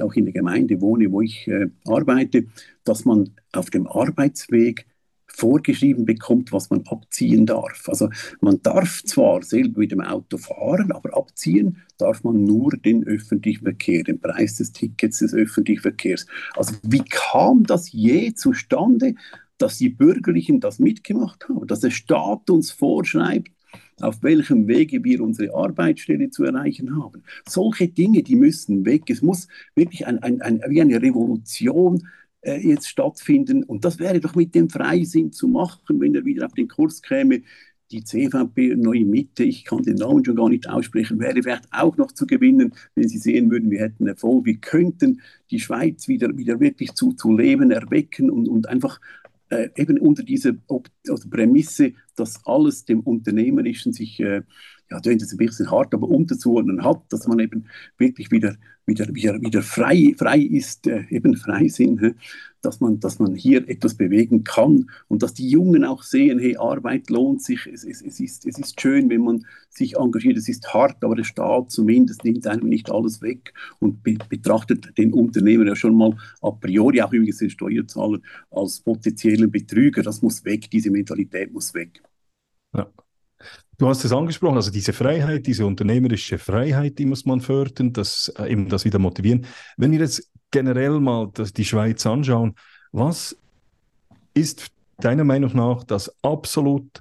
auch 0.00 0.14
in 0.14 0.26
der 0.26 0.34
Gemeinde 0.34 0.80
wohne, 0.80 1.10
wo 1.10 1.20
ich 1.20 1.48
äh, 1.48 1.68
arbeite, 1.84 2.44
dass 2.84 3.04
man 3.04 3.30
auf 3.52 3.70
dem 3.70 3.88
Arbeitsweg 3.88 4.86
vorgeschrieben 5.34 6.04
bekommt, 6.04 6.52
was 6.52 6.70
man 6.70 6.84
abziehen 6.86 7.46
darf. 7.46 7.88
Also 7.88 8.08
man 8.40 8.60
darf 8.62 9.02
zwar 9.04 9.42
selber 9.42 9.80
mit 9.80 9.92
dem 9.92 10.00
Auto 10.00 10.38
fahren, 10.38 10.92
aber 10.92 11.16
abziehen 11.16 11.78
darf 11.98 12.22
man 12.22 12.44
nur 12.44 12.72
den 12.72 13.04
öffentlichen 13.04 13.64
Verkehr, 13.64 14.04
den 14.04 14.20
Preis 14.20 14.56
des 14.56 14.72
Tickets 14.72 15.18
des 15.18 15.34
öffentlichen 15.34 15.82
Verkehrs. 15.82 16.26
Also 16.56 16.74
wie 16.82 17.02
kam 17.04 17.64
das 17.64 17.92
je 17.92 18.34
zustande, 18.34 19.14
dass 19.58 19.78
die 19.78 19.90
Bürgerlichen 19.90 20.60
das 20.60 20.78
mitgemacht 20.78 21.48
haben, 21.48 21.66
dass 21.66 21.80
der 21.80 21.90
Staat 21.90 22.50
uns 22.50 22.70
vorschreibt, 22.70 23.52
auf 24.00 24.22
welchem 24.22 24.66
Wege 24.66 25.04
wir 25.04 25.20
unsere 25.20 25.54
Arbeitsstelle 25.54 26.30
zu 26.30 26.44
erreichen 26.44 26.96
haben. 26.96 27.22
Solche 27.46 27.88
Dinge, 27.88 28.22
die 28.22 28.36
müssen 28.36 28.84
weg. 28.84 29.08
Es 29.08 29.22
muss 29.22 29.48
wirklich 29.74 30.06
ein, 30.06 30.18
ein, 30.22 30.42
ein, 30.42 30.60
wie 30.68 30.80
eine 30.80 31.00
Revolution 31.00 32.08
äh, 32.42 32.58
jetzt 32.60 32.88
stattfinden. 32.88 33.62
Und 33.62 33.84
das 33.84 33.98
wäre 33.98 34.20
doch 34.20 34.34
mit 34.34 34.54
dem 34.54 34.68
Freisinn 34.68 35.32
zu 35.32 35.48
machen, 35.48 36.00
wenn 36.00 36.14
er 36.14 36.24
wieder 36.24 36.46
auf 36.46 36.54
den 36.54 36.68
Kurs 36.68 37.02
käme. 37.02 37.42
Die 37.90 38.04
CVP 38.04 38.74
Neue 38.76 39.04
Mitte, 39.04 39.44
ich 39.44 39.64
kann 39.64 39.82
den 39.82 39.96
Namen 39.96 40.24
schon 40.24 40.36
gar 40.36 40.48
nicht 40.48 40.68
aussprechen, 40.68 41.20
wäre 41.20 41.42
vielleicht 41.42 41.68
auch 41.70 41.96
noch 41.98 42.10
zu 42.10 42.26
gewinnen, 42.26 42.72
wenn 42.94 43.06
Sie 43.06 43.18
sehen 43.18 43.50
würden, 43.50 43.70
wir 43.70 43.80
hätten 43.80 44.06
Erfolg. 44.06 44.46
Wir 44.46 44.56
könnten 44.56 45.20
die 45.50 45.60
Schweiz 45.60 46.08
wieder, 46.08 46.36
wieder 46.36 46.58
wirklich 46.58 46.94
zu, 46.94 47.12
zu 47.12 47.36
leben 47.36 47.70
erwecken 47.70 48.30
und, 48.30 48.48
und 48.48 48.68
einfach 48.68 48.98
äh, 49.50 49.68
eben 49.76 49.98
unter 49.98 50.22
dieser 50.22 50.52
also 50.68 51.28
Prämisse, 51.28 51.92
dass 52.16 52.44
alles 52.46 52.86
dem 52.86 53.00
Unternehmerischen 53.00 53.92
sich 53.92 54.18
äh, 54.20 54.42
ja, 54.92 55.00
das 55.00 55.22
ist 55.22 55.32
ein 55.32 55.38
bisschen 55.38 55.70
hart, 55.70 55.94
aber 55.94 56.08
unterzuordnen 56.08 56.84
hat, 56.84 57.00
dass 57.08 57.26
man 57.26 57.38
eben 57.38 57.64
wirklich 57.96 58.30
wieder, 58.30 58.56
wieder, 58.84 59.06
wieder, 59.14 59.40
wieder 59.40 59.62
frei, 59.62 60.14
frei 60.18 60.38
ist, 60.38 60.86
äh, 60.86 61.04
eben 61.08 61.34
Freisinn, 61.36 62.14
dass 62.60 62.80
man, 62.80 63.00
dass 63.00 63.18
man 63.18 63.34
hier 63.34 63.66
etwas 63.68 63.94
bewegen 63.94 64.44
kann 64.44 64.90
und 65.08 65.22
dass 65.22 65.32
die 65.32 65.48
Jungen 65.48 65.84
auch 65.84 66.02
sehen, 66.02 66.38
hey, 66.38 66.56
Arbeit 66.58 67.08
lohnt 67.08 67.42
sich, 67.42 67.66
es, 67.66 67.84
es, 67.84 68.02
es, 68.02 68.20
ist, 68.20 68.46
es 68.46 68.58
ist 68.58 68.80
schön, 68.80 69.08
wenn 69.08 69.22
man 69.22 69.46
sich 69.70 69.96
engagiert, 69.96 70.36
es 70.36 70.48
ist 70.48 70.72
hart, 70.74 71.02
aber 71.02 71.14
der 71.14 71.24
Staat 71.24 71.70
zumindest 71.70 72.22
nimmt 72.24 72.46
einem 72.46 72.68
nicht 72.68 72.90
alles 72.90 73.22
weg 73.22 73.54
und 73.78 74.02
be 74.02 74.18
betrachtet 74.28 74.96
den 74.98 75.14
Unternehmer 75.14 75.66
ja 75.66 75.74
schon 75.74 75.96
mal 75.96 76.14
a 76.42 76.50
priori, 76.50 77.00
auch 77.00 77.12
übrigens 77.12 77.38
den 77.38 77.50
Steuerzahler, 77.50 78.20
als 78.50 78.80
potenziellen 78.80 79.50
Betrüger. 79.50 80.02
Das 80.02 80.20
muss 80.20 80.44
weg, 80.44 80.70
diese 80.70 80.90
Mentalität 80.90 81.50
muss 81.52 81.72
weg. 81.72 82.02
Ja. 82.74 82.90
Du 83.82 83.88
hast 83.88 84.04
es 84.04 84.12
angesprochen, 84.12 84.54
also 84.54 84.70
diese 84.70 84.92
Freiheit, 84.92 85.44
diese 85.44 85.66
unternehmerische 85.66 86.38
Freiheit, 86.38 87.00
die 87.00 87.04
muss 87.04 87.26
man 87.26 87.40
fördern, 87.40 87.92
das 87.92 88.32
äh, 88.38 88.52
eben 88.52 88.68
das 88.68 88.84
wieder 88.84 89.00
motivieren. 89.00 89.44
Wenn 89.76 89.90
wir 89.90 89.98
jetzt 89.98 90.30
generell 90.52 91.00
mal 91.00 91.32
das, 91.34 91.52
die 91.52 91.64
Schweiz 91.64 92.06
anschauen, 92.06 92.54
was 92.92 93.36
ist 94.34 94.68
deiner 94.98 95.24
Meinung 95.24 95.50
nach 95.56 95.82
das 95.82 96.14
absolut 96.22 97.00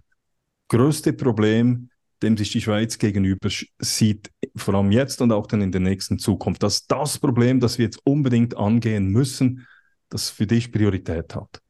größte 0.70 1.14
Problem, 1.14 1.92
dem 2.24 2.36
sich 2.36 2.52
die 2.52 2.62
Schweiz 2.62 2.98
gegenüber 2.98 3.50
sieht, 3.78 4.32
vor 4.56 4.74
allem 4.74 4.92
jetzt 4.92 5.22
und 5.22 5.32
auch 5.32 5.46
dann 5.46 5.62
in 5.62 5.72
der 5.72 5.82
nächsten 5.82 6.18
Zukunft? 6.18 6.64
Das 6.64 6.88
das 6.88 7.20
Problem, 7.20 7.60
das 7.60 7.78
wir 7.78 7.86
jetzt 7.86 8.00
unbedingt 8.06 8.58
angehen 8.58 9.10
müssen, 9.10 9.68
das 10.10 10.32
für 10.32 10.48
dich 10.48 10.72
Priorität 10.72 11.36
hat. 11.36 11.62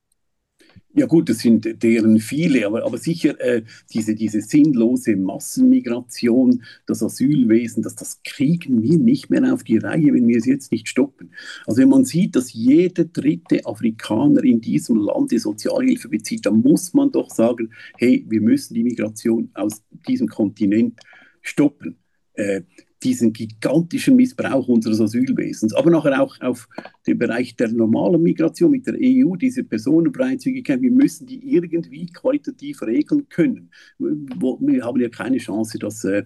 Ja 0.94 1.06
gut, 1.06 1.30
das 1.30 1.40
sind 1.40 1.84
deren 1.84 2.20
viele, 2.20 2.66
aber, 2.66 2.86
aber 2.86 2.98
sicher 2.98 3.40
äh, 3.40 3.64
diese, 3.94 4.14
diese 4.14 4.42
sinnlose 4.42 5.16
Massenmigration, 5.16 6.64
das 6.86 7.02
Asylwesen, 7.02 7.82
das, 7.82 7.96
das 7.96 8.22
kriegen 8.24 8.82
wir 8.82 8.98
nicht 8.98 9.30
mehr 9.30 9.54
auf 9.54 9.64
die 9.64 9.78
Reihe, 9.78 10.14
wenn 10.14 10.28
wir 10.28 10.38
es 10.38 10.46
jetzt 10.46 10.72
nicht 10.72 10.90
stoppen. 10.90 11.32
Also 11.66 11.82
wenn 11.82 11.90
man 11.90 12.04
sieht, 12.04 12.36
dass 12.36 12.52
jeder 12.52 13.06
dritte 13.06 13.66
Afrikaner 13.66 14.44
in 14.44 14.60
diesem 14.60 14.98
Land 14.98 15.32
die 15.32 15.40
Sozialhilfe 15.40 16.10
bezieht, 16.10 16.46
dann 16.46 16.60
muss 16.60 16.94
man 16.94 17.10
doch 17.12 17.30
sagen, 17.30 17.72
hey, 17.98 18.26
wir 18.28 18.42
müssen 18.42 18.74
die 18.74 18.84
Migration 18.84 19.50
aus 19.54 19.84
diesem 20.08 20.28
Kontinent 20.28 21.00
stoppen. 21.42 21.96
Äh, 22.34 22.64
diesen 23.04 23.34
gigantischen 23.34 24.16
Missbrauch 24.16 24.68
unseres 24.68 25.02
Asylwesens, 25.02 25.74
aber 25.74 25.90
nachher 25.90 26.22
auch 26.22 26.40
auf 26.42 26.68
den 27.08 27.18
Bereich 27.18 27.56
der 27.56 27.70
normalen 27.70 28.22
Migration 28.22 28.72
mit 28.72 28.86
der 28.86 28.96
EU, 29.02 29.36
diese 29.36 29.64
Personenfreizügigkeit, 29.64 30.82
wir 30.82 30.92
müssen 30.92 31.26
die 31.26 31.54
irgendwie 31.54 32.06
qualitativ 32.08 32.82
regeln 32.84 33.28
können. 33.30 33.72
Wir 33.98 34.86
haben 34.86 35.02
ja 35.02 35.10
keine 35.10 35.38
Chance, 35.38 35.80
dass, 35.80 36.04
äh, 36.04 36.24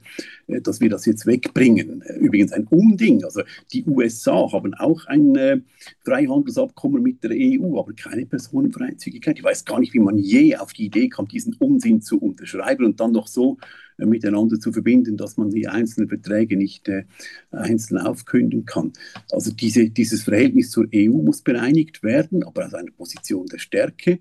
dass 0.47 0.81
wir 0.81 0.89
das 0.89 1.05
jetzt 1.05 1.25
wegbringen. 1.25 2.03
Übrigens 2.19 2.51
ein 2.51 2.67
Unding. 2.67 3.23
Also 3.23 3.41
die 3.71 3.85
USA 3.85 4.51
haben 4.51 4.73
auch 4.73 5.05
ein 5.05 5.35
äh, 5.35 5.61
Freihandelsabkommen 6.03 7.01
mit 7.01 7.23
der 7.23 7.31
EU, 7.33 7.79
aber 7.79 7.93
keine 7.93 8.25
Personenfreizügigkeit. 8.25 9.37
Ich 9.37 9.43
weiß 9.43 9.63
gar 9.65 9.79
nicht, 9.79 9.93
wie 9.93 9.99
man 9.99 10.17
je 10.17 10.57
auf 10.57 10.73
die 10.73 10.85
Idee 10.85 11.07
kam, 11.07 11.27
diesen 11.27 11.53
Unsinn 11.55 12.01
zu 12.01 12.19
unterschreiben 12.19 12.85
und 12.85 12.99
dann 12.99 13.13
noch 13.13 13.27
so 13.27 13.57
miteinander 13.97 14.59
zu 14.59 14.71
verbinden, 14.71 15.17
dass 15.17 15.37
man 15.37 15.49
die 15.49 15.67
einzelnen 15.67 16.09
Verträge 16.09 16.57
nicht 16.57 16.87
äh, 16.89 17.03
einzeln 17.51 17.99
aufkündigen 17.99 18.65
kann. 18.65 18.93
Also 19.31 19.51
diese, 19.51 19.89
dieses 19.89 20.23
Verhältnis 20.23 20.71
zur 20.71 20.87
EU 20.93 21.21
muss 21.21 21.41
bereinigt 21.41 22.03
werden, 22.03 22.43
aber 22.43 22.65
aus 22.65 22.73
einer 22.73 22.91
Position 22.91 23.45
der 23.47 23.59
Stärke. 23.59 24.19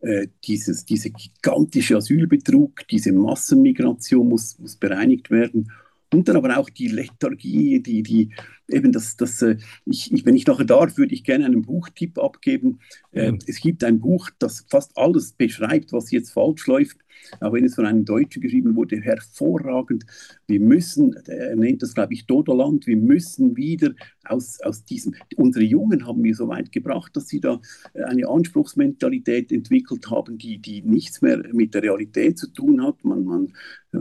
Äh, 0.00 0.28
dieses, 0.44 0.84
diese 0.84 1.10
gigantische 1.10 1.96
Asylbetrug, 1.96 2.86
diese 2.88 3.12
Massenmigration 3.12 4.28
muss, 4.28 4.58
muss 4.58 4.74
bereinigt 4.76 5.30
werden 5.30 5.70
und 6.12 6.28
dann 6.28 6.36
aber 6.36 6.58
auch 6.58 6.68
die 6.68 6.88
Lethargie, 6.88 7.80
die, 7.80 8.02
die 8.02 8.30
eben 8.72 8.92
das, 8.92 9.16
das 9.16 9.42
äh, 9.42 9.56
ich, 9.84 10.12
ich, 10.12 10.24
wenn 10.24 10.36
ich 10.36 10.46
nachher 10.46 10.64
darf, 10.64 10.96
würde 10.96 11.14
ich 11.14 11.24
gerne 11.24 11.46
einen 11.46 11.62
Buchtipp 11.62 12.18
abgeben. 12.18 12.80
Äh, 13.12 13.32
es 13.46 13.60
gibt 13.60 13.84
ein 13.84 14.00
Buch, 14.00 14.30
das 14.38 14.64
fast 14.68 14.96
alles 14.96 15.32
beschreibt, 15.32 15.92
was 15.92 16.10
jetzt 16.10 16.30
falsch 16.30 16.66
läuft 16.66 16.98
auch 17.40 17.52
wenn 17.52 17.64
es 17.64 17.74
von 17.74 17.86
einem 17.86 18.04
Deutschen 18.04 18.42
geschrieben 18.42 18.74
wurde, 18.76 19.00
hervorragend. 19.00 20.04
Wir 20.46 20.60
müssen, 20.60 21.14
er 21.26 21.56
nennt 21.56 21.82
das, 21.82 21.94
glaube 21.94 22.14
ich, 22.14 22.26
Dodoland, 22.26 22.86
wir 22.86 22.96
müssen 22.96 23.56
wieder 23.56 23.92
aus, 24.24 24.60
aus 24.60 24.84
diesem, 24.84 25.14
unsere 25.36 25.64
Jungen 25.64 26.06
haben 26.06 26.22
wir 26.22 26.34
so 26.34 26.48
weit 26.48 26.72
gebracht, 26.72 27.16
dass 27.16 27.28
sie 27.28 27.40
da 27.40 27.60
äh, 27.94 28.02
eine 28.04 28.28
Anspruchsmentalität 28.28 29.52
entwickelt 29.52 30.10
haben, 30.10 30.38
die, 30.38 30.58
die 30.58 30.82
nichts 30.82 31.22
mehr 31.22 31.42
mit 31.52 31.74
der 31.74 31.82
Realität 31.82 32.38
zu 32.38 32.48
tun 32.48 32.82
hat. 32.82 33.04
Man, 33.04 33.24
man 33.24 33.52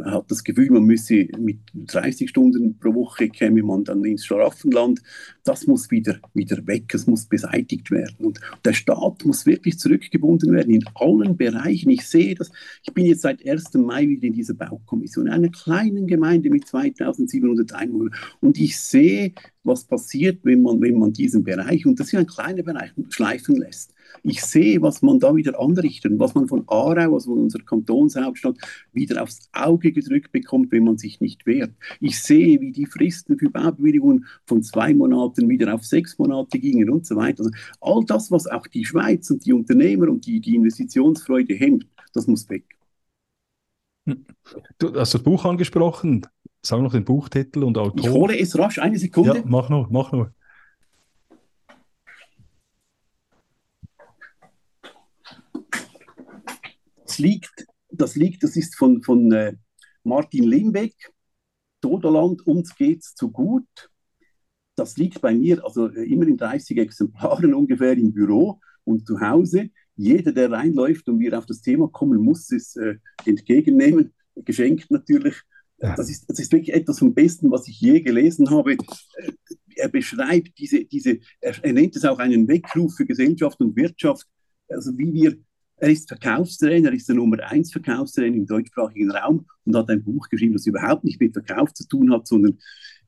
hat 0.06 0.30
das 0.30 0.44
Gefühl, 0.44 0.72
man 0.72 0.84
müsse 0.84 1.28
mit 1.38 1.60
30 1.74 2.30
Stunden 2.30 2.78
pro 2.80 2.94
Woche 2.94 3.30
käme 3.30 3.64
man 3.64 3.84
dann 3.84 4.04
ins 4.06 4.26
Schlaraffenland. 4.62 5.02
Das 5.44 5.68
muss 5.68 5.90
wieder, 5.92 6.20
wieder 6.34 6.66
weg, 6.68 6.94
es 6.94 7.08
muss 7.08 7.26
beseitigt 7.26 7.92
werden. 7.92 8.26
Und 8.26 8.40
der 8.64 8.74
Staat 8.74 9.26
muss 9.26 9.46
wirklich 9.46 9.80
zurückgebunden 9.80 10.52
werden 10.52 10.74
in 10.74 10.86
allen 10.96 11.36
Bereichen. 11.36 11.90
Ich 11.90 12.08
sehe 12.08 12.36
das, 12.36 12.52
ich 12.84 12.94
bin 12.94 13.06
jetzt 13.06 13.22
seit 13.22 13.46
1. 13.46 13.74
Mai 13.76 14.08
wieder 14.08 14.28
in 14.28 14.34
dieser 14.34 14.54
Baukommission, 14.54 15.28
einer 15.28 15.50
kleinen 15.50 16.08
Gemeinde 16.08 16.50
mit 16.50 16.68
2700 16.68 17.74
Einwohnern. 17.74 18.16
Und 18.40 18.60
ich 18.60 18.78
sehe, 18.80 19.34
was 19.64 19.84
passiert, 19.86 20.40
wenn 20.44 20.62
man, 20.62 20.82
wenn 20.82 20.98
man 20.98 21.14
diesen 21.14 21.44
Bereich, 21.44 21.86
und 21.86 22.00
das 22.00 22.08
ist 22.08 22.16
ein 22.16 22.28
kleiner 22.28 22.64
Bereich, 22.64 22.92
schleifen 23.10 23.56
lässt. 23.58 23.94
Ich 24.24 24.42
sehe, 24.42 24.82
was 24.82 25.02
man 25.02 25.20
da 25.20 25.36
wieder 25.36 25.60
anrichtet, 25.60 26.14
was 26.18 26.36
man 26.36 26.48
von 26.48 26.64
Aarau, 26.68 27.14
also 27.14 27.32
von 27.32 27.44
unserer 27.44 27.64
Kantonshauptstadt, 27.64 28.58
wieder 28.94 29.24
aufs 29.24 29.50
Auge 29.54 29.92
gedrückt 29.92 30.32
bekommt, 30.32 30.72
wenn 30.72 30.84
man 30.84 30.98
sich 30.98 31.20
nicht 31.20 31.46
wehrt. 31.46 31.74
Ich 32.00 32.22
sehe, 32.22 32.62
wie 32.62 32.72
die 32.72 32.86
Fristen 32.86 33.38
für 33.38 33.50
Baubewilligungen 33.50 34.26
von 34.46 34.64
zwei 34.64 34.94
Monaten 34.94 35.50
wieder 35.50 35.74
auf 35.74 35.86
sechs 35.86 36.18
Monate 36.20 36.60
gingen 36.60 36.90
und 36.90 37.06
so 37.06 37.16
weiter. 37.16 37.44
Also 37.44 37.52
all 37.80 38.06
das, 38.06 38.32
was 38.32 38.48
auch 38.48 38.68
die 38.68 38.86
Schweiz 38.86 39.30
und 39.32 39.46
die 39.46 39.54
Unternehmer 39.54 40.10
und 40.10 40.26
die, 40.26 40.40
die 40.40 40.56
Investitionsfreude 40.56 41.54
hemmt, 41.54 41.88
das 42.14 42.28
muss 42.28 42.50
weg. 42.50 42.66
Du 44.78 44.94
hast 44.96 45.14
das 45.14 45.24
Buch 45.24 45.46
angesprochen. 45.46 46.26
Sag 46.64 46.82
noch 46.82 46.92
den 46.92 47.06
Buchtitel 47.06 47.64
und 47.64 47.78
Autor. 47.78 48.00
Ich 48.00 48.10
hole 48.10 48.40
es 48.40 48.58
rasch, 48.58 48.78
eine 48.80 48.98
Sekunde. 48.98 49.38
Ja, 49.38 49.44
mach 49.46 49.70
nur, 49.70 49.88
mach 49.90 50.12
nur. 50.12 50.34
Das 57.04 57.11
liegt, 57.22 57.66
das 57.90 58.16
liegt, 58.16 58.44
das 58.44 58.56
ist 58.56 58.76
von, 58.76 59.02
von 59.04 59.32
äh, 59.32 59.54
Martin 60.04 60.44
Limbeck, 60.44 60.96
Dodoland, 61.80 62.46
uns 62.46 62.76
geht's 62.76 63.16
zu 63.16 63.32
gut. 63.32 63.90
Das 64.76 64.98
liegt 64.98 65.22
bei 65.22 65.34
mir, 65.34 65.64
also 65.64 65.88
äh, 65.90 66.04
immer 66.04 66.28
in 66.28 66.38
30 66.38 66.78
Exemplaren 66.78 67.54
ungefähr 67.62 67.94
im 67.94 68.14
Büro 68.14 68.60
und 68.84 69.06
zu 69.06 69.20
Hause. 69.20 69.70
Jeder, 69.96 70.32
der 70.32 70.52
reinläuft 70.52 71.08
und 71.10 71.20
wir 71.20 71.38
auf 71.38 71.46
das 71.46 71.62
Thema 71.62 71.88
kommen, 71.88 72.20
muss 72.20 72.52
es 72.52 72.76
äh, 72.76 72.96
entgegennehmen. 73.26 74.14
Geschenkt 74.36 74.90
natürlich. 74.90 75.36
Das, 75.78 76.12
ist, 76.12 76.30
das 76.30 76.40
ist 76.40 76.52
wirklich 76.52 76.76
etwas 76.76 77.00
vom 77.00 77.14
Besten, 77.14 77.50
was 77.50 77.68
ich 77.68 77.82
je 77.82 78.02
gelesen 78.02 78.52
habe. 78.52 78.78
Er 79.76 79.90
beschreibt 79.90 80.58
diese, 80.60 80.86
diese 80.86 81.20
er, 81.40 81.56
er 81.64 81.74
nennt 81.74 81.96
es 81.96 82.06
auch 82.06 82.20
einen 82.20 82.48
Weckruf 82.48 82.96
für 82.96 83.06
Gesellschaft 83.06 83.60
und 83.60 83.76
Wirtschaft, 83.76 84.28
also 84.70 84.96
wie 84.96 85.12
wir 85.12 85.38
er 85.82 85.90
ist 85.90 86.08
Verkaufstrainer, 86.08 86.90
er 86.90 86.96
ist 86.96 87.10
der 87.10 87.16
Nummer 87.16 87.40
1 87.40 87.72
Verkaufstrainer 87.72 88.38
im 88.38 88.46
deutschsprachigen 88.46 89.10
Raum 89.12 89.48
und 89.66 89.76
hat 89.76 89.90
ein 89.90 90.04
Buch 90.04 90.30
geschrieben, 90.30 90.54
das 90.54 90.68
überhaupt 90.68 91.04
nicht 91.04 91.20
mit 91.20 91.34
Verkauf 91.34 91.74
zu 91.74 91.88
tun 91.88 92.14
hat, 92.14 92.28
sondern 92.28 92.60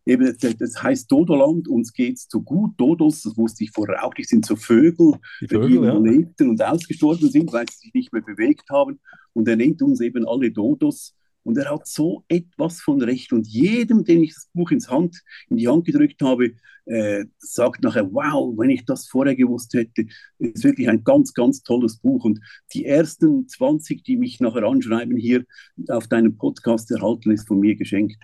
eben, 0.05 0.35
das 0.57 0.81
heißt 0.81 1.11
Dodoland, 1.11 1.67
uns 1.67 1.93
geht 1.93 2.17
es 2.17 2.27
zu 2.27 2.41
gut. 2.41 2.71
Dodos, 2.77 3.21
das 3.21 3.37
wusste 3.37 3.63
ich 3.63 3.71
vorher 3.71 4.03
auch, 4.03 4.13
die 4.15 4.23
sind 4.23 4.45
so 4.45 4.55
Vögel, 4.55 5.13
die, 5.41 5.47
Vögel, 5.49 5.69
die 5.69 5.85
ja. 5.85 5.97
lebten 5.97 6.49
und 6.49 6.63
ausgestorben 6.63 7.29
sind, 7.29 7.53
weil 7.53 7.69
sie 7.69 7.77
sich 7.77 7.93
nicht 7.93 8.11
mehr 8.11 8.23
bewegt 8.23 8.67
haben. 8.71 8.99
Und 9.33 9.47
er 9.47 9.55
nennt 9.55 9.81
uns 9.83 10.01
eben 10.01 10.27
alle 10.27 10.51
Dodos. 10.51 11.15
Und 11.43 11.57
er 11.57 11.69
hat 11.69 11.87
so 11.87 12.23
etwas 12.27 12.81
von 12.81 13.01
Recht. 13.01 13.33
Und 13.33 13.47
jedem, 13.47 14.03
den 14.03 14.23
ich 14.23 14.33
das 14.33 14.49
Buch 14.53 14.71
ins 14.71 14.89
Hand, 14.89 15.21
in 15.49 15.57
die 15.57 15.67
Hand 15.67 15.85
gedrückt 15.85 16.21
habe, 16.21 16.53
äh, 16.85 17.25
sagt 17.37 17.83
nachher, 17.83 18.11
wow, 18.11 18.53
wenn 18.57 18.69
ich 18.69 18.85
das 18.85 19.07
vorher 19.07 19.35
gewusst 19.35 19.73
hätte, 19.73 20.05
ist 20.39 20.63
wirklich 20.63 20.89
ein 20.89 21.03
ganz, 21.03 21.33
ganz 21.33 21.63
tolles 21.63 21.97
Buch. 21.97 22.25
Und 22.25 22.39
die 22.73 22.85
ersten 22.85 23.47
20, 23.47 24.03
die 24.03 24.17
mich 24.17 24.39
nachher 24.39 24.63
anschreiben, 24.63 25.17
hier 25.17 25.45
auf 25.89 26.07
deinem 26.07 26.37
Podcast 26.37 26.91
erhalten, 26.91 27.31
ist 27.31 27.47
von 27.47 27.59
mir 27.59 27.75
geschenkt. 27.75 28.21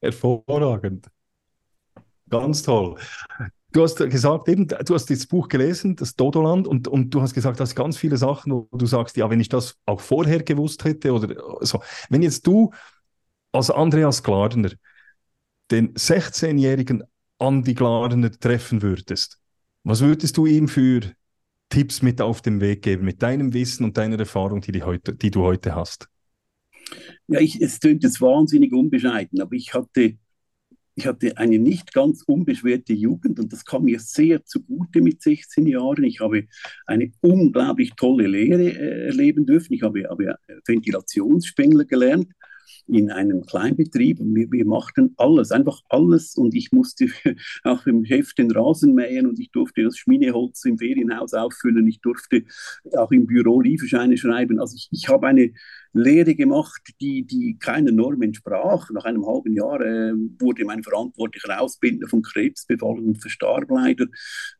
Hervorragend. 0.00 1.08
Ganz 2.28 2.62
toll. 2.62 2.98
Du 3.72 3.82
hast 3.82 3.96
gesagt, 3.96 4.48
eben, 4.48 4.68
du 4.68 4.94
hast 4.94 5.10
das 5.10 5.26
Buch 5.26 5.48
gelesen, 5.48 5.96
das 5.96 6.14
Dodoland, 6.14 6.68
und, 6.68 6.88
und 6.88 7.10
du 7.12 7.22
hast 7.22 7.32
gesagt, 7.32 7.58
dass 7.58 7.74
ganz 7.74 7.96
viele 7.96 8.16
Sachen, 8.18 8.52
wo 8.52 8.68
du 8.72 8.86
sagst, 8.86 9.16
ja, 9.16 9.30
wenn 9.30 9.40
ich 9.40 9.48
das 9.48 9.76
auch 9.86 10.00
vorher 10.00 10.42
gewusst 10.42 10.84
hätte 10.84 11.12
oder 11.12 11.34
so. 11.64 11.82
Wenn 12.10 12.22
jetzt 12.22 12.46
du 12.46 12.70
als 13.50 13.70
Andreas 13.70 14.22
Glarner 14.22 14.70
den 15.70 15.94
16-jährigen 15.94 17.04
Andi 17.38 17.74
Glarner 17.74 18.30
treffen 18.30 18.82
würdest, 18.82 19.38
was 19.84 20.00
würdest 20.00 20.36
du 20.36 20.46
ihm 20.46 20.68
für 20.68 21.00
Tipps 21.70 22.02
mit 22.02 22.20
auf 22.20 22.42
den 22.42 22.60
Weg 22.60 22.82
geben, 22.82 23.04
mit 23.06 23.22
deinem 23.22 23.54
Wissen 23.54 23.84
und 23.84 23.96
deiner 23.96 24.18
Erfahrung, 24.18 24.60
die, 24.60 24.72
die, 24.72 24.82
heute, 24.82 25.14
die 25.14 25.30
du 25.30 25.42
heute 25.42 25.74
hast? 25.74 26.08
Ja, 27.26 27.40
ich, 27.40 27.60
es 27.60 27.80
klingt 27.80 28.02
jetzt 28.02 28.20
wahnsinnig 28.20 28.72
unbescheiden, 28.72 29.40
aber 29.40 29.54
ich 29.54 29.72
hatte, 29.72 30.18
ich 30.94 31.06
hatte 31.06 31.36
eine 31.38 31.58
nicht 31.58 31.92
ganz 31.92 32.22
unbeschwerte 32.26 32.92
Jugend 32.92 33.40
und 33.40 33.52
das 33.52 33.64
kam 33.64 33.84
mir 33.84 33.98
sehr 33.98 34.44
zugute 34.44 35.00
mit 35.00 35.22
16 35.22 35.66
Jahren. 35.66 36.04
Ich 36.04 36.20
habe 36.20 36.46
eine 36.86 37.12
unglaublich 37.20 37.92
tolle 37.96 38.26
Lehre 38.26 38.68
äh, 38.68 39.06
erleben 39.06 39.46
dürfen. 39.46 39.72
Ich 39.72 39.82
habe, 39.82 40.04
habe 40.08 40.36
Ventilationsspengler 40.66 41.86
gelernt 41.86 42.28
in 42.86 43.10
einem 43.10 43.44
Kleinbetrieb 43.46 44.18
wir, 44.20 44.50
wir, 44.50 44.66
machten 44.66 45.14
alles, 45.16 45.50
einfach 45.52 45.80
alles 45.88 46.36
und 46.36 46.54
ich 46.54 46.72
musste 46.72 47.06
auch 47.64 47.86
im 47.86 48.04
Chef 48.04 48.34
den 48.34 48.50
Rasen 48.50 48.94
mähen 48.94 49.26
und 49.26 49.38
ich 49.38 49.50
durfte 49.50 49.82
das 49.82 49.96
Schmineholz 49.96 50.64
im 50.64 50.78
Ferienhaus 50.78 51.34
auffüllen, 51.34 51.86
ich 51.86 52.00
durfte 52.00 52.44
auch 52.96 53.10
im 53.12 53.26
Büro 53.26 53.60
Lieferscheine 53.60 54.16
schreiben. 54.16 54.60
Also 54.60 54.76
ich, 54.76 54.88
ich 54.90 55.08
habe 55.08 55.26
eine 55.26 55.52
Lehre 55.92 56.34
gemacht, 56.34 56.82
die, 57.00 57.26
die 57.26 57.58
keiner 57.58 57.92
Norm 57.92 58.22
entsprach. 58.22 58.88
Nach 58.90 59.04
einem 59.04 59.26
halben 59.26 59.52
Jahr 59.52 59.80
äh, 59.80 60.12
wurde 60.38 60.64
mein 60.64 60.82
verantwortlicher 60.82 61.60
Ausbildner 61.60 62.08
von 62.08 62.22
Krebs 62.22 62.66
befallen 62.66 63.04
und 63.04 63.20
verstarb 63.20 63.70
leider. 63.70 64.06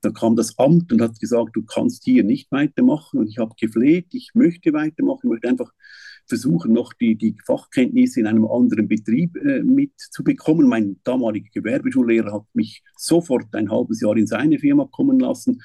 Da 0.02 0.10
kam 0.10 0.36
das 0.36 0.58
Amt 0.58 0.92
und 0.92 1.00
hat 1.00 1.18
gesagt, 1.18 1.56
du 1.56 1.62
kannst 1.62 2.04
hier 2.04 2.24
nicht 2.24 2.52
weitermachen 2.52 3.20
und 3.20 3.28
ich 3.28 3.38
habe 3.38 3.54
gefleht, 3.58 4.08
ich 4.12 4.30
möchte 4.34 4.72
weitermachen, 4.72 5.20
ich 5.24 5.30
möchte 5.30 5.48
einfach 5.48 5.72
versuchen, 6.26 6.72
noch 6.72 6.92
die, 6.94 7.16
die 7.16 7.36
Fachkenntnisse 7.44 8.20
in 8.20 8.26
einem 8.26 8.46
anderen 8.46 8.88
Betrieb 8.88 9.36
äh, 9.36 9.62
mitzubekommen. 9.62 10.66
Mein 10.68 10.96
damaliger 11.04 11.48
Gewerbeschullehrer 11.52 12.32
hat 12.32 12.46
mich 12.54 12.82
sofort 12.96 13.54
ein 13.54 13.70
halbes 13.70 14.00
Jahr 14.00 14.16
in 14.16 14.26
seine 14.26 14.58
Firma 14.58 14.88
kommen 14.90 15.18
lassen. 15.18 15.60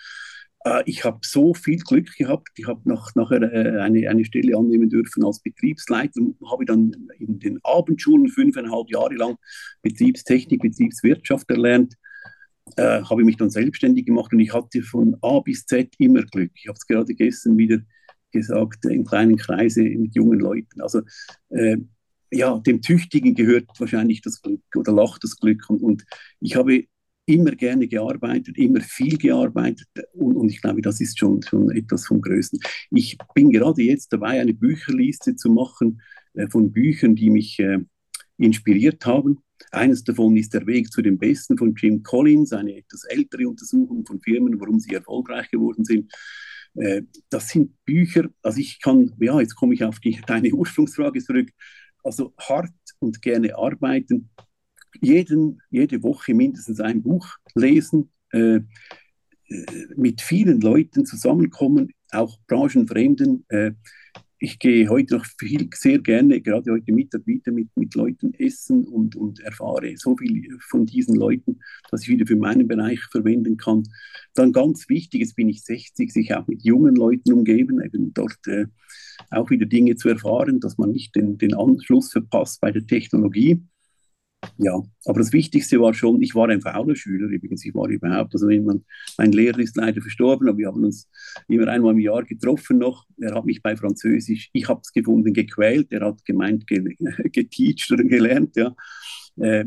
Äh, 0.65 0.83
ich 0.85 1.03
habe 1.03 1.19
so 1.21 1.53
viel 1.53 1.79
Glück 1.79 2.15
gehabt. 2.17 2.49
Ich 2.55 2.67
habe 2.67 2.81
nach, 2.85 3.13
nachher 3.15 3.41
äh, 3.41 3.79
eine, 3.79 4.09
eine 4.09 4.25
Stelle 4.25 4.57
annehmen 4.57 4.89
dürfen 4.89 5.23
als 5.23 5.39
Betriebsleiter 5.39 6.19
und 6.21 6.37
habe 6.49 6.65
dann 6.65 6.91
in 7.19 7.39
den 7.39 7.59
Abendschulen 7.63 8.27
fünfeinhalb 8.29 8.89
Jahre 8.89 9.15
lang 9.15 9.35
Betriebstechnik, 9.81 10.61
Betriebswirtschaft 10.61 11.49
erlernt. 11.49 11.95
Äh, 12.75 13.01
habe 13.03 13.23
mich 13.23 13.37
dann 13.37 13.49
selbstständig 13.49 14.05
gemacht 14.05 14.33
und 14.33 14.39
ich 14.41 14.53
hatte 14.53 14.81
von 14.81 15.15
A 15.21 15.39
bis 15.39 15.65
Z 15.65 15.93
immer 15.99 16.23
Glück. 16.23 16.51
Ich 16.55 16.67
habe 16.67 16.75
es 16.75 16.85
gerade 16.85 17.13
gestern 17.13 17.57
wieder 17.57 17.79
gesagt, 18.37 18.85
in 18.85 19.05
kleinen 19.05 19.37
Kreise 19.37 19.83
mit 19.83 20.15
jungen 20.15 20.39
Leuten. 20.39 20.81
Also 20.81 21.01
äh, 21.49 21.77
ja, 22.31 22.57
dem 22.59 22.81
Tüchtigen 22.81 23.35
gehört 23.35 23.67
wahrscheinlich 23.79 24.21
das 24.21 24.41
Glück 24.41 24.61
oder 24.75 24.91
lacht 24.91 25.23
das 25.23 25.37
Glück. 25.37 25.69
Und, 25.69 25.81
und 25.81 26.05
ich 26.39 26.55
habe 26.55 26.85
immer 27.25 27.51
gerne 27.51 27.87
gearbeitet, 27.87 28.57
immer 28.57 28.79
viel 28.81 29.17
gearbeitet 29.17 29.87
und, 30.13 30.35
und, 30.35 30.49
ich 30.49 30.61
glaube, 30.61 30.81
das 30.81 31.01
ist 31.01 31.19
schon, 31.19 31.41
schon 31.41 31.69
etwas 31.71 32.07
vom 32.07 32.21
Größten. 32.21 32.59
Ich 32.91 33.17
bin 33.35 33.51
gerade 33.51 33.81
jetzt 33.81 34.13
dabei, 34.13 34.39
eine 34.39 34.53
Bücherliste 34.53 35.35
zu 35.35 35.49
machen 35.49 36.01
äh, 36.33 36.47
von 36.47 36.71
Büchern, 36.71 37.15
die 37.15 37.29
mich 37.29 37.59
äh, 37.59 37.79
inspiriert 38.37 39.05
haben. 39.05 39.39
Eines 39.71 40.03
davon 40.05 40.37
ist 40.37 40.53
Der 40.53 40.65
Weg 40.67 40.91
zu 40.91 41.01
den 41.01 41.17
Besten 41.17 41.57
von 41.57 41.75
Jim 41.75 42.01
Collins, 42.01 42.53
eine 42.53 42.77
etwas 42.77 43.03
ältere 43.05 43.47
Untersuchung 43.49 44.05
von 44.05 44.21
Firmen, 44.21 44.59
warum 44.59 44.79
sie 44.79 44.93
erfolgreich 44.93 45.49
geworden 45.49 45.83
sind. 45.83 46.13
Äh, 46.77 47.03
das 47.29 47.49
sind 47.49 47.73
Bücher, 47.85 48.29
also 48.41 48.59
ich 48.59 48.79
kann, 48.81 49.13
ja, 49.19 49.39
jetzt 49.39 49.55
komme 49.55 49.73
ich 49.73 49.83
auf 49.83 49.99
die, 49.99 50.19
deine 50.27 50.51
Ursprungsfrage 50.53 51.21
zurück, 51.23 51.49
also 52.03 52.33
hart 52.37 52.71
und 52.99 53.21
gerne 53.21 53.57
arbeiten, 53.57 54.29
jeden, 55.01 55.61
jede 55.69 56.01
Woche 56.03 56.33
mindestens 56.33 56.79
ein 56.79 57.01
Buch 57.03 57.27
lesen, 57.55 58.11
äh, 58.31 58.57
äh 58.57 58.63
mit 59.95 60.21
vielen 60.21 60.61
Leuten 60.61 61.05
zusammenkommen, 61.05 61.91
auch 62.11 62.37
branchenfremden, 62.47 63.45
äh, 63.49 63.71
ich 64.39 64.59
gehe 64.59 64.87
heute 64.87 65.15
noch 65.15 65.25
viel, 65.39 65.69
sehr 65.73 65.99
gerne, 65.99 66.41
gerade 66.41 66.71
heute 66.71 66.91
Mittag 66.91 67.25
wieder 67.25 67.51
mit, 67.51 67.75
mit 67.75 67.95
Leuten 67.95 68.33
essen 68.35 68.85
und, 68.85 69.15
und 69.15 69.39
erfahre 69.39 69.95
so 69.97 70.15
viel 70.15 70.57
von 70.59 70.85
diesen 70.85 71.15
Leuten, 71.15 71.59
dass 71.89 72.03
ich 72.03 72.09
wieder 72.09 72.27
für 72.27 72.35
meinen 72.35 72.67
Bereich 72.67 72.99
verwenden 73.11 73.57
kann. 73.57 73.83
Dann 74.35 74.53
ganz 74.53 74.89
wichtig, 74.89 75.21
jetzt 75.21 75.35
bin 75.35 75.49
ich 75.49 75.63
60, 75.63 76.13
sich 76.13 76.35
auch 76.35 76.47
mit 76.47 76.63
jungen 76.63 76.95
Leuten 76.95 77.33
umgeben, 77.33 77.81
eben 77.81 78.13
dort 78.13 78.45
äh, 78.45 78.67
auch 79.31 79.49
wieder 79.49 79.65
Dinge 79.65 79.95
zu 79.95 80.09
erfahren, 80.09 80.59
dass 80.59 80.77
man 80.77 80.91
nicht 80.91 81.15
den, 81.15 81.37
den 81.37 81.55
Anschluss 81.55 82.11
verpasst 82.11 82.61
bei 82.61 82.71
der 82.71 82.85
Technologie. 82.85 83.63
Ja, 84.57 84.81
aber 85.05 85.19
das 85.19 85.33
Wichtigste 85.33 85.79
war 85.79 85.93
schon, 85.93 86.21
ich 86.21 86.33
war 86.33 86.49
ein 86.49 86.61
fauler 86.61 86.95
Schüler 86.95 87.27
übrigens, 87.27 87.65
ich 87.65 87.75
war 87.75 87.87
überhaupt, 87.87 88.33
also 88.33 88.47
man, 88.47 88.83
mein 89.17 89.31
Lehrer 89.31 89.59
ist 89.59 89.75
leider 89.75 90.01
verstorben, 90.01 90.47
aber 90.47 90.57
wir 90.57 90.67
haben 90.67 90.83
uns 90.83 91.09
immer 91.47 91.67
einmal 91.67 91.93
im 91.93 91.99
Jahr 91.99 92.23
getroffen 92.23 92.79
noch. 92.79 93.05
Er 93.19 93.35
hat 93.35 93.45
mich 93.45 93.61
bei 93.61 93.75
Französisch, 93.75 94.49
ich 94.53 94.67
habe 94.67 94.81
es 94.83 94.91
gefunden, 94.91 95.33
gequält, 95.33 95.91
er 95.91 96.05
hat 96.05 96.23
gemeint, 96.25 96.65
ge, 96.67 96.95
geteacht 97.31 97.91
oder 97.91 98.03
gelernt, 98.03 98.55
ja. 98.55 98.75
Äh, 99.37 99.65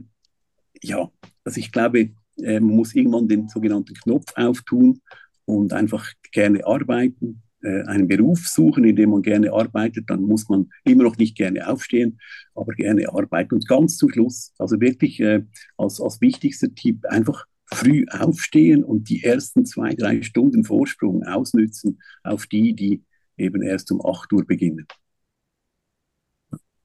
ja, 0.83 1.11
also 1.45 1.61
ich 1.61 1.71
glaube, 1.71 2.11
äh, 2.43 2.61
man 2.61 2.77
muss 2.77 2.95
irgendwann 2.95 3.29
den 3.29 3.49
sogenannten 3.49 3.95
Knopf 3.95 4.33
auftun 4.35 5.01
und 5.45 5.73
einfach 5.73 6.13
gerne 6.33 6.67
arbeiten, 6.67 7.43
einen 7.69 8.09
Beruf 8.09 8.49
suchen, 8.49 8.85
in 8.85 8.97
dem 8.97 9.11
man 9.11 9.23
gerne 9.23 9.53
arbeitet, 9.53 10.09
dann 10.09 10.23
muss 10.23 10.49
man 10.49 10.71
immer 10.85 11.05
noch 11.05 11.17
nicht 11.19 11.37
gerne 11.37 11.69
aufstehen, 11.69 12.19
aber 12.55 12.73
gerne 12.75 13.09
arbeiten. 13.13 13.55
Und 13.55 13.69
ganz 13.69 13.97
zum 13.97 14.11
Schluss, 14.11 14.53
also 14.59 14.81
wirklich 14.81 15.21
äh, 15.21 15.45
als, 15.77 16.01
als 16.01 16.21
wichtigster 16.21 16.75
Tipp, 16.75 17.05
einfach 17.07 17.47
früh 17.67 18.05
aufstehen 18.11 18.83
und 18.83 19.09
die 19.09 19.23
ersten 19.23 19.65
zwei, 19.65 19.95
drei 19.95 20.23
Stunden 20.23 20.65
Vorsprung 20.65 21.25
ausnützen 21.25 22.01
auf 22.25 22.47
die, 22.47 22.75
die 22.75 23.05
eben 23.37 23.63
erst 23.63 23.93
um 23.93 24.05
8 24.05 24.33
Uhr 24.33 24.45
beginnen. 24.45 24.87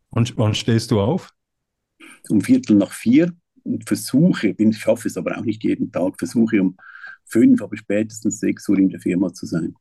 Und 0.10 0.38
wann 0.38 0.54
stehst 0.54 0.92
du 0.92 1.02
auf? 1.02 1.32
Um 2.30 2.42
Viertel 2.42 2.78
nach 2.78 2.92
vier 2.92 3.34
und 3.64 3.88
versuche, 3.88 4.56
ich 4.58 4.78
schaffe 4.78 5.08
es 5.08 5.18
aber 5.18 5.38
auch 5.38 5.44
nicht 5.44 5.64
jeden 5.64 5.92
Tag, 5.92 6.18
versuche 6.18 6.62
um 6.62 6.78
fünf, 7.26 7.62
aber 7.62 7.76
spätestens 7.76 8.40
sechs 8.40 8.70
Uhr 8.70 8.78
in 8.78 8.90
der 8.90 9.00
Firma 9.00 9.34
zu 9.34 9.46
sein. 9.46 9.76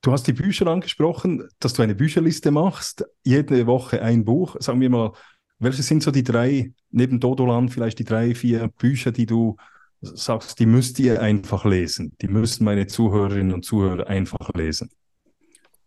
Du 0.00 0.12
hast 0.12 0.26
die 0.26 0.32
Bücher 0.32 0.66
angesprochen, 0.68 1.48
dass 1.58 1.72
du 1.72 1.82
eine 1.82 1.94
Bücherliste 1.94 2.50
machst, 2.50 3.04
jede 3.24 3.66
Woche 3.66 4.00
ein 4.00 4.24
Buch. 4.24 4.56
Sagen 4.60 4.80
wir 4.80 4.90
mal, 4.90 5.12
welche 5.58 5.82
sind 5.82 6.02
so 6.02 6.12
die 6.12 6.22
drei, 6.22 6.72
neben 6.90 7.18
Dodolan 7.18 7.68
vielleicht 7.68 7.98
die 7.98 8.04
drei, 8.04 8.34
vier 8.34 8.68
Bücher, 8.68 9.10
die 9.10 9.26
du 9.26 9.56
sagst, 10.00 10.60
die 10.60 10.66
müsst 10.66 11.00
ihr 11.00 11.20
einfach 11.20 11.64
lesen. 11.64 12.14
Die 12.20 12.28
müssen 12.28 12.64
meine 12.64 12.86
Zuhörerinnen 12.86 13.52
und 13.52 13.64
Zuhörer 13.64 14.06
einfach 14.06 14.54
lesen. 14.54 14.90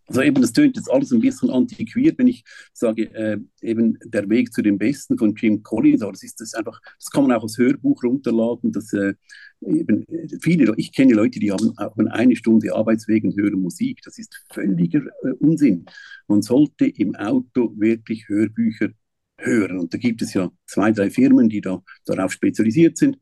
Also 0.08 0.24
eben, 0.24 0.42
das 0.42 0.52
tönt 0.52 0.76
jetzt 0.76 0.92
alles 0.92 1.14
ein 1.14 1.22
bisschen 1.22 1.50
antiquiert, 1.50 2.18
wenn 2.18 2.28
ich 2.28 2.44
sage, 2.74 3.04
äh, 3.14 3.38
eben 3.62 3.98
der 4.04 4.28
Weg 4.28 4.52
zu 4.52 4.62
den 4.62 4.78
Besten 4.78 5.18
von 5.18 5.34
Jim 5.36 5.64
Collins, 5.64 6.02
aber 6.02 6.12
das 6.12 6.24
ist 6.24 6.42
das 6.42 6.54
einfach, 6.54 6.82
das 7.00 7.10
kann 7.12 7.26
man 7.26 7.38
auch 7.38 7.44
als 7.44 7.58
Hörbuch 7.58 8.04
runterladen, 8.04 8.74
das 8.74 8.92
äh, 8.92 9.14
eben 9.62 10.06
viele, 10.42 10.74
ich 10.78 10.92
kenne 10.92 11.14
Leute, 11.14 11.40
die 11.40 11.52
haben, 11.52 11.74
haben 11.78 12.08
eine 12.08 12.36
Stunde 12.36 12.76
Arbeitsweg 12.76 13.24
und 13.24 13.36
hören 13.36 13.62
Musik, 13.62 14.00
das 14.04 14.18
ist 14.18 14.44
völliger 14.52 15.02
äh, 15.24 15.32
Unsinn. 15.40 15.86
Man 16.28 16.42
sollte 16.42 16.88
im 16.88 17.16
Auto 17.16 17.74
wirklich 17.78 18.28
Hörbücher 18.28 18.90
hören. 19.38 19.80
Und 19.80 19.94
da 19.94 19.98
gibt 19.98 20.22
es 20.22 20.34
ja 20.34 20.52
zwei, 20.66 20.92
drei 20.92 21.10
Firmen, 21.10 21.50
die 21.50 21.62
da 21.62 21.82
darauf 22.06 22.32
spezialisiert 22.32 22.98
sind. 22.98 23.18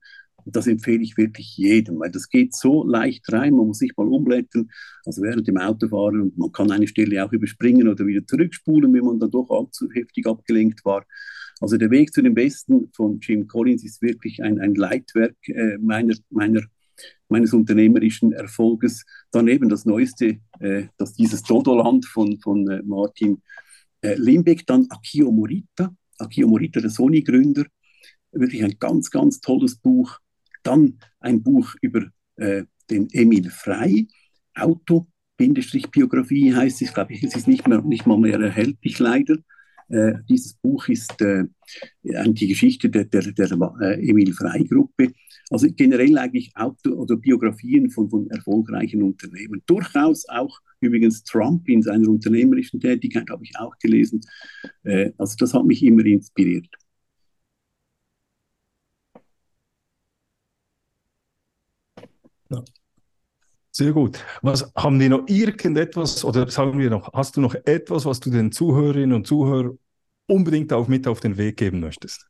Das 0.46 0.68
empfehle 0.68 1.04
ich 1.04 1.18
wirklich 1.18 1.58
jedem, 1.58 2.00
weil 2.00 2.12
das 2.12 2.30
geht 2.30 2.56
so 2.56 2.84
leicht 2.84 3.32
rein, 3.32 3.54
man 3.54 3.68
muss 3.68 3.80
sich 3.80 3.92
mal 3.98 4.08
umblättern, 4.08 4.70
also 5.06 5.22
während 5.22 5.48
dem 5.48 5.58
Autofahren. 5.58 6.22
Und 6.22 6.38
man 6.38 6.52
kann 6.52 6.72
eine 6.72 6.88
Stelle 6.88 7.24
auch 7.24 7.32
überspringen 7.32 7.88
oder 7.88 8.06
wieder 8.08 8.26
zurückspulen, 8.26 8.94
wenn 8.94 9.06
man 9.06 9.20
dann 9.20 9.32
doch 9.32 9.50
allzu 9.50 9.90
heftig 9.92 10.26
abgelenkt 10.26 10.84
war. 10.86 11.06
Also 11.60 11.78
der 11.78 11.92
Weg 11.92 12.14
zu 12.14 12.22
den 12.22 12.34
Besten 12.34 12.90
von 12.94 13.20
Jim 13.20 13.48
Collins 13.48 13.84
ist 13.84 14.02
wirklich 14.02 14.42
ein, 14.42 14.60
ein 14.60 14.76
Leitwerk 14.76 15.36
äh, 15.48 15.78
meiner, 15.78 16.16
meiner, 16.30 16.62
meines 17.28 17.54
unternehmerischen 17.54 18.34
Erfolges. 18.34 19.06
Daneben 19.32 19.70
das 19.70 19.86
Neueste, 19.86 20.40
äh, 20.60 20.88
das 20.98 21.14
dieses 21.14 21.44
Dodoland 21.44 22.06
von, 22.06 22.40
von 22.40 22.70
äh, 22.70 22.82
Martin 22.84 23.42
äh, 24.02 24.16
Limbeck, 24.16 24.66
dann 24.66 24.88
Akio 24.90 25.32
Morita, 25.32 25.94
Akio 26.18 26.48
Morita, 26.48 26.80
der 26.80 26.90
Sony-Gründer, 26.90 27.66
wirklich 28.32 28.64
ein 28.64 28.76
ganz, 28.80 29.10
ganz 29.10 29.42
tolles 29.42 29.76
Buch. 29.76 30.20
Dann 30.64 31.00
ein 31.20 31.42
Buch 31.42 31.74
über 31.82 32.06
äh, 32.36 32.64
den 32.90 33.08
Emil 33.12 33.50
Frey, 33.50 34.08
Auto-Biografie 34.56 36.54
heißt 36.54 36.82
es, 36.82 36.94
glaube 36.94 37.14
ich, 37.14 37.24
es 37.24 37.36
ist 37.36 37.48
nicht, 37.48 37.68
mehr, 37.68 37.82
nicht 37.82 38.06
mal 38.06 38.18
mehr 38.18 38.40
erhältlich 38.40 39.00
leider. 39.00 39.38
Äh, 39.90 40.14
dieses 40.30 40.54
Buch 40.54 40.88
ist 40.88 41.20
äh, 41.22 41.46
die 42.04 42.48
Geschichte 42.48 42.90
der, 42.90 43.06
der, 43.06 43.32
der 43.32 43.52
äh, 43.82 44.10
Emil 44.10 44.34
Frey-Gruppe. 44.34 45.14
Also 45.50 45.68
generell 45.76 46.18
eigentlich 46.18 46.52
Auto- 46.56 46.94
oder 46.94 47.16
Biografien 47.18 47.90
von, 47.90 48.10
von 48.10 48.30
erfolgreichen 48.30 49.02
Unternehmen. 49.02 49.64
Durchaus 49.66 50.28
auch 50.30 50.60
übrigens 50.80 51.24
Trump 51.24 51.68
in 51.68 51.82
seiner 51.82 52.08
unternehmerischen 52.08 52.80
Tätigkeit 52.80 53.30
habe 53.30 53.44
ich 53.44 53.58
auch 53.58 53.78
gelesen. 53.80 54.22
Äh, 54.84 55.12
also 55.18 55.36
das 55.38 55.54
hat 55.54 55.66
mich 55.66 55.84
immer 55.84 56.06
inspiriert. 56.06 56.68
Sehr 63.80 63.94
gut. 63.94 64.22
Was 64.42 64.70
haben 64.76 65.00
die 65.00 65.08
noch 65.08 65.26
irgendetwas 65.30 66.26
oder 66.26 66.52
sagen 66.52 66.78
wir 66.80 66.90
noch, 66.90 67.14
hast 67.14 67.38
du 67.38 67.40
noch 67.40 67.56
etwas, 67.64 68.04
was 68.04 68.20
du 68.20 68.30
den 68.30 68.52
Zuhörerinnen 68.52 69.14
und 69.14 69.26
Zuhörern 69.26 69.80
unbedingt 70.28 70.74
auch 70.74 70.90
mit 70.90 71.08
auf 71.08 71.22
den 71.22 71.38
Weg 71.38 71.56
geben 71.56 71.80
möchtest? 71.80 72.28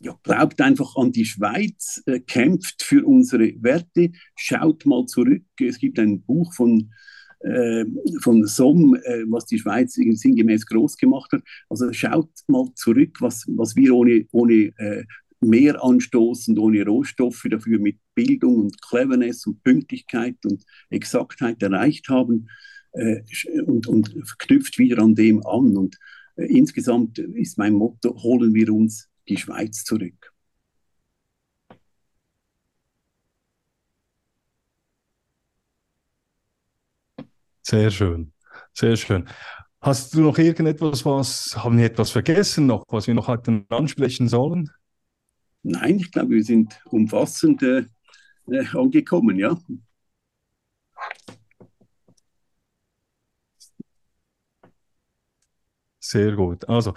Ja, 0.00 0.18
glaubt 0.24 0.60
einfach 0.60 0.96
an 0.96 1.12
die 1.12 1.24
Schweiz, 1.24 2.02
äh, 2.06 2.18
kämpft 2.18 2.82
für 2.82 3.06
unsere 3.06 3.52
Werte, 3.62 4.10
schaut 4.34 4.84
mal 4.86 5.06
zurück. 5.06 5.44
Es 5.60 5.78
gibt 5.78 6.00
ein 6.00 6.20
Buch 6.22 6.52
von, 6.52 6.90
äh, 7.38 7.84
von 8.20 8.44
SOM, 8.44 8.96
äh, 8.96 9.22
was 9.28 9.46
die 9.46 9.60
Schweiz 9.60 9.94
sinngemäß 9.94 10.66
groß 10.66 10.96
gemacht 10.96 11.30
hat. 11.30 11.42
Also 11.68 11.92
schaut 11.92 12.32
mal 12.48 12.66
zurück, 12.74 13.18
was, 13.20 13.44
was 13.46 13.76
wir 13.76 13.94
ohne, 13.94 14.26
ohne 14.32 14.72
äh, 14.78 15.04
mehr 15.44 15.82
anstoßend 15.82 16.58
ohne 16.58 16.84
Rohstoffe, 16.84 17.46
dafür 17.50 17.78
mit 17.78 17.98
Bildung 18.14 18.56
und 18.56 18.82
Cleverness 18.82 19.46
und 19.46 19.62
Pünktlichkeit 19.62 20.36
und 20.44 20.64
Exaktheit 20.90 21.62
erreicht 21.62 22.08
haben 22.08 22.48
äh, 22.92 23.22
und, 23.66 23.86
und 23.86 24.14
knüpft 24.38 24.78
wieder 24.78 25.02
an 25.02 25.14
dem 25.14 25.44
an. 25.46 25.76
Und 25.76 25.98
äh, 26.36 26.46
insgesamt 26.46 27.18
ist 27.18 27.58
mein 27.58 27.74
Motto, 27.74 28.14
holen 28.22 28.54
wir 28.54 28.72
uns 28.72 29.08
die 29.28 29.36
Schweiz 29.36 29.84
zurück. 29.84 30.32
Sehr 37.62 37.90
schön, 37.90 38.32
sehr 38.74 38.96
schön. 38.96 39.26
Hast 39.80 40.14
du 40.14 40.20
noch 40.20 40.38
irgendetwas, 40.38 41.04
was 41.04 41.56
haben 41.56 41.78
wir 41.78 41.86
etwas 41.86 42.10
vergessen 42.10 42.66
noch, 42.66 42.84
was 42.88 43.06
wir 43.06 43.14
noch 43.14 43.28
hatten 43.28 43.66
ansprechen 43.68 44.28
sollen? 44.28 44.70
Nein, 45.64 45.96
ich 45.98 46.12
glaube, 46.12 46.30
wir 46.30 46.44
sind 46.44 46.80
umfassend 46.84 47.62
äh, 47.62 47.84
angekommen, 48.74 49.36
ja. 49.38 49.58
Sehr 56.00 56.32
gut. 56.36 56.68
Also, 56.68 56.94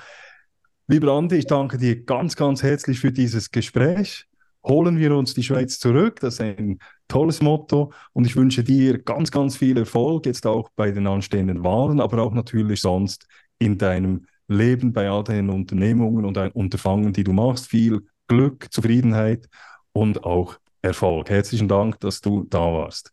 lieber 0.87 1.13
Andi, 1.13 1.37
ich 1.37 1.47
danke 1.47 1.77
dir 1.77 2.03
ganz, 2.05 2.35
ganz 2.35 2.63
herzlich 2.63 2.99
für 2.99 3.11
dieses 3.11 3.51
Gespräch. 3.51 4.25
Holen 4.65 4.97
wir 4.97 5.15
uns 5.15 5.33
die 5.33 5.43
Schweiz 5.43 5.79
zurück. 5.79 6.19
Das 6.21 6.35
ist 6.35 6.41
ein 6.41 6.79
tolles 7.07 7.41
Motto 7.41 7.93
und 8.13 8.25
ich 8.27 8.35
wünsche 8.35 8.63
dir 8.63 8.97
ganz, 8.99 9.31
ganz 9.31 9.57
viel 9.57 9.77
Erfolg, 9.77 10.25
jetzt 10.25 10.45
auch 10.45 10.69
bei 10.75 10.91
den 10.91 11.07
anstehenden 11.07 11.63
Wahlen, 11.63 12.01
aber 12.01 12.21
auch 12.21 12.33
natürlich 12.33 12.81
sonst 12.81 13.27
in 13.59 13.77
deinem 13.77 14.27
Leben, 14.49 14.93
bei 14.93 15.09
all 15.09 15.23
deinen 15.23 15.49
Unternehmungen 15.49 16.25
und 16.25 16.37
Unterfangen, 16.55 17.13
die 17.13 17.23
du 17.23 17.33
machst. 17.33 17.67
Viel 17.67 18.07
Glück, 18.27 18.67
Zufriedenheit 18.71 19.47
und 19.93 20.23
auch 20.23 20.59
Erfolg. 20.81 21.29
Herzlichen 21.29 21.67
Dank, 21.67 21.99
dass 21.99 22.21
du 22.21 22.45
da 22.49 22.59
warst. 22.59 23.11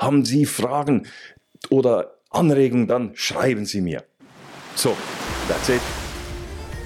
Haben 0.01 0.25
Sie 0.25 0.45
Fragen 0.45 1.07
oder 1.71 2.19
Anregungen? 2.31 2.89
Dann 2.89 3.13
schreiben 3.15 3.65
Sie 3.65 3.81
mir. 3.81 4.03
So, 4.75 4.97
that's 5.49 5.69
it. 5.69 6.04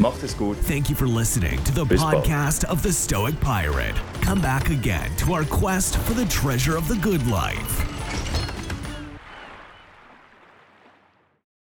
Macht 0.01 0.22
es 0.22 0.36
gut. 0.36 0.57
Thank 0.59 0.88
you 0.88 0.94
for 0.94 1.09
listening 1.09 1.62
to 1.64 1.72
the 1.72 1.84
Bis 1.84 2.01
podcast 2.01 2.64
of 2.66 2.82
the 2.84 2.92
Stoic 2.92 3.38
Pirate. 3.40 3.96
Come 4.22 4.40
back 4.40 4.70
again 4.70 5.11
to 5.16 5.32
our 5.32 5.44
quest 5.44 5.96
for 5.96 6.14
the 6.14 6.24
treasure 6.26 6.76
of 6.76 6.86
the 6.86 6.96
good 6.96 7.26
life. 7.26 7.97